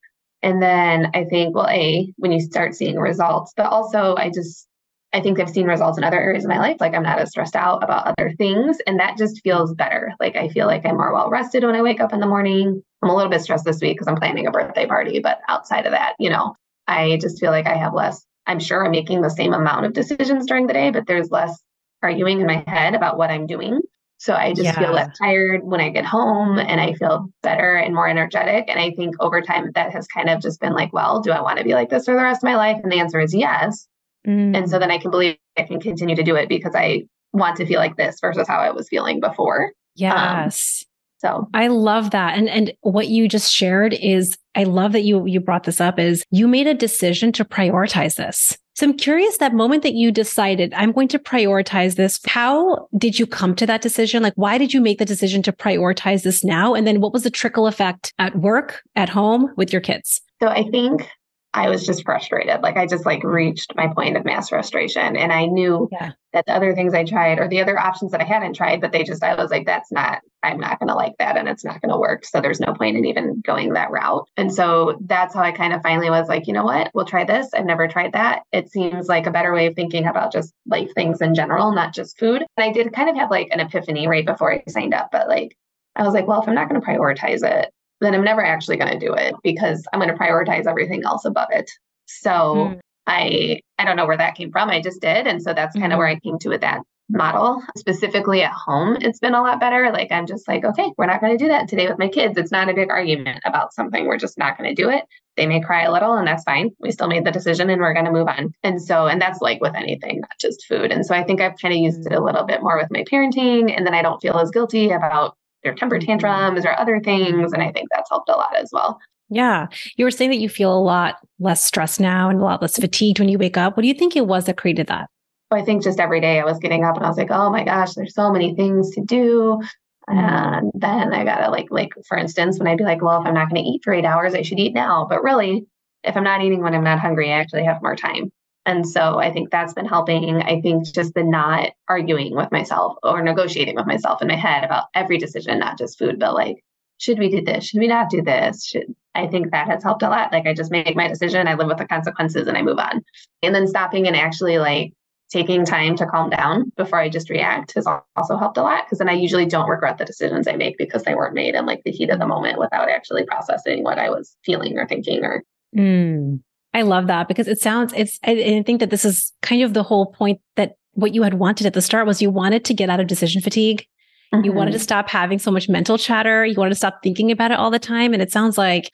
And 0.41 0.62
then 0.62 1.12
I 1.13 1.26
think, 1.26 1.56
well, 1.56 1.67
A, 1.70 2.12
when 2.17 2.32
you 2.32 2.41
start 2.41 2.76
seeing 2.76 2.98
results, 2.98 3.54
but 3.56 3.67
also 3.67 4.15
I 4.15 4.30
just 4.30 4.67
I 5.13 5.21
think 5.21 5.39
I've 5.39 5.50
seen 5.50 5.67
results 5.67 5.97
in 5.97 6.04
other 6.04 6.19
areas 6.19 6.45
of 6.45 6.50
my 6.50 6.60
life. 6.60 6.78
Like 6.80 6.93
I'm 6.93 7.04
not 7.04 7.19
as 7.19 7.32
stressed 7.32 7.56
out 7.56 7.84
about 7.84 8.08
other 8.08 8.32
things. 8.38 8.78
And 8.88 9.00
that 9.00 9.17
just 9.17 9.41
feels 9.43 9.74
better. 9.74 10.13
Like 10.19 10.36
I 10.36 10.47
feel 10.47 10.67
like 10.67 10.86
I'm 10.86 10.95
more 10.95 11.13
well 11.13 11.30
rested 11.30 11.64
when 11.64 11.76
I 11.76 11.82
wake 11.82 11.99
up 11.99 12.14
in 12.14 12.22
the 12.22 12.28
morning. 12.28 12.82
I'm 13.01 13.09
a 13.09 13.16
little 13.16 13.30
bit 13.30 13.41
stressed 13.41 13.66
this 13.66 13.82
week 13.82 13.97
because 13.97 14.07
I'm 14.07 14.16
planning 14.16 14.47
a 14.47 14.51
birthday 14.51 14.86
party. 14.86 15.20
But 15.20 15.39
outside 15.49 15.86
of 15.86 15.91
that, 15.91 16.16
you 16.18 16.30
know, 16.30 16.55
I 16.88 17.18
just 17.22 17.39
feel 17.39 17.51
like 17.51 17.68
I 17.68 17.76
have 17.76 17.93
less. 17.93 18.26
I'm 18.47 18.59
sure 18.59 18.86
I'm 18.86 18.91
making 18.91 19.22
the 19.22 19.30
same 19.30 19.53
amount 19.53 19.86
of 19.86 19.93
decisions 19.93 20.45
during 20.45 20.68
the 20.68 20.74
day, 20.74 20.91
but 20.91 21.07
there's 21.07 21.30
less 21.30 21.62
arguing 22.01 22.39
in 22.39 22.47
my 22.47 22.64
head 22.68 22.95
about 22.95 23.18
what 23.18 23.30
I'm 23.30 23.47
doing. 23.47 23.82
So 24.18 24.36
I 24.36 24.53
just 24.53 24.66
yeah. 24.66 24.78
feel 24.78 24.93
less 24.93 25.18
tired 25.18 25.64
when 25.64 25.82
I 25.82 25.89
get 25.89 26.05
home 26.05 26.59
and 26.59 26.80
I 26.80 26.93
feel 26.93 27.28
better 27.41 27.76
and 27.76 27.95
more 27.95 28.07
energetic. 28.07 28.66
And 28.70 28.80
I 28.80 28.91
think 28.91 29.16
over 29.20 29.41
time 29.41 29.72
that 29.74 29.91
has 29.93 30.07
kind 30.07 30.30
of 30.30 30.41
just 30.41 30.59
been 30.62 30.74
like, 30.74 30.93
well, 30.93 31.22
do 31.22 31.32
I 31.32 31.41
want 31.41 31.57
to 31.57 31.64
be 31.64 31.74
like 31.74 31.89
this 31.89 32.05
for 32.05 32.16
the 32.16 32.22
rest 32.22 32.43
of 32.43 32.47
my 32.47 32.55
life? 32.55 32.80
And 32.84 32.91
the 32.91 32.99
answer 32.99 33.20
is 33.20 33.34
yes. 33.34 33.88
Mm. 34.28 34.55
And 34.55 34.69
so 34.69 34.80
then 34.80 34.91
I 34.91 34.97
can 34.97 35.11
believe 35.11 35.38
I 35.57 35.63
can 35.63 35.80
continue 35.80 36.15
to 36.15 36.24
do 36.24 36.36
it 36.36 36.49
because 36.49 36.76
I 36.76 37.03
want 37.34 37.57
to 37.57 37.65
feel 37.65 37.80
like 37.80 37.97
this 37.97 38.19
versus 38.22 38.47
how 38.47 38.59
I 38.59 38.72
was 38.72 38.88
feeling 38.89 39.19
before. 39.19 39.65
Um, 39.65 39.72
yes. 39.95 40.84
Um, 40.84 40.88
So 41.22 41.49
I 41.53 41.67
love 41.67 42.11
that. 42.11 42.38
And 42.38 42.49
and 42.49 42.74
what 42.82 43.07
you 43.07 43.28
just 43.28 43.53
shared 43.53 43.93
is 43.93 44.38
I 44.55 44.63
love 44.63 44.91
that 44.93 45.03
you 45.03 45.26
you 45.26 45.39
brought 45.39 45.63
this 45.63 45.80
up 45.80 45.99
is 45.99 46.24
you 46.32 46.47
made 46.47 46.67
a 46.67 46.74
decision 46.74 47.32
to 47.34 47.45
prioritize 47.45 48.15
this. 48.15 48.57
So 48.74 48.88
I'm 48.88 48.97
curious 48.97 49.38
that 49.38 49.53
moment 49.53 49.84
that 49.84 49.93
you 49.93 50.11
decided 50.11 50.74
I'm 50.74 50.93
going 50.93 51.09
to 51.09 51.19
prioritize 51.19 51.95
this. 51.95 52.19
How 52.26 52.88
did 52.97 53.19
you 53.19 53.28
come 53.28 53.53
to 53.55 53.65
that 53.67 53.82
decision? 53.82 54.24
Like 54.24 54.34
why 54.36 54.57
did 54.57 54.74
you 54.74 54.82
make 54.82 54.97
the 54.97 55.05
decision 55.05 55.43
to 55.43 55.51
prioritize 55.51 56.24
this 56.24 56.43
now? 56.43 56.74
And 56.74 56.88
then 56.88 57.01
what 57.01 57.13
was 57.13 57.24
the 57.24 57.30
trickle 57.30 57.67
effect 57.67 58.13
at 58.17 58.36
work, 58.38 58.82
at 58.95 59.09
home 59.09 59.53
with 59.57 59.72
your 59.72 59.82
kids? 59.82 60.22
So 60.41 60.47
I 60.47 60.63
think 60.72 61.07
I 61.54 61.70
was 61.70 61.86
just 61.86 62.06
frustrated. 62.06 62.62
Like 62.62 62.78
I 62.78 62.88
just 62.88 63.06
like 63.06 63.24
reached 63.24 63.76
my 63.76 63.88
point 63.88 64.16
of 64.16 64.24
mass 64.24 64.49
frustration. 64.49 65.18
And 65.18 65.34
I 65.34 65.45
knew 65.45 65.89
yeah. 65.91 66.12
that 66.32 66.45
the 66.45 66.54
other 66.54 66.74
things 66.74 66.93
I 66.93 67.04
tried 67.04 67.39
or 67.39 67.49
the 67.49 67.60
other 67.62 67.78
options 67.78 68.12
that 68.12 68.22
I 68.22 68.24
hadn't 68.24 68.54
tried, 68.54 68.80
but 68.80 68.93
they 68.93 69.04
just, 69.04 69.22
I 69.22 69.36
was 69.36 69.52
like, 69.52 69.66
that's 69.66 69.91
not, 69.91 70.20
I'm 70.43 70.60
not 70.60 70.80
going 70.80 70.88
to 70.88 70.95
like 70.95 71.14
that 71.20 71.36
and 71.36 71.49
it's 71.49 71.66
not 71.66 71.82
going 71.82 71.91
to 71.91 71.99
work. 71.99 72.24
So 72.24 72.39
there's 72.39 72.62
no 72.62 72.74
point 72.74 72.95
in 72.95 73.06
even 73.06 73.41
going 73.41 73.74
that 73.74 73.91
route. 73.91 74.30
And 74.38 74.54
so 74.54 74.97
that's 75.02 75.36
how 75.36 75.41
I 75.41 75.52
kind 75.52 75.74
of 75.74 75.82
finally 75.82 76.10
was 76.10 76.30
like, 76.30 76.47
you 76.47 76.54
know 76.54 76.64
what, 76.64 76.89
we'll 76.93 77.06
try 77.06 77.26
this. 77.26 77.49
I've 77.54 77.66
never 77.66 77.88
tried 77.88 78.14
that. 78.14 78.43
It 78.54 78.72
seems 78.72 79.10
like 79.10 79.28
a 79.28 79.32
better 79.32 79.54
way 79.54 79.68
of 79.68 79.76
thinking 79.76 80.08
about 80.08 80.32
just 80.32 80.54
life 80.66 80.89
things 80.95 81.22
in 81.22 81.36
general, 81.36 81.74
not 81.74 81.93
just 81.93 82.18
food. 82.18 82.43
And 82.56 82.64
I 82.64 82.72
did 82.72 82.93
kind 82.93 83.10
of 83.10 83.18
have 83.18 83.30
like 83.30 83.49
an 83.52 83.60
epiphany 83.60 84.08
right 84.08 84.26
before 84.26 84.54
I 84.54 84.64
signed 84.70 84.93
up, 84.93 85.10
but 85.12 85.28
like, 85.28 85.58
I 85.97 86.04
was 86.04 86.14
like, 86.14 86.28
well, 86.28 86.41
if 86.41 86.47
I'm 86.47 86.56
not 86.56 86.70
going 86.70 86.80
to 86.80 86.88
prioritize 86.88 87.43
it, 87.43 87.74
then 88.02 88.14
I'm 88.14 88.24
never 88.24 88.43
actually 88.43 88.78
going 88.78 88.91
to 88.91 88.99
do 88.99 89.14
it 89.14 89.36
because 89.43 89.86
I'm 89.93 89.99
going 89.99 90.12
to 90.12 90.18
prioritize 90.18 90.68
everything 90.68 91.04
else 91.06 91.26
above 91.26 91.49
it. 91.52 91.70
So 92.08 92.30
mm. 92.30 92.80
I 93.08 93.62
I 93.78 93.86
don't 93.86 93.95
know 93.95 94.06
where 94.06 94.18
that 94.18 94.36
came 94.36 94.52
from. 94.52 94.70
I 94.70 94.82
just 94.82 95.02
did, 95.02 95.28
and 95.28 95.41
so 95.41 95.54
that's 95.54 95.74
kind 95.74 95.86
of 95.86 95.91
mm-hmm. 95.91 95.99
where 95.99 96.08
I 96.08 96.20
came 96.20 96.38
to 96.39 96.49
with 96.49 96.62
that 96.62 96.82
model. 97.10 97.62
Specifically 97.78 98.41
at 98.41 98.54
home, 98.54 98.97
it's 99.02 99.20
been 99.20 99.34
a 99.34 99.41
lot 99.41 99.60
better. 99.60 99.91
Like 99.91 100.12
I'm 100.12 100.26
just 100.26 100.47
like, 100.47 100.64
okay, 100.64 100.91
we're 100.97 101.08
not 101.08 101.22
going 101.22 101.38
to 101.38 101.43
do 101.43 101.49
that 101.49 101.68
today 101.68 101.88
with 101.88 101.99
my 101.99 102.08
kids. 102.08 102.38
It's 102.38 102.52
not 102.52 102.70
a 102.70 102.74
big 102.74 102.89
argument 102.89 103.41
about 103.45 103.74
something. 103.74 104.08
We're 104.08 104.18
just 104.18 104.38
not 104.38 104.58
going 104.58 104.74
to 104.74 104.82
do 104.82 104.89
it. 104.89 105.04
They 105.38 105.45
may 105.45 105.62
cry 105.62 105.84
a 105.84 105.91
little, 105.91 106.14
and 106.14 106.28
that's 106.28 106.43
fine. 106.43 106.72
We 106.80 106.91
still 106.91 107.08
made 107.08 107.26
the 107.26 107.32
decision, 107.32 107.70
and 107.70 107.82
we're 107.82 107.93
going 107.93 108.06
to 108.06 108.12
move 108.12 108.28
on. 108.28 108.54
And 108.64 108.82
so, 108.82 109.08
and 109.08 109.22
that's 109.22 109.41
like 109.41 109.62
with 109.62 109.76
anything, 109.76 110.22
not 110.22 110.38
just 110.39 110.66
food. 110.68 110.91
And 110.91 111.06
so 111.06 111.16
I 111.16 111.24
think 111.24 111.41
I've 111.41 111.58
kind 111.58 111.74
of 111.74 111.80
used 111.80 112.06
it 112.06 112.14
a 112.14 112.24
little 112.24 112.43
bit 112.43 112.62
more 112.62 112.78
with 112.78 112.91
my 112.91 113.04
parenting, 113.04 113.76
and 113.76 113.86
then 113.86 113.93
I 113.93 114.02
don't 114.02 114.22
feel 114.22 114.38
as 114.38 114.52
guilty 114.52 114.91
about 114.91 115.38
their 115.64 115.74
temper 115.74 115.99
tantrums 115.99 116.66
or 116.66 116.80
other 116.80 116.99
things. 116.99 117.53
And 117.53 117.62
I 117.62 117.72
think 117.72 117.89
that's 117.91 118.09
helped 118.09 118.30
a 118.30 118.34
lot 118.34 118.55
as 118.57 118.70
well. 118.72 118.99
Yeah. 119.30 119.68
You 119.95 120.05
were 120.05 120.12
saying 120.12 120.32
that 120.32 120.39
you 120.39 120.49
feel 120.49 120.78
a 120.78 120.80
lot 120.80 121.16
less 121.39 121.64
stressed 121.64 121.99
now 121.99 122.30
and 122.30 122.39
a 122.39 122.43
lot 122.43 122.62
less 122.62 122.78
fatigued 122.78 123.20
when 123.20 123.30
you 123.30 123.38
wake 123.38 123.57
up. 123.57 123.78
What 123.78 123.82
do 123.82 123.88
you 123.88 123.93
think 123.93 124.16
it 124.16 124.28
was 124.28 124.45
that 124.45 124.57
created 124.57 124.88
that? 124.88 125.09
I 125.51 125.62
think 125.62 125.84
just 125.84 125.99
every 125.99 126.22
day 126.22 126.39
I 126.39 126.45
was 126.45 126.59
getting 126.59 126.84
up 126.84 126.95
and 126.95 127.05
I 127.05 127.09
was 127.09 127.18
like, 127.18 127.32
oh 127.32 127.49
my 127.49 127.64
gosh, 127.64 127.93
there's 127.93 128.14
so 128.14 128.32
many 128.32 128.55
things 128.55 128.91
to 128.91 129.01
do. 129.01 129.62
And 130.07 130.72
then 130.74 131.14
I 131.14 131.24
gotta 131.24 131.49
like, 131.49 131.68
like 131.70 131.91
for 132.07 132.18
instance, 132.18 132.59
when 132.59 132.68
I'd 132.68 132.78
be 132.78 132.84
like, 132.84 133.01
well, 133.01 133.22
if 133.22 133.28
I'm 133.28 133.34
not 133.34 133.49
going 133.49 133.64
to 133.64 133.70
eat 133.70 133.82
for 133.84 133.93
eight 133.93 134.05
hours, 134.05 134.34
I 134.34 134.41
should 134.41 134.59
eat 134.59 134.74
now. 134.74 135.05
But 135.09 135.24
really, 135.24 135.66
if 136.03 136.18
I'm 136.18 136.24
not 136.24 136.41
eating 136.41 136.62
when 136.62 136.74
I'm 136.74 136.84
not 136.84 136.99
hungry, 136.99 137.32
I 137.32 137.39
actually 137.39 137.64
have 137.64 137.82
more 137.82 137.95
time. 137.95 138.32
And 138.66 138.88
so 138.88 139.20
I 139.20 139.32
think 139.32 139.49
that's 139.49 139.74
been 139.74 139.86
helping. 139.86 140.41
I 140.41 140.62
think 140.62 140.86
just 140.86 141.14
the 141.14 141.24
not 141.24 141.72
arguing 141.88 142.36
with 142.36 142.51
myself 142.51 142.97
or 143.01 143.22
negotiating 143.24 143.76
with 143.76 143.88
myself 143.88 144.22
in 144.22 144.28
my 144.28 144.36
head 144.36 144.64
about 144.64 144.86
every 144.93 145.18
decision, 145.18 145.59
not 145.59 145.78
just 145.78 145.97
food, 145.97 146.20
but 146.20 146.36
like, 146.36 146.64
should 146.99 147.18
we 147.18 147.30
do 147.30 147.41
this? 147.41 147.66
Should 147.66 147.80
we 147.80 147.88
not 147.88 148.12
do 148.12 148.22
this? 148.22 148.66
Should 148.66 148.95
I 149.16 149.28
think 149.28 149.51
that 149.51 149.68
has 149.68 149.84
helped 149.84 150.03
a 150.03 150.09
lot. 150.09 150.32
Like 150.32 150.47
I 150.47 150.53
just 150.53 150.72
make 150.72 150.95
my 150.95 151.07
decision, 151.07 151.47
I 151.47 151.55
live 151.55 151.68
with 151.68 151.78
the 151.78 151.86
consequences 151.86 152.47
and 152.47 152.57
I 152.57 152.62
move 152.62 152.80
on. 152.80 153.03
And 153.41 153.53
then 153.53 153.68
stopping 153.68 154.07
and 154.07 154.16
actually 154.16 154.57
like 154.57 154.93
taking 155.30 155.66
time 155.66 155.95
to 155.95 156.05
calm 156.05 156.30
down 156.30 156.72
before 156.76 156.99
I 156.99 157.09
just 157.09 157.30
react 157.30 157.74
has 157.76 157.88
also 158.16 158.38
helped 158.38 158.57
a 158.57 158.62
lot 158.62 158.86
because 158.86 158.99
then 158.99 159.09
I 159.09 159.14
usually 159.14 159.45
don't 159.45 159.70
regret 159.70 159.97
the 159.97 160.05
decisions 160.05 160.47
I 160.47 160.55
make 160.55 160.78
because 160.78 161.03
they 161.03 161.16
weren't 161.16 161.34
made 161.34 161.55
in 161.55 161.66
like 161.66 161.82
the 161.86 161.91
heat 161.91 162.09
of 162.09 162.20
the 162.20 162.28
moment 162.28 162.59
without 162.59 162.89
actually 162.89 163.26
processing 163.26 163.84
what 163.84 163.97
I 163.97 164.09
was 164.09 164.36
feeling 164.43 164.78
or 164.78 164.86
thinking 164.88 165.24
or 165.24 165.43
mm. 165.76 166.39
I 166.74 166.84
love 166.84 167.07
that 167.07 167.28
because 167.28 167.47
it 167.47 167.59
sounds, 167.59 167.93
it's, 167.95 168.19
I, 168.24 168.32
I 168.32 168.63
think 168.63 168.80
that 168.80 168.89
this 168.89 169.05
is 169.05 169.34
kind 169.41 169.61
of 169.61 169.74
the 169.74 169.84
whole 169.84 170.07
point 170.07 170.39
that 170.55 170.76
what 170.93 171.13
you 171.13 171.24
had 171.24 171.36
wanted 171.36 171.67
at 171.67 171.74
the 171.74 171.82
start 171.82 172.07
was 172.07 172.22
you 172.22 172.30
wanted 172.30 172.65
to 172.65 172.74
get 172.74 172.89
out 172.89 172.99
of 172.99 173.07
decision 173.07 173.41
fatigue. 173.41 173.86
Mm-hmm. 174.34 174.45
You 174.45 174.53
wanted 174.53 174.72
to 174.72 174.78
mm-hmm. 174.78 174.84
stop 174.84 175.09
having 175.09 175.39
so 175.39 175.51
much 175.51 175.67
mental 175.67 175.97
chatter. 175.97 176.45
You 176.45 176.55
wanted 176.55 176.72
to 176.72 176.76
stop 176.76 176.99
thinking 177.03 177.32
about 177.32 177.51
it 177.51 177.59
all 177.59 177.72
the 177.72 177.80
time. 177.80 178.13
And 178.13 178.22
it 178.22 178.32
sounds 178.32 178.57
like 178.57 178.89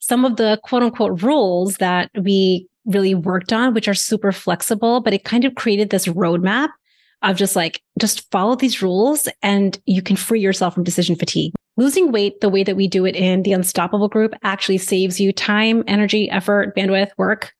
some 0.00 0.24
of 0.24 0.36
the 0.36 0.60
quote 0.64 0.82
unquote 0.82 1.22
rules 1.22 1.76
that 1.76 2.10
we 2.20 2.68
really 2.84 3.14
worked 3.14 3.52
on, 3.52 3.72
which 3.72 3.88
are 3.88 3.94
super 3.94 4.32
flexible, 4.32 5.00
but 5.00 5.14
it 5.14 5.24
kind 5.24 5.46
of 5.46 5.54
created 5.54 5.88
this 5.88 6.06
roadmap 6.06 6.68
of 7.22 7.36
just 7.36 7.56
like, 7.56 7.80
just 7.98 8.30
follow 8.30 8.54
these 8.54 8.82
rules 8.82 9.26
and 9.42 9.80
you 9.86 10.02
can 10.02 10.16
free 10.16 10.40
yourself 10.40 10.74
from 10.74 10.84
decision 10.84 11.16
fatigue. 11.16 11.52
Losing 11.76 12.12
weight 12.12 12.40
the 12.40 12.48
way 12.48 12.62
that 12.62 12.76
we 12.76 12.86
do 12.86 13.04
it 13.04 13.16
in 13.16 13.42
the 13.42 13.52
Unstoppable 13.52 14.08
group 14.08 14.34
actually 14.42 14.78
saves 14.78 15.20
you 15.20 15.32
time, 15.32 15.82
energy, 15.86 16.30
effort, 16.30 16.76
bandwidth, 16.76 17.10
work, 17.18 17.52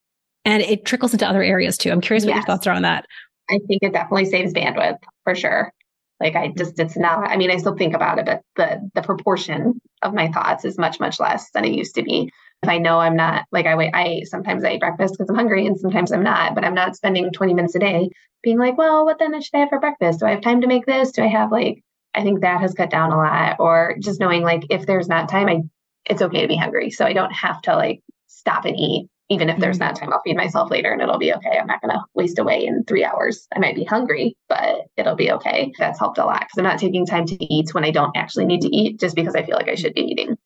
and 0.45 0.63
it 0.63 0.85
trickles 0.85 1.13
into 1.13 1.27
other 1.27 1.43
areas 1.43 1.77
too. 1.77 1.91
I'm 1.91 2.01
curious 2.01 2.25
yes. 2.25 2.31
what 2.31 2.37
your 2.37 2.47
thoughts 2.47 2.67
are 2.67 2.75
on 2.75 2.83
that. 2.83 3.07
I 3.51 3.59
think 3.67 3.83
it 3.83 3.93
definitely 3.93 4.27
saves 4.27 4.53
bandwidth 4.53 4.99
for 5.25 5.35
sure. 5.35 5.73
Like 6.21 6.37
I 6.37 6.53
just, 6.57 6.79
it's 6.79 6.97
not, 6.97 7.29
I 7.29 7.37
mean, 7.37 7.51
I 7.51 7.57
still 7.57 7.77
think 7.77 7.95
about 7.95 8.19
it, 8.19 8.27
but 8.27 8.43
the, 8.57 8.91
the 8.95 9.03
proportion 9.03 9.81
of 10.03 10.15
my 10.15 10.31
thoughts 10.31 10.65
is 10.65 10.79
much, 10.79 11.01
much 11.01 11.19
less 11.19 11.51
than 11.51 11.65
it 11.65 11.75
used 11.75 11.97
to 11.97 12.03
be. 12.03 12.31
If 12.63 12.69
I 12.69 12.79
know 12.79 12.99
I'm 12.99 13.17
not 13.17 13.45
like 13.53 13.67
I 13.67 13.75
wait, 13.75 13.91
I 13.93 14.23
sometimes 14.25 14.65
I 14.65 14.75
eat 14.75 14.81
breakfast 14.81 15.15
because 15.15 15.29
I'm 15.29 15.37
hungry 15.37 15.67
and 15.67 15.79
sometimes 15.79 16.13
I'm 16.13 16.23
not, 16.23 16.55
but 16.55 16.65
I'm 16.65 16.75
not 16.75 16.97
spending 16.97 17.31
20 17.31 17.53
minutes 17.53 17.75
a 17.75 17.79
day 17.79 18.09
being 18.43 18.59
like, 18.59 18.79
well, 18.79 19.05
what 19.05 19.19
then 19.19 19.39
should 19.43 19.55
I 19.55 19.61
have 19.61 19.69
for 19.71 19.81
breakfast? 19.81 20.21
Do 20.21 20.27
I 20.27 20.31
have 20.31 20.41
time 20.41 20.61
to 20.61 20.67
make 20.67 20.87
this? 20.87 21.11
Do 21.11 21.23
I 21.23 21.27
have 21.27 21.51
like 21.51 21.83
I 22.15 22.23
think 22.23 22.41
that 22.41 22.61
has 22.61 22.75
cut 22.75 22.91
down 22.91 23.13
a 23.13 23.17
lot. 23.17 23.57
Or 23.59 23.97
just 24.01 24.21
knowing 24.21 24.43
like 24.43 24.65
if 24.71 24.87
there's 24.87 25.09
not 25.09 25.29
time, 25.29 25.49
I 25.49 25.63
it's 26.07 26.23
okay 26.23 26.43
to 26.43 26.49
be 26.49 26.57
hungry. 26.57 26.91
So 26.91 27.05
I 27.05 27.13
don't 27.13 27.33
have 27.33 27.63
to 27.63 27.75
like 27.77 28.03
stop 28.27 28.65
and 28.65 28.79
eat. 28.79 29.09
Even 29.31 29.49
if 29.49 29.59
there's 29.59 29.79
mm-hmm. 29.79 29.87
not 29.87 29.97
time, 29.97 30.13
I'll 30.13 30.21
feed 30.23 30.37
myself 30.37 30.71
later 30.71 30.93
and 30.93 31.01
it'll 31.01 31.19
be 31.19 31.33
okay. 31.33 31.59
I'm 31.59 31.67
not 31.67 31.81
going 31.81 31.95
to 31.95 32.05
waste 32.13 32.39
away 32.39 32.67
in 32.67 32.85
three 32.85 33.05
hours. 33.05 33.49
I 33.57 33.59
might 33.59 33.75
be 33.75 33.85
hungry, 33.85 34.37
but 34.51 34.83
it'll 34.99 35.15
be 35.15 35.33
okay. 35.33 35.73
That's 35.79 35.99
helped 35.99 36.19
a 36.19 36.27
lot 36.27 36.41
because 36.41 36.59
I'm 36.59 36.65
not 36.65 36.79
taking 36.79 37.07
time 37.07 37.25
to 37.27 37.45
eat 37.45 37.73
when 37.73 37.85
I 37.85 37.91
don't 37.91 38.15
actually 38.15 38.45
need 38.45 38.61
to 38.61 38.77
eat 38.77 39.01
just 39.01 39.17
because 39.17 39.35
I 39.35 39.43
feel 39.43 39.57
like 39.57 39.69
I 39.69 39.77
should 39.77 39.95
be 39.95 40.03
eating. 40.03 40.37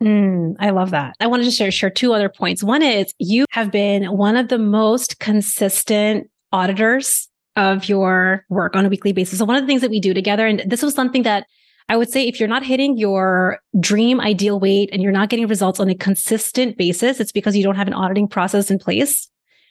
Mm, 0.00 0.54
I 0.60 0.70
love 0.70 0.90
that. 0.90 1.16
I 1.18 1.26
wanted 1.26 1.44
to 1.44 1.50
share, 1.50 1.72
share 1.72 1.90
two 1.90 2.14
other 2.14 2.28
points. 2.28 2.62
One 2.62 2.82
is 2.82 3.12
you 3.18 3.44
have 3.50 3.72
been 3.72 4.04
one 4.16 4.36
of 4.36 4.46
the 4.46 4.58
most 4.58 5.18
consistent 5.18 6.30
auditors 6.52 7.28
of 7.58 7.88
your 7.88 8.44
work 8.48 8.74
on 8.76 8.86
a 8.86 8.88
weekly 8.88 9.12
basis. 9.12 9.38
So 9.38 9.44
one 9.44 9.56
of 9.56 9.62
the 9.62 9.66
things 9.66 9.82
that 9.82 9.90
we 9.90 10.00
do 10.00 10.14
together, 10.14 10.46
and 10.46 10.62
this 10.66 10.82
was 10.82 10.94
something 10.94 11.24
that 11.24 11.46
I 11.88 11.96
would 11.96 12.10
say 12.10 12.26
if 12.26 12.38
you're 12.38 12.48
not 12.48 12.62
hitting 12.62 12.96
your 12.96 13.58
dream 13.80 14.20
ideal 14.20 14.60
weight 14.60 14.90
and 14.92 15.02
you're 15.02 15.12
not 15.12 15.30
getting 15.30 15.46
results 15.46 15.80
on 15.80 15.88
a 15.88 15.94
consistent 15.94 16.76
basis, 16.76 17.18
it's 17.18 17.32
because 17.32 17.56
you 17.56 17.64
don't 17.64 17.76
have 17.76 17.88
an 17.88 17.94
auditing 17.94 18.28
process 18.28 18.70
in 18.70 18.78
place. 18.78 19.28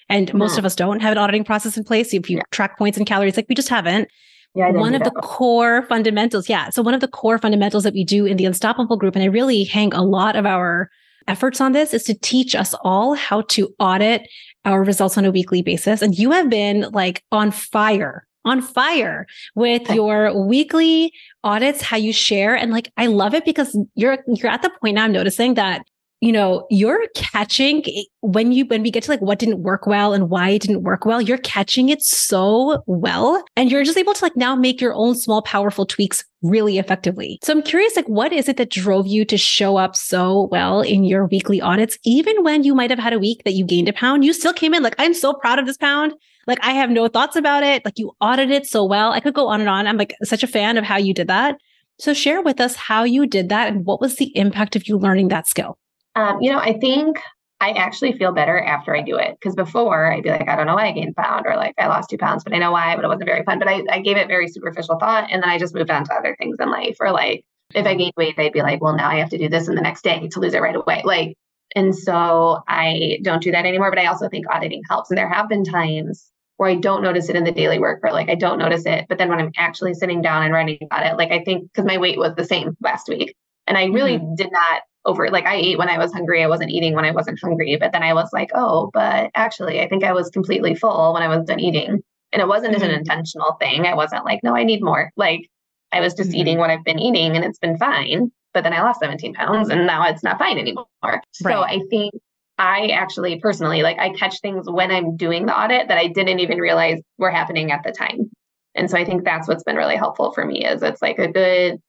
And 0.10 0.34
most 0.34 0.56
mm. 0.56 0.60
of 0.60 0.66
us 0.66 0.76
don't 0.76 1.02
have 1.02 1.12
an 1.12 1.18
auditing 1.18 1.44
process 1.44 1.78
in 1.78 1.84
place. 1.84 2.14
If 2.14 2.30
you 2.30 2.38
yeah. 2.38 2.44
track 2.52 2.78
points 2.78 2.98
and 2.98 3.06
calories, 3.06 3.38
like 3.38 3.48
we 3.50 3.56
just 3.56 3.70
haven't. 3.70 4.10
Yeah, 4.56 4.72
one 4.72 4.96
of 4.96 5.04
the 5.04 5.12
core 5.12 5.84
fundamentals. 5.84 6.50
Yeah. 6.50 6.70
So 6.70 6.82
one 6.82 6.96
of 6.96 7.02
the 7.02 7.08
core 7.08 7.38
fundamentals 7.38 7.84
that 7.84 7.94
we 7.94 8.04
do 8.04 8.26
in 8.26 8.38
the 8.38 8.46
Unstoppable 8.46 8.98
group, 8.98 9.16
and 9.16 9.24
I 9.24 9.28
really 9.28 9.64
hang 9.64 9.94
a 9.94 10.02
lot 10.02 10.36
of 10.36 10.46
our 10.46 10.90
efforts 11.28 11.62
on 11.62 11.74
this 11.74 11.94
is 11.94 12.04
to 12.04 12.16
teach 12.16 12.56
us 12.56 12.74
all 12.84 13.14
how 13.14 13.42
to 13.42 13.74
audit 13.80 14.28
our 14.68 14.84
results 14.84 15.18
on 15.18 15.26
a 15.26 15.32
weekly 15.32 15.62
basis. 15.62 16.02
And 16.02 16.18
you 16.18 16.32
have 16.32 16.50
been 16.50 16.82
like 16.92 17.24
on 17.32 17.52
fire 17.52 18.28
on 18.46 18.62
fire 18.62 19.28
with 19.56 19.82
oh. 19.90 19.94
your 19.94 20.46
weekly 20.46 21.12
audits, 21.44 21.82
how 21.82 21.98
you 21.98 22.14
share. 22.14 22.56
And 22.56 22.72
like, 22.72 22.90
I 22.96 23.08
love 23.08 23.34
it 23.34 23.44
because 23.44 23.78
you're, 23.96 24.20
you're 24.26 24.50
at 24.50 24.62
the 24.62 24.72
point 24.82 24.96
now 24.96 25.04
I'm 25.04 25.12
noticing 25.12 25.56
that 25.56 25.86
you 26.20 26.32
know, 26.32 26.66
you're 26.72 27.08
catching 27.14 27.84
when 28.22 28.52
you, 28.52 28.66
when 28.66 28.82
we 28.82 28.90
get 28.90 29.04
to 29.04 29.12
like 29.12 29.22
what 29.22 29.38
didn't 29.38 29.62
work 29.62 29.86
well 29.86 30.14
and 30.14 30.30
why 30.30 30.50
it 30.50 30.64
didn't 30.64 30.82
work 30.82 31.06
well, 31.06 31.22
you're 31.22 31.38
catching 31.38 31.90
it 31.90 32.02
so 32.02 32.84
well. 32.88 33.44
And 33.56 33.72
you're 33.72 33.84
just 33.84 33.98
able 33.98 34.14
to 34.14 34.26
like 34.26 34.36
now 34.36 34.56
make 34.56 34.82
your 34.82 34.96
own 34.96 35.16
small, 35.16 35.44
powerful 35.44 35.86
tweaks 35.86 36.26
really 36.42 36.80
effectively. 36.80 37.40
So 37.44 37.54
I'm 37.54 37.62
curious, 37.62 37.96
like, 37.96 38.08
what 38.08 38.34
is 38.34 38.50
it 38.50 38.58
that 38.58 38.72
drove 38.72 39.06
you 39.06 39.26
to 39.26 39.38
show 39.38 39.78
up 39.78 39.96
so 39.96 40.48
well 40.52 40.82
in 40.82 41.04
your 41.04 41.26
weekly 41.28 41.62
audits? 41.62 41.98
Even 42.04 42.44
when 42.44 42.64
you 42.64 42.74
might 42.74 42.90
have 42.90 43.00
had 43.00 43.14
a 43.14 43.20
week 43.20 43.44
that 43.44 43.54
you 43.54 43.66
gained 43.66 43.90
a 43.90 43.94
pound, 43.94 44.26
you 44.26 44.34
still 44.34 44.54
came 44.54 44.74
in 44.74 44.84
like, 44.84 44.96
I'm 44.98 45.14
so 45.14 45.34
proud 45.34 45.60
of 45.60 45.66
this 45.66 45.78
pound. 45.78 46.14
Like, 46.48 46.60
I 46.62 46.72
have 46.72 46.90
no 46.90 47.08
thoughts 47.08 47.36
about 47.36 47.64
it. 47.64 47.84
Like, 47.84 48.00
you 48.00 48.14
audited 48.22 48.66
so 48.66 48.86
well. 48.86 49.12
I 49.12 49.20
could 49.20 49.34
go 49.34 49.48
on 49.48 49.60
and 49.60 49.70
on. 49.70 49.86
I'm 49.86 49.98
like 49.98 50.16
such 50.24 50.44
a 50.44 50.48
fan 50.48 50.78
of 50.78 50.84
how 50.84 50.98
you 50.98 51.14
did 51.14 51.28
that. 51.28 51.58
So 52.00 52.14
share 52.14 52.42
with 52.42 52.62
us 52.62 52.76
how 52.76 53.04
you 53.04 53.28
did 53.28 53.50
that 53.50 53.68
and 53.68 53.86
what 53.86 54.00
was 54.00 54.16
the 54.16 54.36
impact 54.36 54.76
of 54.76 54.88
you 54.88 54.98
learning 54.98 55.28
that 55.28 55.48
skill? 55.48 55.78
Um, 56.18 56.42
you 56.42 56.52
know, 56.52 56.58
I 56.58 56.74
think 56.80 57.22
I 57.60 57.72
actually 57.72 58.14
feel 58.14 58.32
better 58.32 58.60
after 58.60 58.96
I 58.96 59.02
do 59.02 59.18
it 59.18 59.38
because 59.40 59.54
before 59.54 60.12
I'd 60.12 60.24
be 60.24 60.30
like, 60.30 60.50
I 60.50 60.56
don't 60.56 60.66
know 60.66 60.74
why 60.74 60.88
I 60.88 60.92
gained 60.92 61.14
a 61.16 61.22
pound 61.22 61.46
or 61.46 61.56
like 61.56 61.76
I 61.78 61.88
lost 61.88 62.10
two 62.10 62.18
pounds, 62.18 62.44
but 62.44 62.54
I 62.54 62.58
know 62.58 62.72
why, 62.72 62.96
but 62.96 63.06
it 63.06 63.08
wasn't 63.08 63.28
very 63.28 63.44
fun. 63.44 63.60
But 63.60 63.68
I, 63.68 63.84
I 63.92 64.00
gave 64.00 64.18
it 64.18 64.28
very 64.28 64.48
superficial 64.48 64.98
thought 64.98 65.30
and 65.32 65.44
then 65.44 65.50
I 65.50 65.60
just 65.60 65.76
moved 65.76 65.92
on 65.92 66.06
to 66.06 66.14
other 66.14 66.36
things 66.40 66.58
in 66.60 66.72
life. 66.72 66.98
Or 67.00 67.12
like 67.12 67.46
if 67.76 67.86
I 67.86 67.94
gained 67.94 68.14
weight, 68.18 68.34
I'd 68.40 68.52
be 68.52 68.64
like, 68.64 68.82
well, 68.82 68.96
now 68.96 69.10
I 69.10 69.18
have 69.18 69.30
to 69.30 69.38
do 69.38 69.48
this 69.48 69.68
in 69.68 69.76
the 69.76 69.82
next 69.82 70.04
day 70.04 70.28
to 70.28 70.40
lose 70.40 70.56
it 70.56 70.62
right 70.62 70.76
away. 70.76 71.04
Like, 71.06 71.36
and 71.76 71.96
so 71.96 72.64
I 72.68 73.20
don't 73.22 73.44
do 73.44 73.52
that 73.52 73.68
anymore. 73.68 73.92
But 73.92 74.00
I 74.00 74.08
also 74.08 74.28
think 74.28 74.46
auditing 74.52 74.82
helps. 74.90 75.12
And 75.12 75.18
there 75.20 75.30
have 75.32 75.50
been 75.50 75.64
times 75.64 76.32
where 76.56 76.72
I 76.72 76.76
don't 76.76 77.04
notice 77.04 77.30
it 77.30 77.36
in 77.36 77.44
the 77.44 77.52
daily 77.52 77.78
work 77.78 78.00
or 78.02 78.12
like 78.12 78.30
I 78.30 78.36
don't 78.36 78.58
notice 78.58 78.88
it. 78.88 79.06
But 79.08 79.20
then 79.20 79.30
when 79.30 79.40
I'm 79.40 79.52
actually 79.56 79.94
sitting 79.94 80.24
down 80.24 80.44
and 80.44 80.54
writing 80.54 80.80
about 80.82 81.06
it, 81.06 81.16
like 81.16 81.32
I 81.32 81.44
think 81.44 81.72
because 81.72 81.86
my 81.86 82.00
weight 82.00 82.18
was 82.18 82.34
the 82.36 82.46
same 82.46 82.76
last 82.82 83.08
week 83.08 83.36
And 83.68 83.78
I 83.78 83.86
really 83.86 84.18
mm-hmm. 84.18 84.34
did 84.34 84.52
not 84.52 84.82
over 85.08 85.30
like 85.30 85.46
I 85.46 85.56
ate 85.56 85.78
when 85.80 85.90
I 85.90 85.98
was 85.98 86.14
hungry. 86.14 86.44
I 86.44 86.48
wasn't 86.48 86.70
eating 86.70 86.94
when 86.94 87.06
I 87.06 87.12
wasn't 87.12 87.40
hungry. 87.42 87.78
But 87.80 87.94
then 87.94 88.04
I 88.04 88.14
was 88.14 88.30
like, 88.34 88.52
oh, 88.54 88.92
but 88.94 89.32
actually 89.34 89.82
I 89.82 89.88
think 89.88 90.04
I 90.04 90.14
was 90.14 90.30
completely 90.30 90.76
full 90.76 91.14
when 91.14 91.24
I 91.24 91.36
was 91.36 91.46
done 91.46 91.60
eating. 91.60 92.04
And 92.34 92.42
it 92.42 92.48
wasn't 92.48 92.76
mm-hmm. 92.76 92.84
an 92.84 92.92
intentional 92.92 93.56
thing. 93.60 93.88
I 93.88 93.96
wasn't 93.96 94.26
like, 94.26 94.42
no, 94.44 94.56
I 94.56 94.64
need 94.64 94.84
more. 94.84 95.12
Like 95.16 95.50
I 95.92 96.02
was 96.02 96.14
just 96.14 96.30
mm-hmm. 96.30 96.40
eating 96.40 96.58
what 96.60 96.70
I've 96.70 96.84
been 96.84 97.00
eating 97.00 97.36
and 97.36 97.46
it's 97.46 97.58
been 97.58 97.78
fine. 97.78 98.32
But 98.54 98.64
then 98.64 98.74
I 98.74 98.82
lost 98.82 99.00
17 99.00 99.34
pounds 99.34 99.70
and 99.70 99.88
now 99.88 100.08
it's 100.08 100.24
not 100.24 100.38
fine 100.38 100.60
anymore. 100.60 100.88
Right. 101.04 101.22
So 101.32 101.62
I 101.62 101.80
think 101.90 102.14
I 102.58 102.88
actually 102.88 103.40
personally 103.40 103.82
like 103.84 104.00
I 104.00 104.10
catch 104.14 104.42
things 104.42 104.70
when 104.70 104.92
I'm 104.92 105.16
doing 105.16 105.46
the 105.46 105.58
audit 105.58 105.88
that 105.88 105.98
I 105.98 106.08
didn't 106.08 106.40
even 106.40 106.58
realize 106.58 107.00
were 107.18 107.32
happening 107.32 107.72
at 107.72 107.84
the 107.84 107.92
time. 107.92 108.30
And 108.76 108.90
so 108.90 108.98
I 108.98 109.06
think 109.06 109.24
that's 109.24 109.48
what's 109.48 109.64
been 109.64 109.76
really 109.76 109.96
helpful 109.96 110.32
for 110.32 110.46
me 110.46 110.66
is 110.66 110.84
it's 110.84 111.02
like 111.02 111.20
a 111.20 111.32
good 111.32 111.80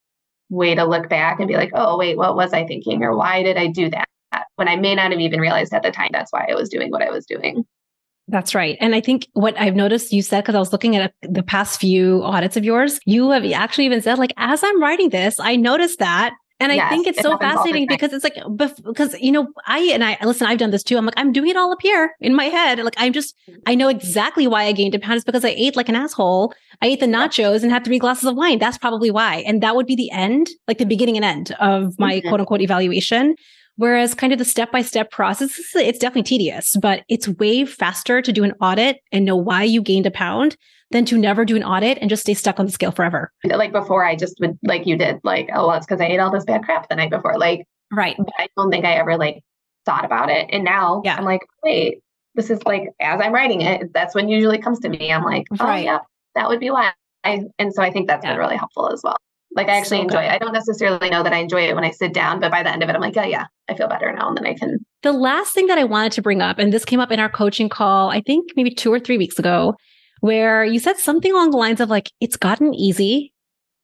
way 0.50 0.74
to 0.74 0.84
look 0.84 1.08
back 1.08 1.38
and 1.38 1.48
be 1.48 1.56
like, 1.56 1.70
oh 1.74 1.98
wait, 1.98 2.16
what 2.16 2.36
was 2.36 2.52
I 2.52 2.66
thinking 2.66 3.02
or 3.02 3.16
why 3.16 3.42
did 3.42 3.56
I 3.56 3.66
do 3.66 3.90
that? 3.90 4.08
When 4.56 4.68
I 4.68 4.76
may 4.76 4.94
not 4.94 5.10
have 5.12 5.20
even 5.20 5.40
realized 5.40 5.72
at 5.72 5.82
the 5.82 5.90
time 5.90 6.10
that's 6.12 6.32
why 6.32 6.46
I 6.50 6.54
was 6.54 6.68
doing 6.68 6.90
what 6.90 7.02
I 7.02 7.10
was 7.10 7.26
doing. 7.26 7.64
That's 8.30 8.54
right. 8.54 8.76
And 8.80 8.94
I 8.94 9.00
think 9.00 9.26
what 9.32 9.58
I've 9.58 9.74
noticed 9.74 10.12
you 10.12 10.20
said, 10.20 10.42
because 10.42 10.54
I 10.54 10.58
was 10.58 10.72
looking 10.72 10.96
at 10.96 11.14
the 11.22 11.42
past 11.42 11.80
few 11.80 12.22
audits 12.24 12.58
of 12.58 12.64
yours, 12.64 13.00
you 13.06 13.30
have 13.30 13.44
actually 13.52 13.86
even 13.86 14.02
said, 14.02 14.18
like, 14.18 14.34
as 14.36 14.62
I'm 14.62 14.82
writing 14.82 15.08
this, 15.08 15.40
I 15.40 15.56
noticed 15.56 15.98
that 16.00 16.34
and 16.60 16.72
I 16.72 16.76
yes, 16.76 16.90
think 16.90 17.06
it's 17.06 17.18
it 17.18 17.22
so 17.22 17.38
fascinating 17.38 17.86
because 17.88 18.12
it's 18.12 18.24
like, 18.24 18.36
because, 18.84 19.14
you 19.20 19.30
know, 19.30 19.48
I, 19.66 19.78
and 19.92 20.02
I, 20.02 20.18
listen, 20.24 20.46
I've 20.46 20.58
done 20.58 20.70
this 20.70 20.82
too. 20.82 20.96
I'm 20.96 21.06
like, 21.06 21.14
I'm 21.16 21.32
doing 21.32 21.50
it 21.50 21.56
all 21.56 21.72
up 21.72 21.80
here 21.80 22.14
in 22.20 22.34
my 22.34 22.46
head. 22.46 22.80
Like, 22.80 22.94
I'm 22.96 23.12
just, 23.12 23.36
I 23.66 23.76
know 23.76 23.88
exactly 23.88 24.46
why 24.48 24.64
I 24.64 24.72
gained 24.72 24.94
a 24.94 24.98
pound 24.98 25.18
is 25.18 25.24
because 25.24 25.44
I 25.44 25.50
ate 25.50 25.76
like 25.76 25.88
an 25.88 25.94
asshole. 25.94 26.52
I 26.82 26.88
ate 26.88 27.00
the 27.00 27.06
nachos 27.06 27.62
and 27.62 27.70
had 27.70 27.84
three 27.84 28.00
glasses 28.00 28.24
of 28.24 28.34
wine. 28.34 28.58
That's 28.58 28.78
probably 28.78 29.10
why. 29.10 29.36
And 29.46 29.62
that 29.62 29.76
would 29.76 29.86
be 29.86 29.94
the 29.94 30.10
end, 30.10 30.48
like 30.66 30.78
the 30.78 30.86
beginning 30.86 31.16
and 31.16 31.24
end 31.24 31.52
of 31.60 31.96
my 31.98 32.16
mm-hmm. 32.16 32.28
quote 32.28 32.40
unquote 32.40 32.60
evaluation. 32.60 33.36
Whereas 33.76 34.12
kind 34.12 34.32
of 34.32 34.40
the 34.40 34.44
step 34.44 34.72
by 34.72 34.82
step 34.82 35.12
process, 35.12 35.56
it's 35.76 36.00
definitely 36.00 36.24
tedious, 36.24 36.74
but 36.82 37.04
it's 37.08 37.28
way 37.28 37.64
faster 37.64 38.20
to 38.20 38.32
do 38.32 38.42
an 38.42 38.52
audit 38.60 38.98
and 39.12 39.24
know 39.24 39.36
why 39.36 39.62
you 39.62 39.80
gained 39.80 40.06
a 40.06 40.10
pound 40.10 40.56
than 40.90 41.04
to 41.04 41.18
never 41.18 41.44
do 41.44 41.56
an 41.56 41.62
audit 41.62 41.98
and 42.00 42.08
just 42.08 42.22
stay 42.22 42.34
stuck 42.34 42.58
on 42.58 42.66
the 42.66 42.72
scale 42.72 42.90
forever. 42.92 43.30
Like 43.44 43.72
before, 43.72 44.04
I 44.04 44.16
just 44.16 44.36
would, 44.40 44.58
like 44.62 44.86
you 44.86 44.96
did, 44.96 45.20
like, 45.22 45.50
oh, 45.54 45.68
well, 45.68 45.76
it's 45.76 45.86
because 45.86 46.00
I 46.00 46.06
ate 46.06 46.18
all 46.18 46.30
this 46.30 46.44
bad 46.44 46.62
crap 46.64 46.88
the 46.88 46.96
night 46.96 47.10
before. 47.10 47.38
Like, 47.38 47.66
right. 47.92 48.16
I 48.38 48.48
don't 48.56 48.70
think 48.70 48.84
I 48.84 48.92
ever 48.94 49.16
like 49.16 49.42
thought 49.84 50.04
about 50.04 50.30
it. 50.30 50.48
And 50.50 50.64
now 50.64 51.02
yeah. 51.04 51.16
I'm 51.16 51.24
like, 51.24 51.42
wait, 51.62 51.98
this 52.34 52.50
is 52.50 52.62
like, 52.64 52.88
as 53.00 53.20
I'm 53.20 53.32
writing 53.32 53.60
it, 53.60 53.92
that's 53.92 54.14
when 54.14 54.28
usually 54.28 54.58
comes 54.58 54.80
to 54.80 54.88
me. 54.88 55.12
I'm 55.12 55.24
like, 55.24 55.44
oh, 55.60 55.64
right. 55.64 55.84
yeah, 55.84 55.98
that 56.34 56.48
would 56.48 56.60
be 56.60 56.70
why. 56.70 56.92
I, 57.24 57.42
and 57.58 57.74
so 57.74 57.82
I 57.82 57.90
think 57.90 58.08
that's 58.08 58.24
yeah. 58.24 58.32
been 58.32 58.38
really 58.38 58.56
helpful 58.56 58.90
as 58.90 59.02
well. 59.04 59.16
Like 59.54 59.68
I 59.68 59.78
actually 59.78 59.98
so 59.98 60.02
enjoy 60.04 60.22
it. 60.22 60.30
I 60.30 60.38
don't 60.38 60.52
necessarily 60.52 61.10
know 61.10 61.22
that 61.22 61.32
I 61.32 61.38
enjoy 61.38 61.62
it 61.62 61.74
when 61.74 61.84
I 61.84 61.90
sit 61.90 62.12
down, 62.12 62.38
but 62.38 62.50
by 62.50 62.62
the 62.62 62.70
end 62.70 62.82
of 62.82 62.88
it, 62.88 62.94
I'm 62.94 63.00
like, 63.00 63.16
oh 63.16 63.24
yeah, 63.24 63.46
I 63.68 63.74
feel 63.74 63.88
better 63.88 64.12
now. 64.12 64.28
And 64.28 64.36
then 64.36 64.46
I 64.46 64.54
can. 64.54 64.78
The 65.02 65.12
last 65.12 65.54
thing 65.54 65.66
that 65.66 65.78
I 65.78 65.84
wanted 65.84 66.12
to 66.12 66.22
bring 66.22 66.42
up, 66.42 66.58
and 66.58 66.72
this 66.72 66.84
came 66.84 67.00
up 67.00 67.10
in 67.10 67.18
our 67.18 67.30
coaching 67.30 67.68
call, 67.68 68.10
I 68.10 68.20
think 68.20 68.50
maybe 68.56 68.70
two 68.70 68.92
or 68.92 69.00
three 69.00 69.18
weeks 69.18 69.38
ago, 69.38 69.74
where 70.20 70.64
you 70.64 70.78
said 70.78 70.98
something 70.98 71.32
along 71.32 71.50
the 71.50 71.56
lines 71.56 71.80
of 71.80 71.90
like, 71.90 72.12
it's 72.20 72.36
gotten 72.36 72.74
easy 72.74 73.32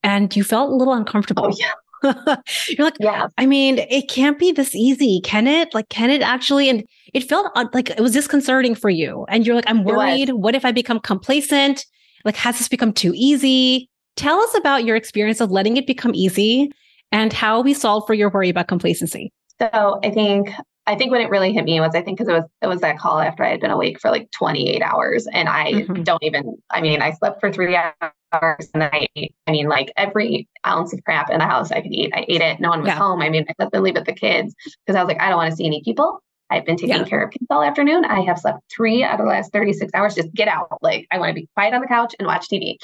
and 0.02 0.34
you 0.36 0.44
felt 0.44 0.70
a 0.70 0.74
little 0.74 0.94
uncomfortable. 0.94 1.46
Oh, 1.46 1.56
yeah. 1.58 1.72
You're 2.68 2.84
like, 2.84 2.96
yeah. 3.00 3.28
I 3.38 3.46
mean, 3.46 3.78
it 3.78 4.08
can't 4.08 4.38
be 4.38 4.52
this 4.52 4.74
easy, 4.74 5.20
can 5.22 5.46
it? 5.46 5.72
Like, 5.74 5.88
can 5.88 6.10
it 6.10 6.20
actually? 6.20 6.68
And 6.68 6.84
it 7.14 7.24
felt 7.24 7.50
uh, 7.54 7.66
like 7.72 7.90
it 7.90 8.00
was 8.00 8.12
disconcerting 8.12 8.74
for 8.74 8.90
you. 8.90 9.24
And 9.28 9.46
you're 9.46 9.56
like, 9.56 9.68
I'm 9.68 9.84
worried. 9.84 10.30
What 10.30 10.54
if 10.54 10.64
I 10.64 10.72
become 10.72 11.00
complacent? 11.00 11.86
Like, 12.24 12.36
has 12.36 12.58
this 12.58 12.68
become 12.68 12.92
too 12.92 13.12
easy? 13.14 13.88
Tell 14.16 14.38
us 14.40 14.54
about 14.56 14.84
your 14.84 14.96
experience 14.96 15.40
of 15.40 15.50
letting 15.50 15.76
it 15.76 15.86
become 15.86 16.14
easy 16.14 16.70
and 17.10 17.32
how 17.32 17.62
we 17.62 17.72
solved 17.72 18.06
for 18.06 18.14
your 18.14 18.28
worry 18.28 18.50
about 18.50 18.68
complacency. 18.68 19.32
So 19.60 20.00
I 20.02 20.10
think 20.10 20.50
I 20.86 20.96
think 20.96 21.10
when 21.10 21.22
it 21.22 21.30
really 21.30 21.52
hit 21.52 21.64
me 21.64 21.80
was 21.80 21.94
I 21.94 22.02
think 22.02 22.18
because 22.18 22.28
it 22.28 22.36
was 22.36 22.44
it 22.62 22.66
was 22.66 22.80
that 22.82 22.98
call 22.98 23.20
after 23.20 23.42
I 23.42 23.50
had 23.50 23.60
been 23.60 23.70
awake 23.70 24.00
for 24.00 24.10
like 24.10 24.30
28 24.32 24.82
hours 24.82 25.26
and 25.32 25.48
I 25.48 25.72
mm-hmm. 25.72 26.02
don't 26.02 26.22
even 26.22 26.56
I 26.70 26.80
mean 26.80 27.00
I 27.00 27.12
slept 27.12 27.40
for 27.40 27.50
three 27.50 27.76
hours 27.76 28.70
and 28.74 28.84
I 28.84 29.08
I 29.46 29.50
mean 29.50 29.68
like 29.68 29.92
every 29.96 30.48
ounce 30.66 30.92
of 30.92 31.02
crap 31.04 31.30
in 31.30 31.38
the 31.38 31.46
house 31.46 31.72
I 31.72 31.80
could 31.80 31.92
eat. 31.92 32.12
I 32.14 32.26
ate 32.28 32.42
it. 32.42 32.60
No 32.60 32.68
one 32.68 32.80
was 32.80 32.88
yeah. 32.88 32.98
home. 32.98 33.22
I 33.22 33.30
mean 33.30 33.46
I 33.48 33.62
husband 33.62 33.82
leave 33.82 33.94
with 33.94 34.04
the 34.04 34.12
kids 34.12 34.54
because 34.84 34.96
I 34.96 35.02
was 35.02 35.08
like 35.08 35.20
I 35.20 35.28
don't 35.28 35.38
want 35.38 35.50
to 35.50 35.56
see 35.56 35.66
any 35.66 35.82
people. 35.82 36.20
I've 36.50 36.66
been 36.66 36.76
taking 36.76 36.96
yeah. 36.96 37.04
care 37.04 37.24
of 37.24 37.30
kids 37.30 37.46
all 37.48 37.62
afternoon. 37.62 38.04
I 38.04 38.20
have 38.20 38.38
slept 38.38 38.60
three 38.70 39.02
out 39.02 39.18
of 39.18 39.24
the 39.24 39.30
last 39.30 39.50
36 39.52 39.90
hours. 39.94 40.14
Just 40.14 40.32
get 40.34 40.46
out. 40.46 40.68
Like 40.82 41.06
I 41.10 41.18
want 41.18 41.30
to 41.30 41.34
be 41.34 41.48
quiet 41.54 41.72
on 41.72 41.80
the 41.80 41.86
couch 41.86 42.14
and 42.18 42.26
watch 42.26 42.48
TV 42.48 42.76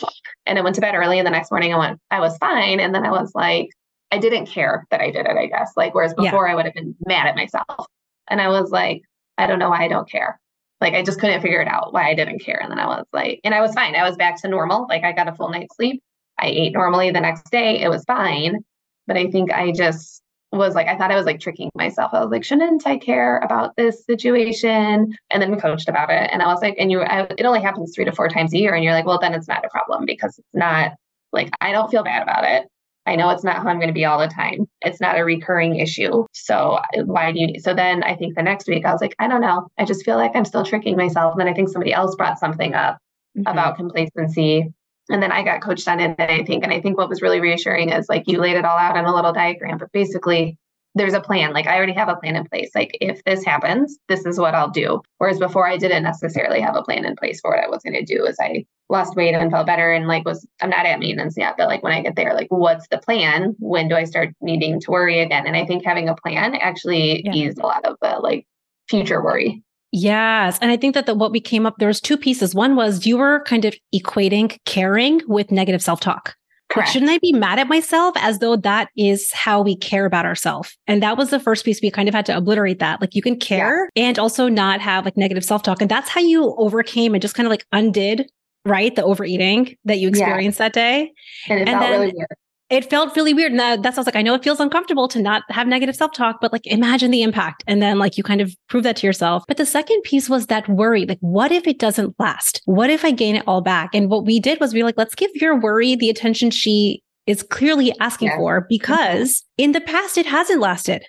and 0.47 0.59
I 0.59 0.63
went 0.63 0.75
to 0.77 0.81
bed 0.81 0.95
early 0.95 1.19
and 1.19 1.27
the 1.27 1.31
next 1.31 1.51
morning 1.51 1.75
I 1.75 1.79
went 1.79 2.01
I 2.11 2.21
was 2.21 2.37
fine 2.39 2.81
and 2.81 2.95
then 2.95 3.05
I 3.05 3.11
was 3.11 3.33
like 3.35 3.69
I 4.11 4.19
didn't 4.19 4.47
care 4.47 4.87
that 4.91 5.01
I 5.01 5.11
did 5.11 5.27
it, 5.27 5.37
I 5.37 5.47
guess. 5.47 5.73
Like, 5.77 5.95
whereas 5.95 6.15
before 6.15 6.47
yeah. 6.47 6.53
I 6.53 6.55
would 6.55 6.65
have 6.65 6.75
been 6.75 6.95
mad 7.07 7.27
at 7.27 7.37
myself. 7.37 7.87
And 8.29 8.41
I 8.41 8.49
was 8.49 8.71
like, 8.71 9.03
I 9.39 9.47
don't 9.47 9.59
know 9.59 9.71
why 9.71 9.85
I 9.85 9.89
don't 9.89 10.11
care. 10.11 10.41
Like, 10.81 10.95
I 10.95 11.03
just 11.03 11.21
couldn't 11.21 11.43
figure 11.43 11.61
it 11.61 11.69
out 11.69 11.93
why 11.93 12.09
I 12.09 12.15
didn't 12.15 12.41
care. 12.41 12.59
And 12.61 12.71
then 12.71 12.79
I 12.79 12.87
was 12.87 13.07
like, 13.13 13.41
and 13.45 13.55
I 13.55 13.61
was 13.61 13.75
fine. 13.75 13.95
I 13.95 14.09
was 14.09 14.17
back 14.17 14.41
to 14.43 14.49
normal. 14.49 14.87
Like, 14.89 15.05
I 15.05 15.13
got 15.13 15.29
a 15.29 15.35
full 15.35 15.51
night's 15.51 15.77
sleep. 15.77 16.03
I 16.39 16.47
ate 16.47 16.73
normally 16.73 17.11
the 17.11 17.21
next 17.21 17.51
day. 17.51 17.81
It 17.81 17.89
was 17.89 18.05
fine. 18.05 18.65
But 19.07 19.17
I 19.17 19.31
think 19.31 19.53
I 19.53 19.73
just 19.73 20.23
was 20.53 20.75
like, 20.75 20.89
I 20.89 20.97
thought 20.97 21.13
I 21.13 21.17
was 21.17 21.27
like 21.27 21.39
tricking 21.39 21.71
myself. 21.75 22.13
I 22.13 22.21
was 22.21 22.31
like, 22.31 22.45
shouldn't 22.45 22.87
I 22.87 22.99
care 22.99 23.39
about 23.39 23.77
this 23.77 24.05
situation? 24.05 25.15
And 25.31 25.43
then 25.43 25.51
we 25.51 25.59
coached 25.59 25.89
about 25.89 26.11
it. 26.11 26.31
And 26.33 26.43
I 26.43 26.47
was 26.47 26.61
like, 26.61 26.75
and 26.79 26.91
you, 26.91 27.03
I, 27.03 27.23
it 27.39 27.45
only 27.45 27.61
happens 27.61 27.93
three 27.95 28.05
to 28.05 28.13
four 28.13 28.29
times 28.29 28.53
a 28.53 28.59
year. 28.59 28.75
And 28.75 28.83
you're 28.83 28.93
like, 28.93 29.07
well, 29.07 29.21
then 29.21 29.35
it's 29.35 29.49
not 29.49 29.65
a 29.65 29.69
problem 29.69 30.07
because 30.07 30.39
it's 30.39 30.49
not 30.53 30.93
like, 31.33 31.51
I 31.61 31.73
don't 31.73 31.91
feel 31.91 32.03
bad 32.03 32.23
about 32.23 32.45
it. 32.45 32.67
I 33.07 33.17
know 33.17 33.31
it's 33.31 33.45
not 33.45 33.57
how 33.57 33.69
I'm 33.69 33.79
going 33.79 33.89
to 33.89 33.95
be 33.95 34.05
all 34.05 34.19
the 34.19 34.29
time. 34.29 34.69
It's 34.83 35.01
not 35.01 35.19
a 35.19 35.25
recurring 35.25 35.77
issue. 35.77 36.27
So 36.33 36.79
why 37.05 37.33
do 37.33 37.41
you? 37.41 37.61
So 37.61 37.75
then 37.75 38.03
I 38.03 38.15
think 38.15 38.37
the 38.37 38.43
next 38.43 38.69
week 38.69 38.85
I 38.85 38.93
was 38.93 39.01
like, 39.01 39.17
I 39.19 39.27
don't 39.27 39.41
know. 39.41 39.69
I 39.79 39.85
just 39.85 40.05
feel 40.05 40.17
like 40.17 40.33
I'm 40.35 40.45
still 40.45 40.65
tricking 40.65 40.97
myself. 40.97 41.33
And 41.33 41.41
then 41.41 41.49
I 41.49 41.55
think 41.55 41.71
somebody 41.71 41.93
else 41.93 42.15
brought 42.15 42.39
something 42.39 42.75
up 42.75 42.99
mm-hmm. 43.37 43.47
about 43.47 43.77
complacency. 43.77 44.73
And 45.09 45.23
then 45.23 45.33
I 45.33 45.43
got 45.43 45.63
coached 45.63 45.89
on 45.89 45.99
it. 45.99 46.15
And 46.19 46.31
I 46.31 46.45
think, 46.45 46.63
and 46.63 46.73
I 46.73 46.81
think 46.81 46.99
what 46.99 47.09
was 47.09 47.23
really 47.23 47.41
reassuring 47.41 47.91
is 47.91 48.09
like 48.09 48.25
you 48.27 48.39
laid 48.39 48.57
it 48.57 48.65
all 48.65 48.79
out 48.79 48.97
on 48.97 49.07
a 49.07 49.15
little 49.15 49.33
diagram, 49.33 49.79
but 49.79 49.91
basically 49.93 50.57
there's 50.95 51.15
a 51.15 51.21
plan. 51.21 51.53
Like 51.53 51.67
I 51.67 51.77
already 51.77 51.93
have 51.93 52.09
a 52.09 52.17
plan 52.17 52.37
in 52.37 52.45
place. 52.47 52.71
Like 52.75 52.97
if 53.01 53.23
this 53.25 53.45
happens, 53.45 53.99
this 54.09 54.27
is 54.27 54.39
what 54.39 54.55
I'll 54.55 54.71
do. 54.71 55.01
Whereas 55.19 55.39
before 55.39 55.67
I 55.67 55.77
didn't 55.77 56.03
necessarily 56.03 56.61
have 56.61 56.77
a 56.77 56.83
plan 56.83 57.05
in 57.05 57.15
place 57.17 57.41
for 57.41 57.51
what 57.51 57.65
I 57.65 57.69
was 57.69 57.83
going 57.83 57.95
to 57.95 58.05
do 58.05 58.27
as 58.27 58.37
I 58.41 58.65
lost 58.89 59.15
weight 59.15 59.35
and 59.35 59.51
felt 59.53 59.67
better 59.67 59.93
and 59.93 60.09
like 60.09 60.25
was 60.25 60.47
I'm 60.61 60.71
not 60.71 60.87
at 60.87 60.99
maintenance 60.99 61.37
yet, 61.37 61.55
but 61.57 61.69
like 61.69 61.83
when 61.83 61.93
I 61.93 62.03
get 62.03 62.17
there, 62.17 62.35
like 62.35 62.49
what's 62.51 62.89
the 62.89 62.99
plan? 62.99 63.55
When 63.59 63.89
do 63.89 63.95
I 63.95 64.05
start 64.05 64.31
needing 64.41 64.81
to 64.81 64.91
worry 64.91 65.21
again? 65.21 65.47
And 65.47 65.57
I 65.57 65.65
think 65.65 65.85
having 65.85 66.09
a 66.09 66.17
plan 66.17 66.57
actually 66.57 67.25
yeah. 67.25 67.33
eased 67.33 67.59
a 67.59 67.67
lot 67.67 67.85
of 67.85 67.97
the 68.03 68.19
like 68.21 68.47
future 68.89 69.23
worry. 69.23 69.63
Yes. 69.93 70.59
And 70.61 70.71
I 70.71 70.77
think 70.77 70.95
that 70.95 71.07
the, 71.07 71.15
what 71.15 71.33
we 71.33 71.41
came 71.41 71.67
up, 71.67 71.77
there 71.79 71.89
was 71.89 72.01
two 72.01 72.17
pieces. 72.17 72.55
One 72.55 72.77
was 72.77 73.07
you 73.07 73.17
were 73.17 73.43
kind 73.45 73.65
of 73.65 73.75
equating 73.95 74.57
caring 74.65 75.21
with 75.27 75.51
negative 75.51 75.83
self-talk. 75.83 76.37
Like, 76.77 76.87
shouldn't 76.87 77.11
I 77.11 77.19
be 77.19 77.33
mad 77.33 77.59
at 77.59 77.69
myself 77.69 78.15
as 78.19 78.39
though 78.39 78.57
that 78.57 78.89
is 78.97 79.33
how 79.33 79.63
we 79.63 79.77
care 79.77 80.07
about 80.07 80.25
ourselves? 80.25 80.77
And 80.87 81.03
that 81.03 81.17
was 81.17 81.31
the 81.31 81.41
first 81.41 81.65
piece 81.65 81.81
we 81.83 81.91
kind 81.91 82.09
of 82.09 82.15
had 82.15 82.27
to 82.27 82.37
obliterate 82.37 82.79
that. 82.79 83.01
Like 83.01 83.15
you 83.15 83.23
can 83.23 83.39
care 83.39 83.91
yeah. 83.95 84.05
and 84.05 84.19
also 84.19 84.49
not 84.49 84.81
have 84.81 85.05
like 85.05 85.17
negative 85.17 85.45
self 85.45 85.63
talk. 85.63 85.81
And 85.81 85.91
that's 85.91 86.09
how 86.09 86.21
you 86.21 86.55
overcame 86.57 87.15
and 87.15 87.23
just 87.23 87.35
kind 87.35 87.47
of 87.47 87.51
like 87.51 87.67
undid, 87.73 88.31
right? 88.65 88.95
The 88.95 89.03
overeating 89.03 89.77
that 89.85 89.99
you 89.99 90.09
experienced 90.09 90.61
yeah. 90.61 90.67
that 90.67 90.73
day. 90.73 91.13
And 91.49 91.61
it 91.61 91.69
and 91.69 91.79
felt 91.79 91.83
then, 91.83 92.01
really 92.01 92.13
weird 92.17 92.29
it 92.71 92.89
felt 92.89 93.17
really 93.17 93.35
weird. 93.35 93.51
And 93.51 93.61
that, 93.61 93.83
that's, 93.83 93.99
I 93.99 94.01
was 94.01 94.07
like, 94.07 94.17
I 94.17 94.23
know 94.23 94.35
it 94.35 94.45
feels 94.45 94.61
uncomfortable 94.61 95.09
to 95.09 95.21
not 95.21 95.43
have 95.51 95.67
negative 95.67 95.97
self 95.97 96.13
talk, 96.13 96.39
but 96.41 96.53
like 96.53 96.67
imagine 96.67 97.11
the 97.11 97.23
impact. 97.23 97.65
And 97.67 97.83
then 97.83 97.99
like 97.99 98.17
you 98.17 98.23
kind 98.23 98.41
of 98.41 98.55
prove 98.69 98.85
that 98.85 98.97
to 98.97 99.07
yourself. 99.07 99.43
But 99.49 99.57
the 99.57 99.67
second 99.67 100.03
piece 100.03 100.31
was 100.31 100.47
that 100.47 100.69
worry. 100.69 101.05
Like, 101.05 101.19
what 101.21 101.51
if 101.51 101.67
it 101.67 101.81
doesn't 101.81 102.15
last? 102.21 102.63
What 102.67 102.89
if 102.89 103.05
I 103.05 103.11
gain 103.11 103.37
it 103.37 103.45
all 103.47 103.61
back? 103.61 103.91
And 103.93 104.09
what 104.09 104.25
we 104.25 104.39
did 104.39 104.61
was 104.61 104.73
we 104.73 104.83
were 104.83 104.89
like, 104.89 104.99
let's 104.99 105.17
give 105.17 105.31
your 105.35 105.59
worry 105.59 105.97
the 105.97 106.09
attention 106.09 106.51
she 106.51 107.03
is 107.27 107.43
clearly 107.43 107.93
asking 108.01 108.29
yeah. 108.29 108.37
for 108.37 108.67
because 108.69 109.41
mm-hmm. 109.41 109.65
in 109.65 109.73
the 109.73 109.81
past 109.81 110.17
it 110.17 110.27
hasn't 110.27 110.61
lasted. 110.61 111.05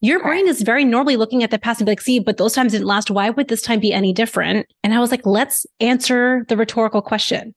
Your 0.00 0.22
brain 0.22 0.46
is 0.46 0.62
very 0.62 0.84
normally 0.84 1.16
looking 1.16 1.42
at 1.42 1.50
the 1.50 1.58
past 1.58 1.80
and 1.80 1.86
be 1.86 1.90
like, 1.90 2.00
see, 2.00 2.20
but 2.20 2.36
those 2.36 2.52
times 2.52 2.70
didn't 2.70 2.86
last. 2.86 3.10
Why 3.10 3.30
would 3.30 3.48
this 3.48 3.62
time 3.62 3.80
be 3.80 3.92
any 3.92 4.12
different? 4.12 4.66
And 4.84 4.94
I 4.94 5.00
was 5.00 5.10
like, 5.10 5.26
let's 5.26 5.66
answer 5.80 6.44
the 6.48 6.56
rhetorical 6.56 7.02
question. 7.02 7.52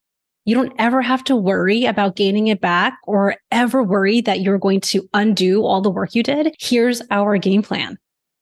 You 0.45 0.55
don't 0.55 0.73
ever 0.79 1.01
have 1.01 1.23
to 1.25 1.35
worry 1.35 1.85
about 1.85 2.15
gaining 2.15 2.47
it 2.47 2.61
back 2.61 2.97
or 3.05 3.35
ever 3.51 3.83
worry 3.83 4.21
that 4.21 4.41
you're 4.41 4.57
going 4.57 4.81
to 4.81 5.07
undo 5.13 5.63
all 5.63 5.81
the 5.81 5.89
work 5.89 6.15
you 6.15 6.23
did. 6.23 6.55
Here's 6.59 7.01
our 7.11 7.37
game 7.37 7.61
plan. 7.61 7.97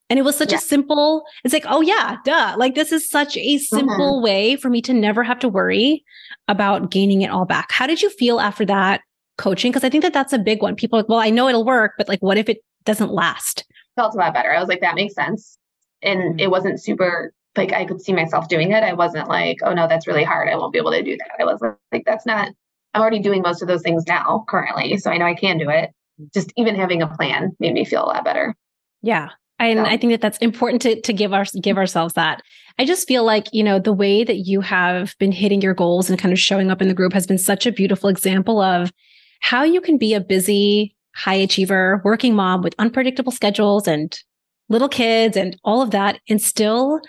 And 0.10 0.18
it 0.18 0.24
was 0.24 0.36
such 0.36 0.52
yeah. 0.52 0.58
a 0.58 0.62
simple, 0.62 1.24
it's 1.44 1.54
like, 1.54 1.66
oh 1.68 1.82
yeah, 1.82 2.18
duh. 2.26 2.56
Like 2.58 2.74
this 2.74 2.92
is 2.92 3.08
such 3.08 3.38
a 3.38 3.58
simple 3.60 4.16
mm-hmm. 4.16 4.24
way 4.24 4.56
for 4.56 4.70
me 4.70 4.82
to 4.84 4.94
never 4.94 5.24
have 5.24 5.40
to 5.40 5.50
worry 5.50 6.04
about 6.48 6.90
gaining 6.90 7.22
it 7.22 7.30
all 7.30 7.46
back. 7.46 7.72
How 7.72 7.86
did 7.86 8.02
you 8.02 8.10
feel 8.10 8.40
after 8.40 8.66
that 8.66 9.02
coaching? 9.38 9.72
Cause 9.72 9.84
I 9.84 9.90
think 9.90 10.04
that 10.04 10.14
that's 10.14 10.34
a 10.34 10.40
big 10.40 10.62
one. 10.64 10.76
People 10.76 10.98
are 10.98 11.02
like, 11.04 11.10
well, 11.10 11.20
I 11.20 11.30
know 11.30 11.48
it'll 11.48 11.66
work, 11.66 11.94
but 11.98 12.08
like, 12.08 12.22
what 12.24 12.38
if 12.38 12.50
it 12.50 12.64
doesn't 12.86 13.12
last? 13.12 13.66
Felt 13.96 14.16
a 14.16 14.18
lot 14.18 14.34
better. 14.34 14.52
I 14.52 14.60
was 14.60 14.70
like, 14.70 14.82
that 14.82 14.96
makes 14.96 15.14
sense. 15.14 15.58
And 16.02 16.22
mm-hmm. 16.22 16.40
it 16.40 16.50
wasn't 16.50 16.82
super 16.82 17.34
like 17.58 17.74
I 17.74 17.86
could 17.86 18.02
see 18.02 18.14
myself 18.14 18.48
doing 18.48 18.72
it. 18.72 18.84
I 18.84 18.94
wasn't 18.94 19.28
like, 19.28 19.58
oh 19.64 19.74
no, 19.74 19.88
that's 19.88 20.08
really 20.08 20.24
hard. 20.24 20.50
I 20.50 20.56
won't 20.56 20.74
be 20.74 20.80
able 20.80 20.92
to 20.92 21.04
do 21.04 21.18
that. 21.18 21.32
I 21.40 21.46
was 21.46 21.60
like, 21.92 22.04
that's 22.06 22.26
not, 22.26 22.50
I'm 22.94 23.02
already 23.02 23.20
doing 23.20 23.42
most 23.42 23.62
of 23.62 23.68
those 23.68 23.82
things 23.82 24.06
now 24.08 24.46
currently. 24.48 24.98
So 24.98 25.12
I 25.12 25.18
know 25.18 25.26
I 25.26 25.36
can 25.36 25.58
do 25.58 25.70
it. 25.70 25.92
just 26.34 26.52
even 26.58 26.76
having 26.76 27.02
a 27.02 27.08
plan 27.08 27.56
made 27.60 27.74
me 27.74 27.86
feel 27.86 28.04
a 28.04 28.08
lot 28.08 28.24
better. 28.24 28.56
Yeah. 29.02 29.30
And 29.62 29.82
I 29.82 29.98
think 29.98 30.14
that 30.14 30.22
that's 30.22 30.38
important 30.38 30.82
to, 30.84 31.02
to 31.02 31.12
give 31.12 31.34
our, 31.34 31.44
give 31.62 31.78
ourselves 31.78 32.14
that. 32.14 32.42
I 32.78 32.86
just 32.86 33.08
feel 33.08 33.26
like, 33.26 33.48
you 33.52 33.62
know, 33.62 33.78
the 33.78 33.92
way 33.92 34.24
that 34.24 34.38
you 34.38 34.62
have 34.62 35.16
been 35.20 35.34
hitting 35.34 35.62
your 35.62 35.74
goals 35.74 36.10
and 36.10 36.18
kind 36.18 36.32
of 36.32 36.40
showing 36.40 36.72
up 36.72 36.82
in 36.82 36.88
the 36.88 36.94
group 36.94 37.12
has 37.12 37.28
been 37.28 37.38
such 37.38 37.66
a 37.66 37.72
beautiful 37.72 38.10
example 38.10 38.62
of 38.62 38.90
how 39.42 39.64
you 39.64 39.82
can 39.82 39.98
be 39.98 40.14
a 40.14 40.22
busy, 40.22 40.96
high 41.14 41.36
achiever, 41.36 42.02
working 42.06 42.36
mom 42.36 42.62
with 42.62 42.74
unpredictable 42.80 43.34
schedules 43.34 43.86
and 43.86 44.18
little 44.70 44.88
kids 44.88 45.36
and 45.36 45.58
all 45.66 45.82
of 45.82 45.92
that 45.92 46.20
and 46.30 46.42
still 46.42 47.02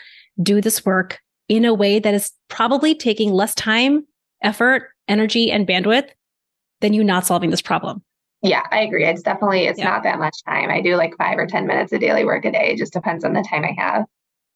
do 0.42 0.60
this 0.60 0.84
work 0.84 1.20
in 1.48 1.64
a 1.64 1.74
way 1.74 1.98
that 1.98 2.14
is 2.14 2.32
probably 2.48 2.94
taking 2.94 3.32
less 3.32 3.54
time, 3.54 4.06
effort, 4.42 4.90
energy, 5.08 5.50
and 5.50 5.66
bandwidth 5.66 6.10
than 6.80 6.94
you 6.94 7.04
not 7.04 7.26
solving 7.26 7.50
this 7.50 7.62
problem. 7.62 8.02
Yeah, 8.42 8.62
I 8.70 8.80
agree. 8.80 9.04
It's 9.04 9.22
definitely 9.22 9.66
it's 9.66 9.78
yeah. 9.78 9.90
not 9.90 10.02
that 10.04 10.18
much 10.18 10.42
time. 10.44 10.70
I 10.70 10.80
do 10.80 10.96
like 10.96 11.14
five 11.18 11.38
or 11.38 11.46
ten 11.46 11.66
minutes 11.66 11.92
of 11.92 12.00
daily 12.00 12.24
work 12.24 12.44
a 12.44 12.52
day. 12.52 12.72
It 12.72 12.78
just 12.78 12.92
depends 12.92 13.24
on 13.24 13.34
the 13.34 13.44
time 13.48 13.64
I 13.64 13.74
have. 13.78 14.04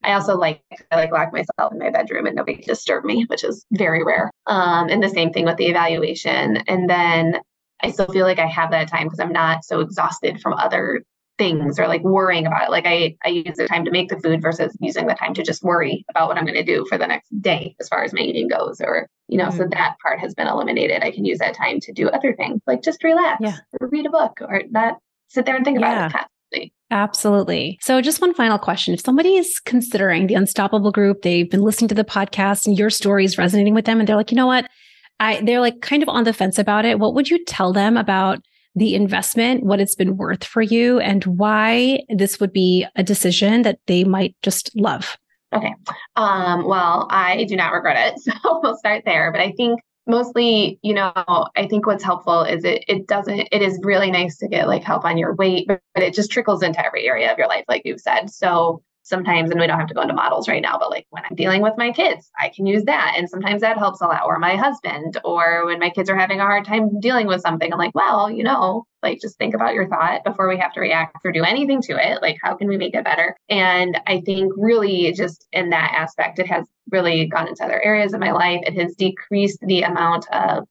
I 0.03 0.13
also 0.13 0.37
like 0.37 0.63
I 0.91 0.97
like 0.97 1.13
lock 1.13 1.33
myself 1.33 1.73
in 1.73 1.79
my 1.79 1.91
bedroom 1.91 2.27
and 2.27 2.37
nobody 2.37 2.63
disturb 2.63 3.05
me, 3.05 3.25
which 3.29 3.45
is 3.45 3.65
very 3.73 4.05
rare. 4.05 4.31
Um, 4.47 4.89
and 4.89 5.03
the 5.03 5.09
same 5.09 5.33
thing 5.33 5.45
with 5.45 5.57
the 5.57 5.67
evaluation. 5.67 6.59
And 6.69 6.89
then 6.89 7.41
I 7.83 7.91
still 7.91 8.07
feel 8.07 8.25
like 8.25 8.39
I 8.39 8.47
have 8.47 8.71
that 8.71 8.89
time 8.89 9.05
because 9.05 9.21
I'm 9.21 9.33
not 9.33 9.65
so 9.65 9.81
exhausted 9.81 10.41
from 10.41 10.55
other 10.55 11.03
things 11.39 11.79
or 11.79 11.89
like 11.89 12.03
worrying 12.03 12.47
about 12.47 12.65
it. 12.65 12.71
Like 12.71 12.87
I, 12.87 13.17
I 13.25 13.29
use 13.29 13.57
the 13.57 13.67
time 13.67 13.85
to 13.85 13.91
make 13.91 14.09
the 14.09 14.21
food 14.21 14.41
versus 14.41 14.77
using 14.81 15.07
the 15.07 15.15
time 15.15 15.35
to 15.35 15.43
just 15.43 15.63
worry 15.63 16.05
about 16.09 16.29
what 16.29 16.39
I'm 16.39 16.45
going 16.45 16.55
to 16.55 16.65
do 16.65 16.87
for 16.89 16.99
the 16.99 17.07
next 17.07 17.29
day 17.41 17.75
as 17.81 17.89
far 17.89 18.05
as 18.05 18.13
my 18.13 18.21
eating 18.21 18.49
goes. 18.49 18.81
Or, 18.81 19.09
you 19.29 19.39
know, 19.39 19.49
mm-hmm. 19.49 19.59
so 19.59 19.69
that 19.71 19.97
part 20.03 20.21
has 20.21 20.35
been 20.35 20.47
eliminated. 20.47 21.03
I 21.03 21.11
can 21.11 21.25
use 21.25 21.39
that 21.39 21.55
time 21.55 21.81
to 21.81 21.93
do 21.93 22.09
other 22.09 22.35
things 22.35 22.61
like 22.67 22.83
just 22.83 23.03
relax 23.03 23.41
yeah. 23.41 23.57
or 23.81 23.89
read 23.89 24.07
a 24.07 24.11
book 24.11 24.39
or 24.41 24.63
not 24.71 24.99
sit 25.29 25.47
there 25.47 25.57
and 25.57 25.65
think 25.65 25.81
yeah. 25.81 26.07
about 26.07 26.27
it. 26.53 26.71
Absolutely. 26.91 27.77
So, 27.83 28.01
just 28.01 28.21
one 28.21 28.35
final 28.35 28.59
question. 28.59 28.95
If 28.95 29.01
somebody 29.01 29.35
is 29.35 29.59
considering 29.59 30.29
the 30.29 30.35
Unstoppable 30.35 30.93
group, 30.93 31.23
they've 31.23 31.51
been 31.51 31.63
listening 31.63 31.89
to 31.89 31.95
the 31.95 32.05
podcast 32.05 32.67
and 32.67 32.79
your 32.79 32.89
story 32.91 33.25
is 33.25 33.37
resonating 33.37 33.75
with 33.75 33.85
them, 33.85 33.99
and 33.99 34.09
they're 34.09 34.15
like, 34.15 34.31
you 34.31 34.37
know 34.37 34.47
what? 34.47 34.69
I, 35.19 35.41
they're 35.41 35.61
like 35.61 35.81
kind 35.81 36.03
of 36.03 36.09
on 36.09 36.23
the 36.23 36.33
fence 36.33 36.59
about 36.59 36.85
it. 36.85 37.01
What 37.01 37.15
would 37.15 37.31
you 37.31 37.45
tell 37.45 37.73
them 37.73 37.97
about 37.97 38.41
the 38.75 38.95
investment, 38.95 39.65
what 39.65 39.81
it's 39.81 39.95
been 39.95 40.17
worth 40.17 40.45
for 40.45 40.63
you, 40.63 40.99
and 40.99 41.25
why 41.25 42.01
this 42.09 42.41
would 42.41 42.53
be 42.53 42.87
a 42.97 43.03
decision 43.03 43.63
that 43.63 43.79
they 43.87 44.05
might 44.05 44.37
just 44.43 44.75
love. 44.77 45.17
Okay. 45.55 45.75
Um, 46.17 46.67
well, 46.67 47.07
I 47.11 47.45
do 47.45 47.57
not 47.57 47.73
regret 47.73 48.15
it. 48.15 48.21
So 48.43 48.61
we'll 48.63 48.77
start 48.77 49.05
there. 49.05 49.31
But 49.31 49.41
I 49.41 49.53
think 49.53 49.81
mostly, 50.07 50.79
you 50.83 50.95
know, 50.95 51.13
I 51.57 51.67
think 51.69 51.87
what's 51.87 52.03
helpful 52.03 52.43
is 52.43 52.65
it 52.65 52.85
it 52.89 53.07
doesn't 53.07 53.49
it 53.53 53.63
is 53.63 53.79
really 53.83 54.11
nice 54.11 54.37
to 54.39 54.49
get 54.49 54.67
like 54.67 54.83
help 54.83 55.05
on 55.05 55.17
your 55.17 55.35
weight, 55.35 55.67
but, 55.69 55.81
but 55.95 56.03
it 56.03 56.15
just 56.15 56.31
trickles 56.31 56.63
into 56.63 56.85
every 56.85 57.07
area 57.07 57.31
of 57.33 57.39
your 57.39 57.49
life, 57.49 57.65
like 57.69 57.83
you've 57.85 58.01
said. 58.01 58.31
So 58.31 58.83
sometimes, 59.05 59.51
and 59.51 59.61
we 59.61 59.67
don't 59.67 59.79
have 59.79 59.89
to 59.89 59.95
go 59.95 60.03
into 60.03 60.15
models 60.15 60.49
right 60.49 60.63
now, 60.63 60.79
but 60.79 60.91
like 60.91 61.07
when 61.11 61.23
I'm 61.25 61.37
dealing 61.37 61.63
with 61.63 61.75
my 61.77 61.93
kids, 61.93 62.31
I 62.39 62.49
can 62.49 62.67
use 62.67 62.85
that. 62.85 63.15
And 63.17 63.29
sometimes 63.29 63.61
that 63.61 63.79
helps 63.79 64.01
a 64.01 64.07
lot, 64.07 64.25
or 64.27 64.39
my 64.39 64.57
husband, 64.57 65.19
or 65.25 65.67
when 65.67 65.79
my 65.79 65.91
kids 65.91 66.11
are 66.11 66.17
having 66.17 66.41
a 66.41 66.45
hard 66.45 66.65
time 66.65 66.99
dealing 67.01 67.27
with 67.27 67.43
something, 67.43 67.73
I'm 67.73 67.79
like, 67.79 67.95
well, 67.95 68.31
you 68.31 68.43
know, 68.43 68.87
like 69.03 69.21
just 69.21 69.37
think 69.37 69.55
about 69.55 69.75
your 69.75 69.87
thought 69.87 70.25
before 70.25 70.49
we 70.49 70.57
have 70.57 70.73
to 70.73 70.81
react 70.81 71.19
or 71.25 71.33
do 71.33 71.45
anything 71.45 71.83
to 71.83 71.93
it. 71.93 72.23
Like, 72.23 72.39
how 72.43 72.57
can 72.57 72.69
we 72.69 72.79
make 72.79 72.95
it 72.95 73.05
better? 73.05 73.37
And 73.49 74.01
I 74.07 74.23
think 74.23 74.53
really 74.57 75.13
just 75.13 75.47
in 75.53 75.71
that 75.71 75.93
aspect, 75.95 76.39
it 76.39 76.47
has 76.47 76.67
really 76.91 77.27
gone 77.27 77.49
into 77.49 77.65
other 77.65 77.81
areas 77.81 78.15
of 78.15 78.21
my 78.21 78.33
life. 78.33 78.61
It 78.63 78.75
has 78.81 78.95
decreased 78.95 79.61
the 79.61 79.83
amount 79.83 80.27
of 80.33 80.67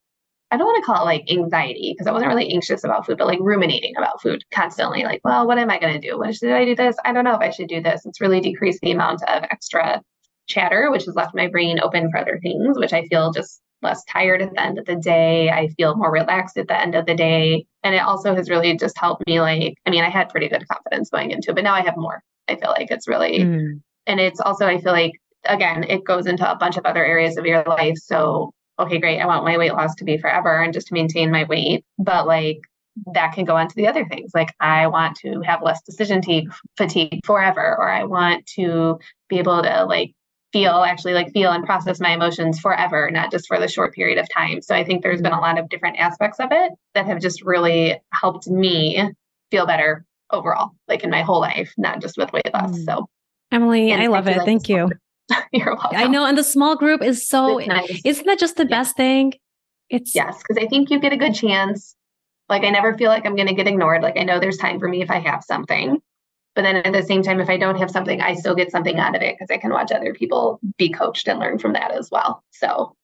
I 0.54 0.58
don't 0.58 0.68
want 0.68 0.84
to 0.84 0.86
call 0.86 1.02
it 1.02 1.06
like 1.06 1.32
anxiety 1.32 1.94
because 1.94 2.06
I 2.06 2.12
wasn't 2.12 2.30
really 2.30 2.54
anxious 2.54 2.84
about 2.84 3.08
food, 3.08 3.18
but 3.18 3.26
like 3.26 3.40
ruminating 3.42 3.96
about 3.98 4.22
food 4.22 4.44
constantly. 4.54 5.04
Like, 5.04 5.22
well, 5.24 5.48
what 5.48 5.58
am 5.58 5.72
I 5.72 5.80
going 5.80 6.00
to 6.00 6.08
do? 6.08 6.16
What 6.20 6.36
should 6.36 6.52
I 6.52 6.64
do 6.64 6.76
this? 6.76 6.96
I 7.04 7.12
don't 7.12 7.24
know 7.24 7.34
if 7.34 7.40
I 7.40 7.50
should 7.50 7.70
do 7.70 7.82
this. 7.82 8.06
It's 8.06 8.22
really 8.22 8.40
decreased 8.40 8.80
the 8.82 8.92
amount 8.92 9.24
of 9.24 9.42
extra 9.50 10.00
chatter, 10.46 10.92
which 10.92 11.06
has 11.06 11.16
left 11.16 11.34
my 11.34 11.48
brain 11.48 11.80
open 11.80 12.12
for 12.12 12.20
other 12.20 12.40
things, 12.44 12.78
which 12.78 12.94
I 12.94 13.06
feel 13.06 13.32
just 13.32 13.62
less 13.82 14.04
tired 14.04 14.44
at 14.44 14.54
the 14.54 14.62
end 14.62 14.78
of 14.78 14.86
the 14.86 14.96
day. 14.96 15.50
I 15.50 15.70
feel 15.70 15.96
more 15.96 16.12
relaxed 16.12 16.56
at 16.58 16.68
the 16.68 16.80
end 16.80 16.94
of 16.94 17.08
the 17.08 17.16
day. 17.16 17.66
And 17.82 17.96
it 17.96 18.04
also 18.04 18.36
has 18.36 18.48
really 18.48 18.78
just 18.78 18.96
helped 18.96 19.26
me 19.26 19.42
like, 19.42 19.74
I 19.88 19.90
mean, 19.90 20.04
I 20.04 20.10
had 20.10 20.30
pretty 20.30 20.50
good 20.50 20.68
confidence 20.68 21.10
going 21.10 21.32
into 21.32 21.50
it, 21.50 21.56
but 21.56 21.64
now 21.64 21.74
I 21.74 21.82
have 21.82 21.98
more. 21.98 22.22
I 22.48 22.58
feel 22.58 22.70
like 22.70 22.92
it's 22.92 23.08
really, 23.08 23.40
mm. 23.40 23.82
and 24.06 24.20
it's 24.20 24.40
also, 24.40 24.68
I 24.68 24.80
feel 24.80 24.92
like, 24.92 25.14
again, 25.46 25.84
it 25.84 26.04
goes 26.06 26.28
into 26.28 26.50
a 26.50 26.56
bunch 26.56 26.78
of 26.78 26.86
other 26.86 27.04
areas 27.04 27.38
of 27.38 27.46
your 27.48 27.64
life. 27.64 27.96
So 27.98 28.52
okay, 28.80 29.00
great, 29.00 29.20
I 29.20 29.26
want 29.26 29.46
my 29.46 29.58
weight 29.58 29.74
loss 29.74 29.96
to 29.96 30.04
be 30.04 30.18
forever 30.18 30.62
and 30.62 30.74
just 30.74 30.88
to 30.88 30.94
maintain 30.94 31.32
my 31.32 31.44
weight. 31.46 31.86
But 31.98 32.28
like 32.28 32.62
that 33.14 33.34
can 33.34 33.46
go 33.46 33.56
on 33.56 33.68
to 33.68 33.76
the 33.76 33.88
other 33.88 34.06
things. 34.06 34.32
Like 34.34 34.54
I 34.60 34.88
want 34.88 35.18
to 35.18 35.42
have 35.42 35.64
less 35.64 35.82
decision 35.82 36.22
fatigue, 36.22 36.54
fatigue 36.78 37.22
forever, 37.26 37.76
or 37.78 37.90
I 37.90 38.04
want 38.04 38.46
to 38.56 39.00
be 39.30 39.40
able 39.40 39.62
to 39.64 39.86
like 39.86 40.14
feel 40.52 40.84
actually 40.84 41.14
like 41.14 41.34
feel 41.34 41.52
and 41.52 41.66
process 41.66 42.00
my 42.00 42.14
emotions 42.14 42.60
forever, 42.60 43.10
not 43.12 43.32
just 43.32 43.48
for 43.48 43.60
the 43.60 43.68
short 43.68 43.94
period 43.94 44.20
of 44.20 44.30
time. 44.30 44.62
So 44.62 44.76
I 44.76 44.84
think 44.84 45.02
there's 45.02 45.22
been 45.22 45.34
a 45.34 45.42
lot 45.42 45.58
of 45.58 45.70
different 45.70 45.98
aspects 45.98 46.40
of 46.40 46.50
it 46.52 46.72
that 46.94 47.08
have 47.08 47.20
just 47.20 47.44
really 47.44 48.00
helped 48.14 48.48
me 48.48 49.10
feel 49.50 49.66
better 49.66 50.06
overall, 50.30 50.72
like 50.88 51.04
in 51.04 51.10
my 51.10 51.24
whole 51.24 51.40
life, 51.40 51.74
not 51.78 52.02
just 52.02 52.18
with 52.18 52.32
weight 52.32 52.54
loss. 52.54 52.72
Mm. 52.72 52.86
So 52.86 53.10
Emily, 53.52 53.94
I 53.94 54.08
love 54.08 54.28
it. 54.28 54.38
Like 54.38 54.46
Thank 54.46 54.70
you. 54.70 54.92
You're 55.52 55.76
welcome. 55.76 55.98
I 55.98 56.08
know. 56.08 56.26
And 56.26 56.38
the 56.38 56.44
small 56.44 56.76
group 56.76 57.02
is 57.02 57.28
so, 57.28 57.58
nice. 57.58 58.02
isn't 58.04 58.26
that 58.26 58.40
just 58.40 58.58
the 58.58 58.64
yeah. 58.64 58.78
best 58.78 58.96
thing? 58.96 59.34
It's 59.90 60.16
yes, 60.16 60.38
because 60.38 60.64
I 60.64 60.68
think 60.68 60.90
you 60.90 61.00
get 61.00 61.14
a 61.14 61.18
good 61.18 61.36
chance. 61.36 61.96
Like 62.50 62.64
I 62.64 62.70
never 62.70 62.98
feel 62.98 63.10
like 63.10 63.26
I'm 63.26 63.36
going 63.36 63.48
to 63.48 63.54
get 63.54 63.68
ignored. 63.68 64.02
Like 64.02 64.18
I 64.18 64.24
know 64.24 64.40
there's 64.40 64.58
time 64.58 64.80
for 64.80 64.88
me 64.88 65.02
if 65.02 65.12
I 65.12 65.20
have 65.20 65.44
something. 65.44 66.02
But 66.56 66.64
then 66.64 66.78
at 66.78 66.94
the 66.94 67.04
same 67.04 67.24
time, 67.24 67.40
if 67.40 67.50
I 67.50 67.58
don't 67.58 67.78
have 67.78 67.90
something, 67.90 68.22
I 68.22 68.36
still 68.36 68.54
get 68.54 68.72
something 68.72 69.00
out 69.00 69.16
of 69.16 69.22
it 69.22 69.36
because 69.36 69.54
I 69.54 69.58
can 69.58 69.72
watch 69.72 69.92
other 69.92 70.14
people 70.14 70.60
be 70.78 70.90
coached 70.90 71.28
and 71.28 71.40
learn 71.40 71.58
from 71.58 71.74
that 71.74 71.92
as 71.92 72.10
well. 72.12 72.44
So 72.52 72.96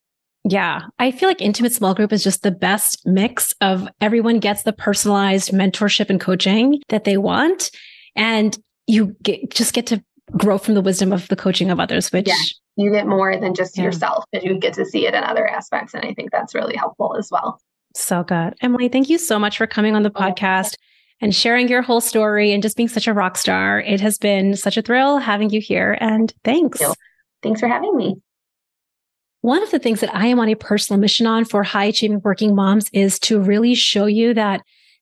yeah, 0.45 0.83
I 0.99 1.11
feel 1.11 1.27
like 1.27 1.41
intimate 1.41 1.73
small 1.73 1.93
group 1.93 2.13
is 2.13 2.23
just 2.23 2.43
the 2.43 2.51
best 2.51 3.05
mix 3.05 3.53
of 3.61 3.87
everyone 3.99 4.39
gets 4.39 4.63
the 4.63 4.73
personalized 4.73 5.51
mentorship 5.51 6.09
and 6.09 6.19
coaching 6.19 6.81
that 6.89 7.03
they 7.03 7.17
want. 7.17 7.71
And 8.15 8.57
you 8.87 9.15
get, 9.21 9.51
just 9.51 9.73
get 9.73 9.87
to 9.87 10.03
grow 10.31 10.57
from 10.57 10.73
the 10.73 10.81
wisdom 10.81 11.11
of 11.11 11.27
the 11.27 11.35
coaching 11.35 11.71
of 11.71 11.79
others, 11.79 12.11
which 12.11 12.27
yeah, 12.27 12.35
you 12.75 12.91
get 12.91 13.07
more 13.07 13.37
than 13.37 13.53
just 13.53 13.77
yeah. 13.77 13.83
yourself, 13.83 14.23
and 14.33 14.43
you 14.43 14.57
get 14.57 14.73
to 14.73 14.85
see 14.85 15.07
it 15.07 15.13
in 15.13 15.23
other 15.23 15.47
aspects. 15.47 15.93
And 15.93 16.05
I 16.05 16.13
think 16.13 16.31
that's 16.31 16.55
really 16.55 16.75
helpful 16.75 17.15
as 17.17 17.29
well. 17.31 17.59
So 17.95 18.23
good. 18.23 18.55
Emily, 18.61 18.87
thank 18.87 19.09
you 19.09 19.17
so 19.17 19.39
much 19.39 19.57
for 19.57 19.67
coming 19.67 19.95
on 19.95 20.03
the 20.03 20.11
podcast 20.11 20.75
and 21.21 21.35
sharing 21.35 21.67
your 21.67 21.81
whole 21.81 22.01
story 22.01 22.53
and 22.53 22.63
just 22.63 22.77
being 22.77 22.89
such 22.89 23.07
a 23.07 23.13
rock 23.13 23.37
star. 23.37 23.81
It 23.81 23.99
has 24.01 24.17
been 24.17 24.55
such 24.55 24.77
a 24.77 24.81
thrill 24.81 25.17
having 25.17 25.49
you 25.49 25.59
here. 25.59 25.97
And 25.99 26.33
thanks. 26.43 26.79
Thank 26.79 26.95
thanks 27.43 27.59
for 27.59 27.67
having 27.67 27.95
me. 27.95 28.15
One 29.41 29.63
of 29.63 29.71
the 29.71 29.79
things 29.79 30.01
that 30.01 30.13
I 30.13 30.27
am 30.27 30.39
on 30.39 30.49
a 30.49 30.55
personal 30.55 30.99
mission 30.99 31.25
on 31.25 31.45
for 31.45 31.63
high 31.63 31.85
achieving 31.85 32.21
working 32.23 32.55
moms 32.55 32.89
is 32.91 33.19
to 33.19 33.39
really 33.39 33.73
show 33.73 34.05
you 34.05 34.33
that 34.33 34.61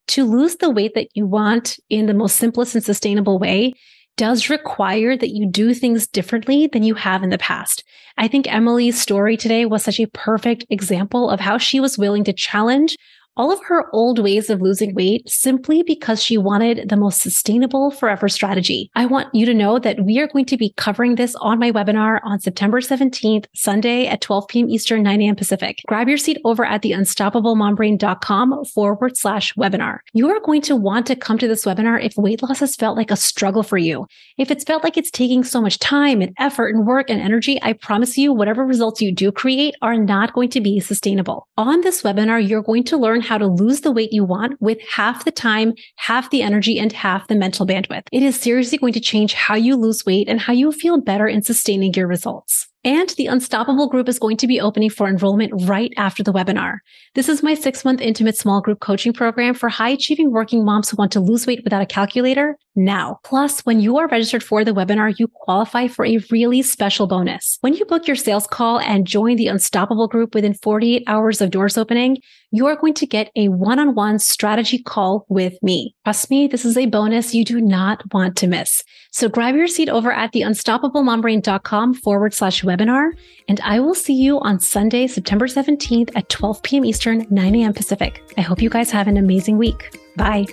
to 0.10 0.26
lose 0.26 0.58
the 0.58 0.70
weight 0.70 0.94
that 0.94 1.10
you 1.14 1.26
want 1.26 1.78
in 1.90 2.06
the 2.06 2.14
most 2.14 2.38
simplest 2.38 2.76
and 2.76 2.84
sustainable 2.84 3.40
way 3.40 3.74
does 4.18 4.50
require 4.50 5.16
that 5.16 5.30
you 5.30 5.48
do 5.48 5.74
things 5.74 6.08
differently 6.08 6.68
than 6.68 6.84
you 6.84 6.96
have 6.96 7.24
in 7.24 7.30
the 7.30 7.38
past. 7.38 7.84
I 8.18 8.28
think 8.28 8.52
Emily's 8.52 9.00
story 9.00 9.38
today 9.38 9.66
was 9.66 9.84
such 9.84 10.00
a 10.00 10.08
perfect 10.08 10.66
example 10.70 11.30
of 11.30 11.40
how 11.40 11.58
she 11.58 11.80
was 11.80 11.98
willing 11.98 12.24
to 12.26 12.34
challenge 12.34 12.98
all 13.38 13.52
of 13.52 13.64
her 13.64 13.86
old 13.94 14.20
ways 14.20 14.50
of 14.50 14.62
losing 14.62 14.94
weight 14.96 15.30
simply 15.30 15.84
because 15.84 16.22
she 16.22 16.38
wanted 16.38 16.90
the 16.90 16.98
most 16.98 17.22
sustainable 17.22 17.92
forever 17.92 18.28
strategy. 18.28 18.90
I 18.96 19.06
want 19.06 19.34
you 19.34 19.46
to 19.46 19.54
know 19.54 19.78
that 19.80 20.04
we 20.04 20.20
are 20.20 20.28
going 20.28 20.46
to 20.46 20.58
be 20.58 20.74
covering 20.76 21.16
this 21.16 21.36
on 21.36 21.60
my 21.60 21.72
webinar 21.72 22.20
on 22.24 22.40
September 22.40 22.82
17th, 22.82 23.46
Sunday 23.54 24.08
at 24.08 24.22
12 24.22 24.48
p.m. 24.48 24.70
Eastern, 24.70 25.04
9 25.04 25.22
a.m. 25.22 25.36
Pacific. 25.36 25.82
Grab 25.88 26.10
your 26.10 26.18
seat 26.18 26.40
over 26.44 26.66
at 26.66 26.82
the 26.82 26.92
unstoppablemombrain.com 26.92 28.66
forward 28.66 29.16
slash 29.16 29.54
webinar. 29.54 30.00
You 30.14 30.30
are 30.30 30.40
going 30.40 30.62
to 30.62 30.76
want 30.76 31.06
to 31.08 31.16
come 31.16 31.38
to 31.38 31.48
this 31.48 31.66
webinar 31.66 32.04
if 32.04 32.18
weight 32.18 32.42
loss 32.42 32.60
has 32.60 32.76
felt 32.76 32.98
like 32.98 33.12
a 33.12 33.16
struggle 33.16 33.64
for 33.64 33.78
you. 33.78 34.08
If 34.38 34.50
it's 34.50 34.64
felt 34.64 34.84
like 34.84 34.98
it's 34.98 35.12
taking 35.12 35.44
so 35.44 35.62
much 35.62 35.78
time 35.78 36.22
and 36.22 36.34
effort 36.40 36.74
and 36.74 36.88
work 36.88 37.10
and 37.10 37.22
energy, 37.22 37.60
I 37.62 37.74
promise 37.74 38.18
you 38.18 38.34
whatever 38.34 38.66
results 38.66 39.02
you 39.02 39.12
do 39.12 39.32
create 39.32 39.76
are 39.84 39.96
not 39.96 40.34
going 40.34 40.50
to 40.50 40.62
be 40.62 40.80
sustainable. 40.80 41.48
On 41.58 41.82
this 41.82 42.02
webinar, 42.02 42.48
you're 42.48 42.64
going 42.64 42.84
to 42.86 42.98
learn 42.98 43.22
how 43.28 43.38
to 43.38 43.48
lose 43.48 43.82
the 43.82 43.92
weight 43.92 44.14
you 44.14 44.24
want 44.24 44.60
with 44.62 44.80
half 44.90 45.26
the 45.26 45.32
time, 45.32 45.74
half 45.98 46.30
the 46.30 46.42
energy, 46.42 46.80
and 46.80 46.92
half 46.94 47.28
the 47.28 47.36
mental 47.36 47.68
bandwidth. 47.68 48.08
It 48.12 48.24
is 48.24 48.40
seriously 48.40 48.78
going 48.78 48.94
to 48.94 49.00
change 49.00 49.34
how 49.34 49.56
you 49.56 49.76
lose 49.76 50.06
weight 50.06 50.30
and 50.30 50.40
how 50.40 50.54
you 50.54 50.72
feel 50.72 51.02
better 51.02 51.28
in 51.28 51.42
sustaining 51.42 51.94
your 51.94 52.08
results. 52.08 52.68
And 52.84 53.10
the 53.10 53.28
Unstoppable 53.28 53.90
group 53.90 54.08
is 54.08 54.20
going 54.20 54.38
to 54.38 54.48
be 54.48 54.62
opening 54.62 54.90
for 54.90 55.08
enrollment 55.08 55.52
right 55.68 55.92
after 55.98 56.24
the 56.24 56.32
webinar. 56.32 56.78
This 57.16 57.28
is 57.28 57.44
my 57.44 57.54
six 57.54 57.84
month 57.84 58.02
intimate 58.02 58.38
small 58.38 58.62
group 58.62 58.80
coaching 58.80 59.14
program 59.14 59.54
for 59.54 59.70
high 59.70 59.90
achieving 59.90 60.32
working 60.32 60.64
moms 60.64 60.90
who 60.90 60.98
want 60.98 61.12
to 61.14 61.20
lose 61.20 61.48
weight 61.48 61.64
without 61.64 61.82
a 61.82 61.88
calculator 61.88 62.58
now. 62.78 63.20
Plus, 63.24 63.62
when 63.62 63.80
you 63.80 63.98
are 63.98 64.08
registered 64.08 64.44
for 64.44 64.64
the 64.64 64.72
webinar, 64.72 65.14
you 65.18 65.28
qualify 65.28 65.88
for 65.88 66.06
a 66.06 66.20
really 66.32 66.62
special 66.62 67.08
bonus. 67.08 67.58
When 67.62 67.74
you 67.74 67.84
book 67.86 68.08
your 68.08 68.16
sales 68.16 68.48
call 68.48 68.80
and 68.80 69.08
join 69.08 69.36
the 69.36 69.48
Unstoppable 69.48 70.08
group 70.08 70.36
within 70.36 70.54
48 70.54 71.04
hours 71.08 71.42
of 71.42 71.50
doors 71.50 71.78
opening, 71.78 72.20
you 72.52 72.68
are 72.68 72.76
going 72.76 72.94
to 72.94 73.06
get 73.06 73.32
a 73.36 73.50
one 73.50 73.80
on 73.80 73.96
one 73.96 74.20
strategy 74.20 74.82
call 74.82 75.26
with 75.28 75.62
me. 75.62 75.96
Trust 76.06 76.30
me, 76.30 76.48
this 76.48 76.64
is 76.64 76.78
a 76.78 76.86
bonus 76.86 77.34
you 77.34 77.44
do 77.44 77.60
not 77.60 78.02
want 78.14 78.38
to 78.38 78.48
miss. 78.48 78.84
So 79.12 79.28
grab 79.28 79.56
your 79.56 79.68
seat 79.68 79.90
over 79.90 80.12
at 80.12 80.32
the 80.32 80.42
unstoppablemombrain.com 80.42 81.96
forward 81.96 82.34
slash 82.34 82.64
webinar. 82.68 83.12
And 83.48 83.60
I 83.62 83.80
will 83.80 83.96
see 83.96 84.14
you 84.14 84.40
on 84.42 84.60
Sunday, 84.60 85.08
September 85.08 85.48
17th 85.48 86.12
at 86.16 86.30
12 86.30 86.62
p.m. 86.64 86.86
Eastern, 86.86 87.26
9 87.30 87.56
a.m. 87.56 87.74
Pacific. 87.74 88.24
I 88.38 88.42
hope 88.42 88.62
you 88.62 88.70
guys 88.70 88.92
have 88.92 89.08
an 89.08 89.18
amazing 89.18 89.58
week. 89.58 89.98
Bye. 90.16 90.46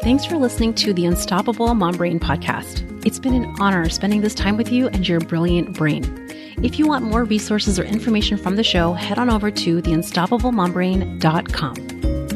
Thanks 0.00 0.24
for 0.24 0.36
listening 0.36 0.74
to 0.74 0.92
the 0.92 1.06
Unstoppable 1.06 1.74
Mom 1.74 1.96
Brain 1.96 2.20
podcast. 2.20 2.84
It's 3.04 3.18
been 3.18 3.34
an 3.34 3.56
honor 3.60 3.88
spending 3.88 4.20
this 4.20 4.34
time 4.34 4.56
with 4.56 4.70
you 4.70 4.88
and 4.88 5.08
your 5.08 5.20
brilliant 5.20 5.76
brain. 5.76 6.04
If 6.62 6.78
you 6.78 6.86
want 6.86 7.04
more 7.04 7.24
resources 7.24 7.78
or 7.78 7.84
information 7.84 8.38
from 8.38 8.56
the 8.56 8.64
show, 8.64 8.92
head 8.92 9.18
on 9.18 9.28
over 9.28 9.50
to 9.50 9.82
theunstoppablemombrain.com. 9.82 12.35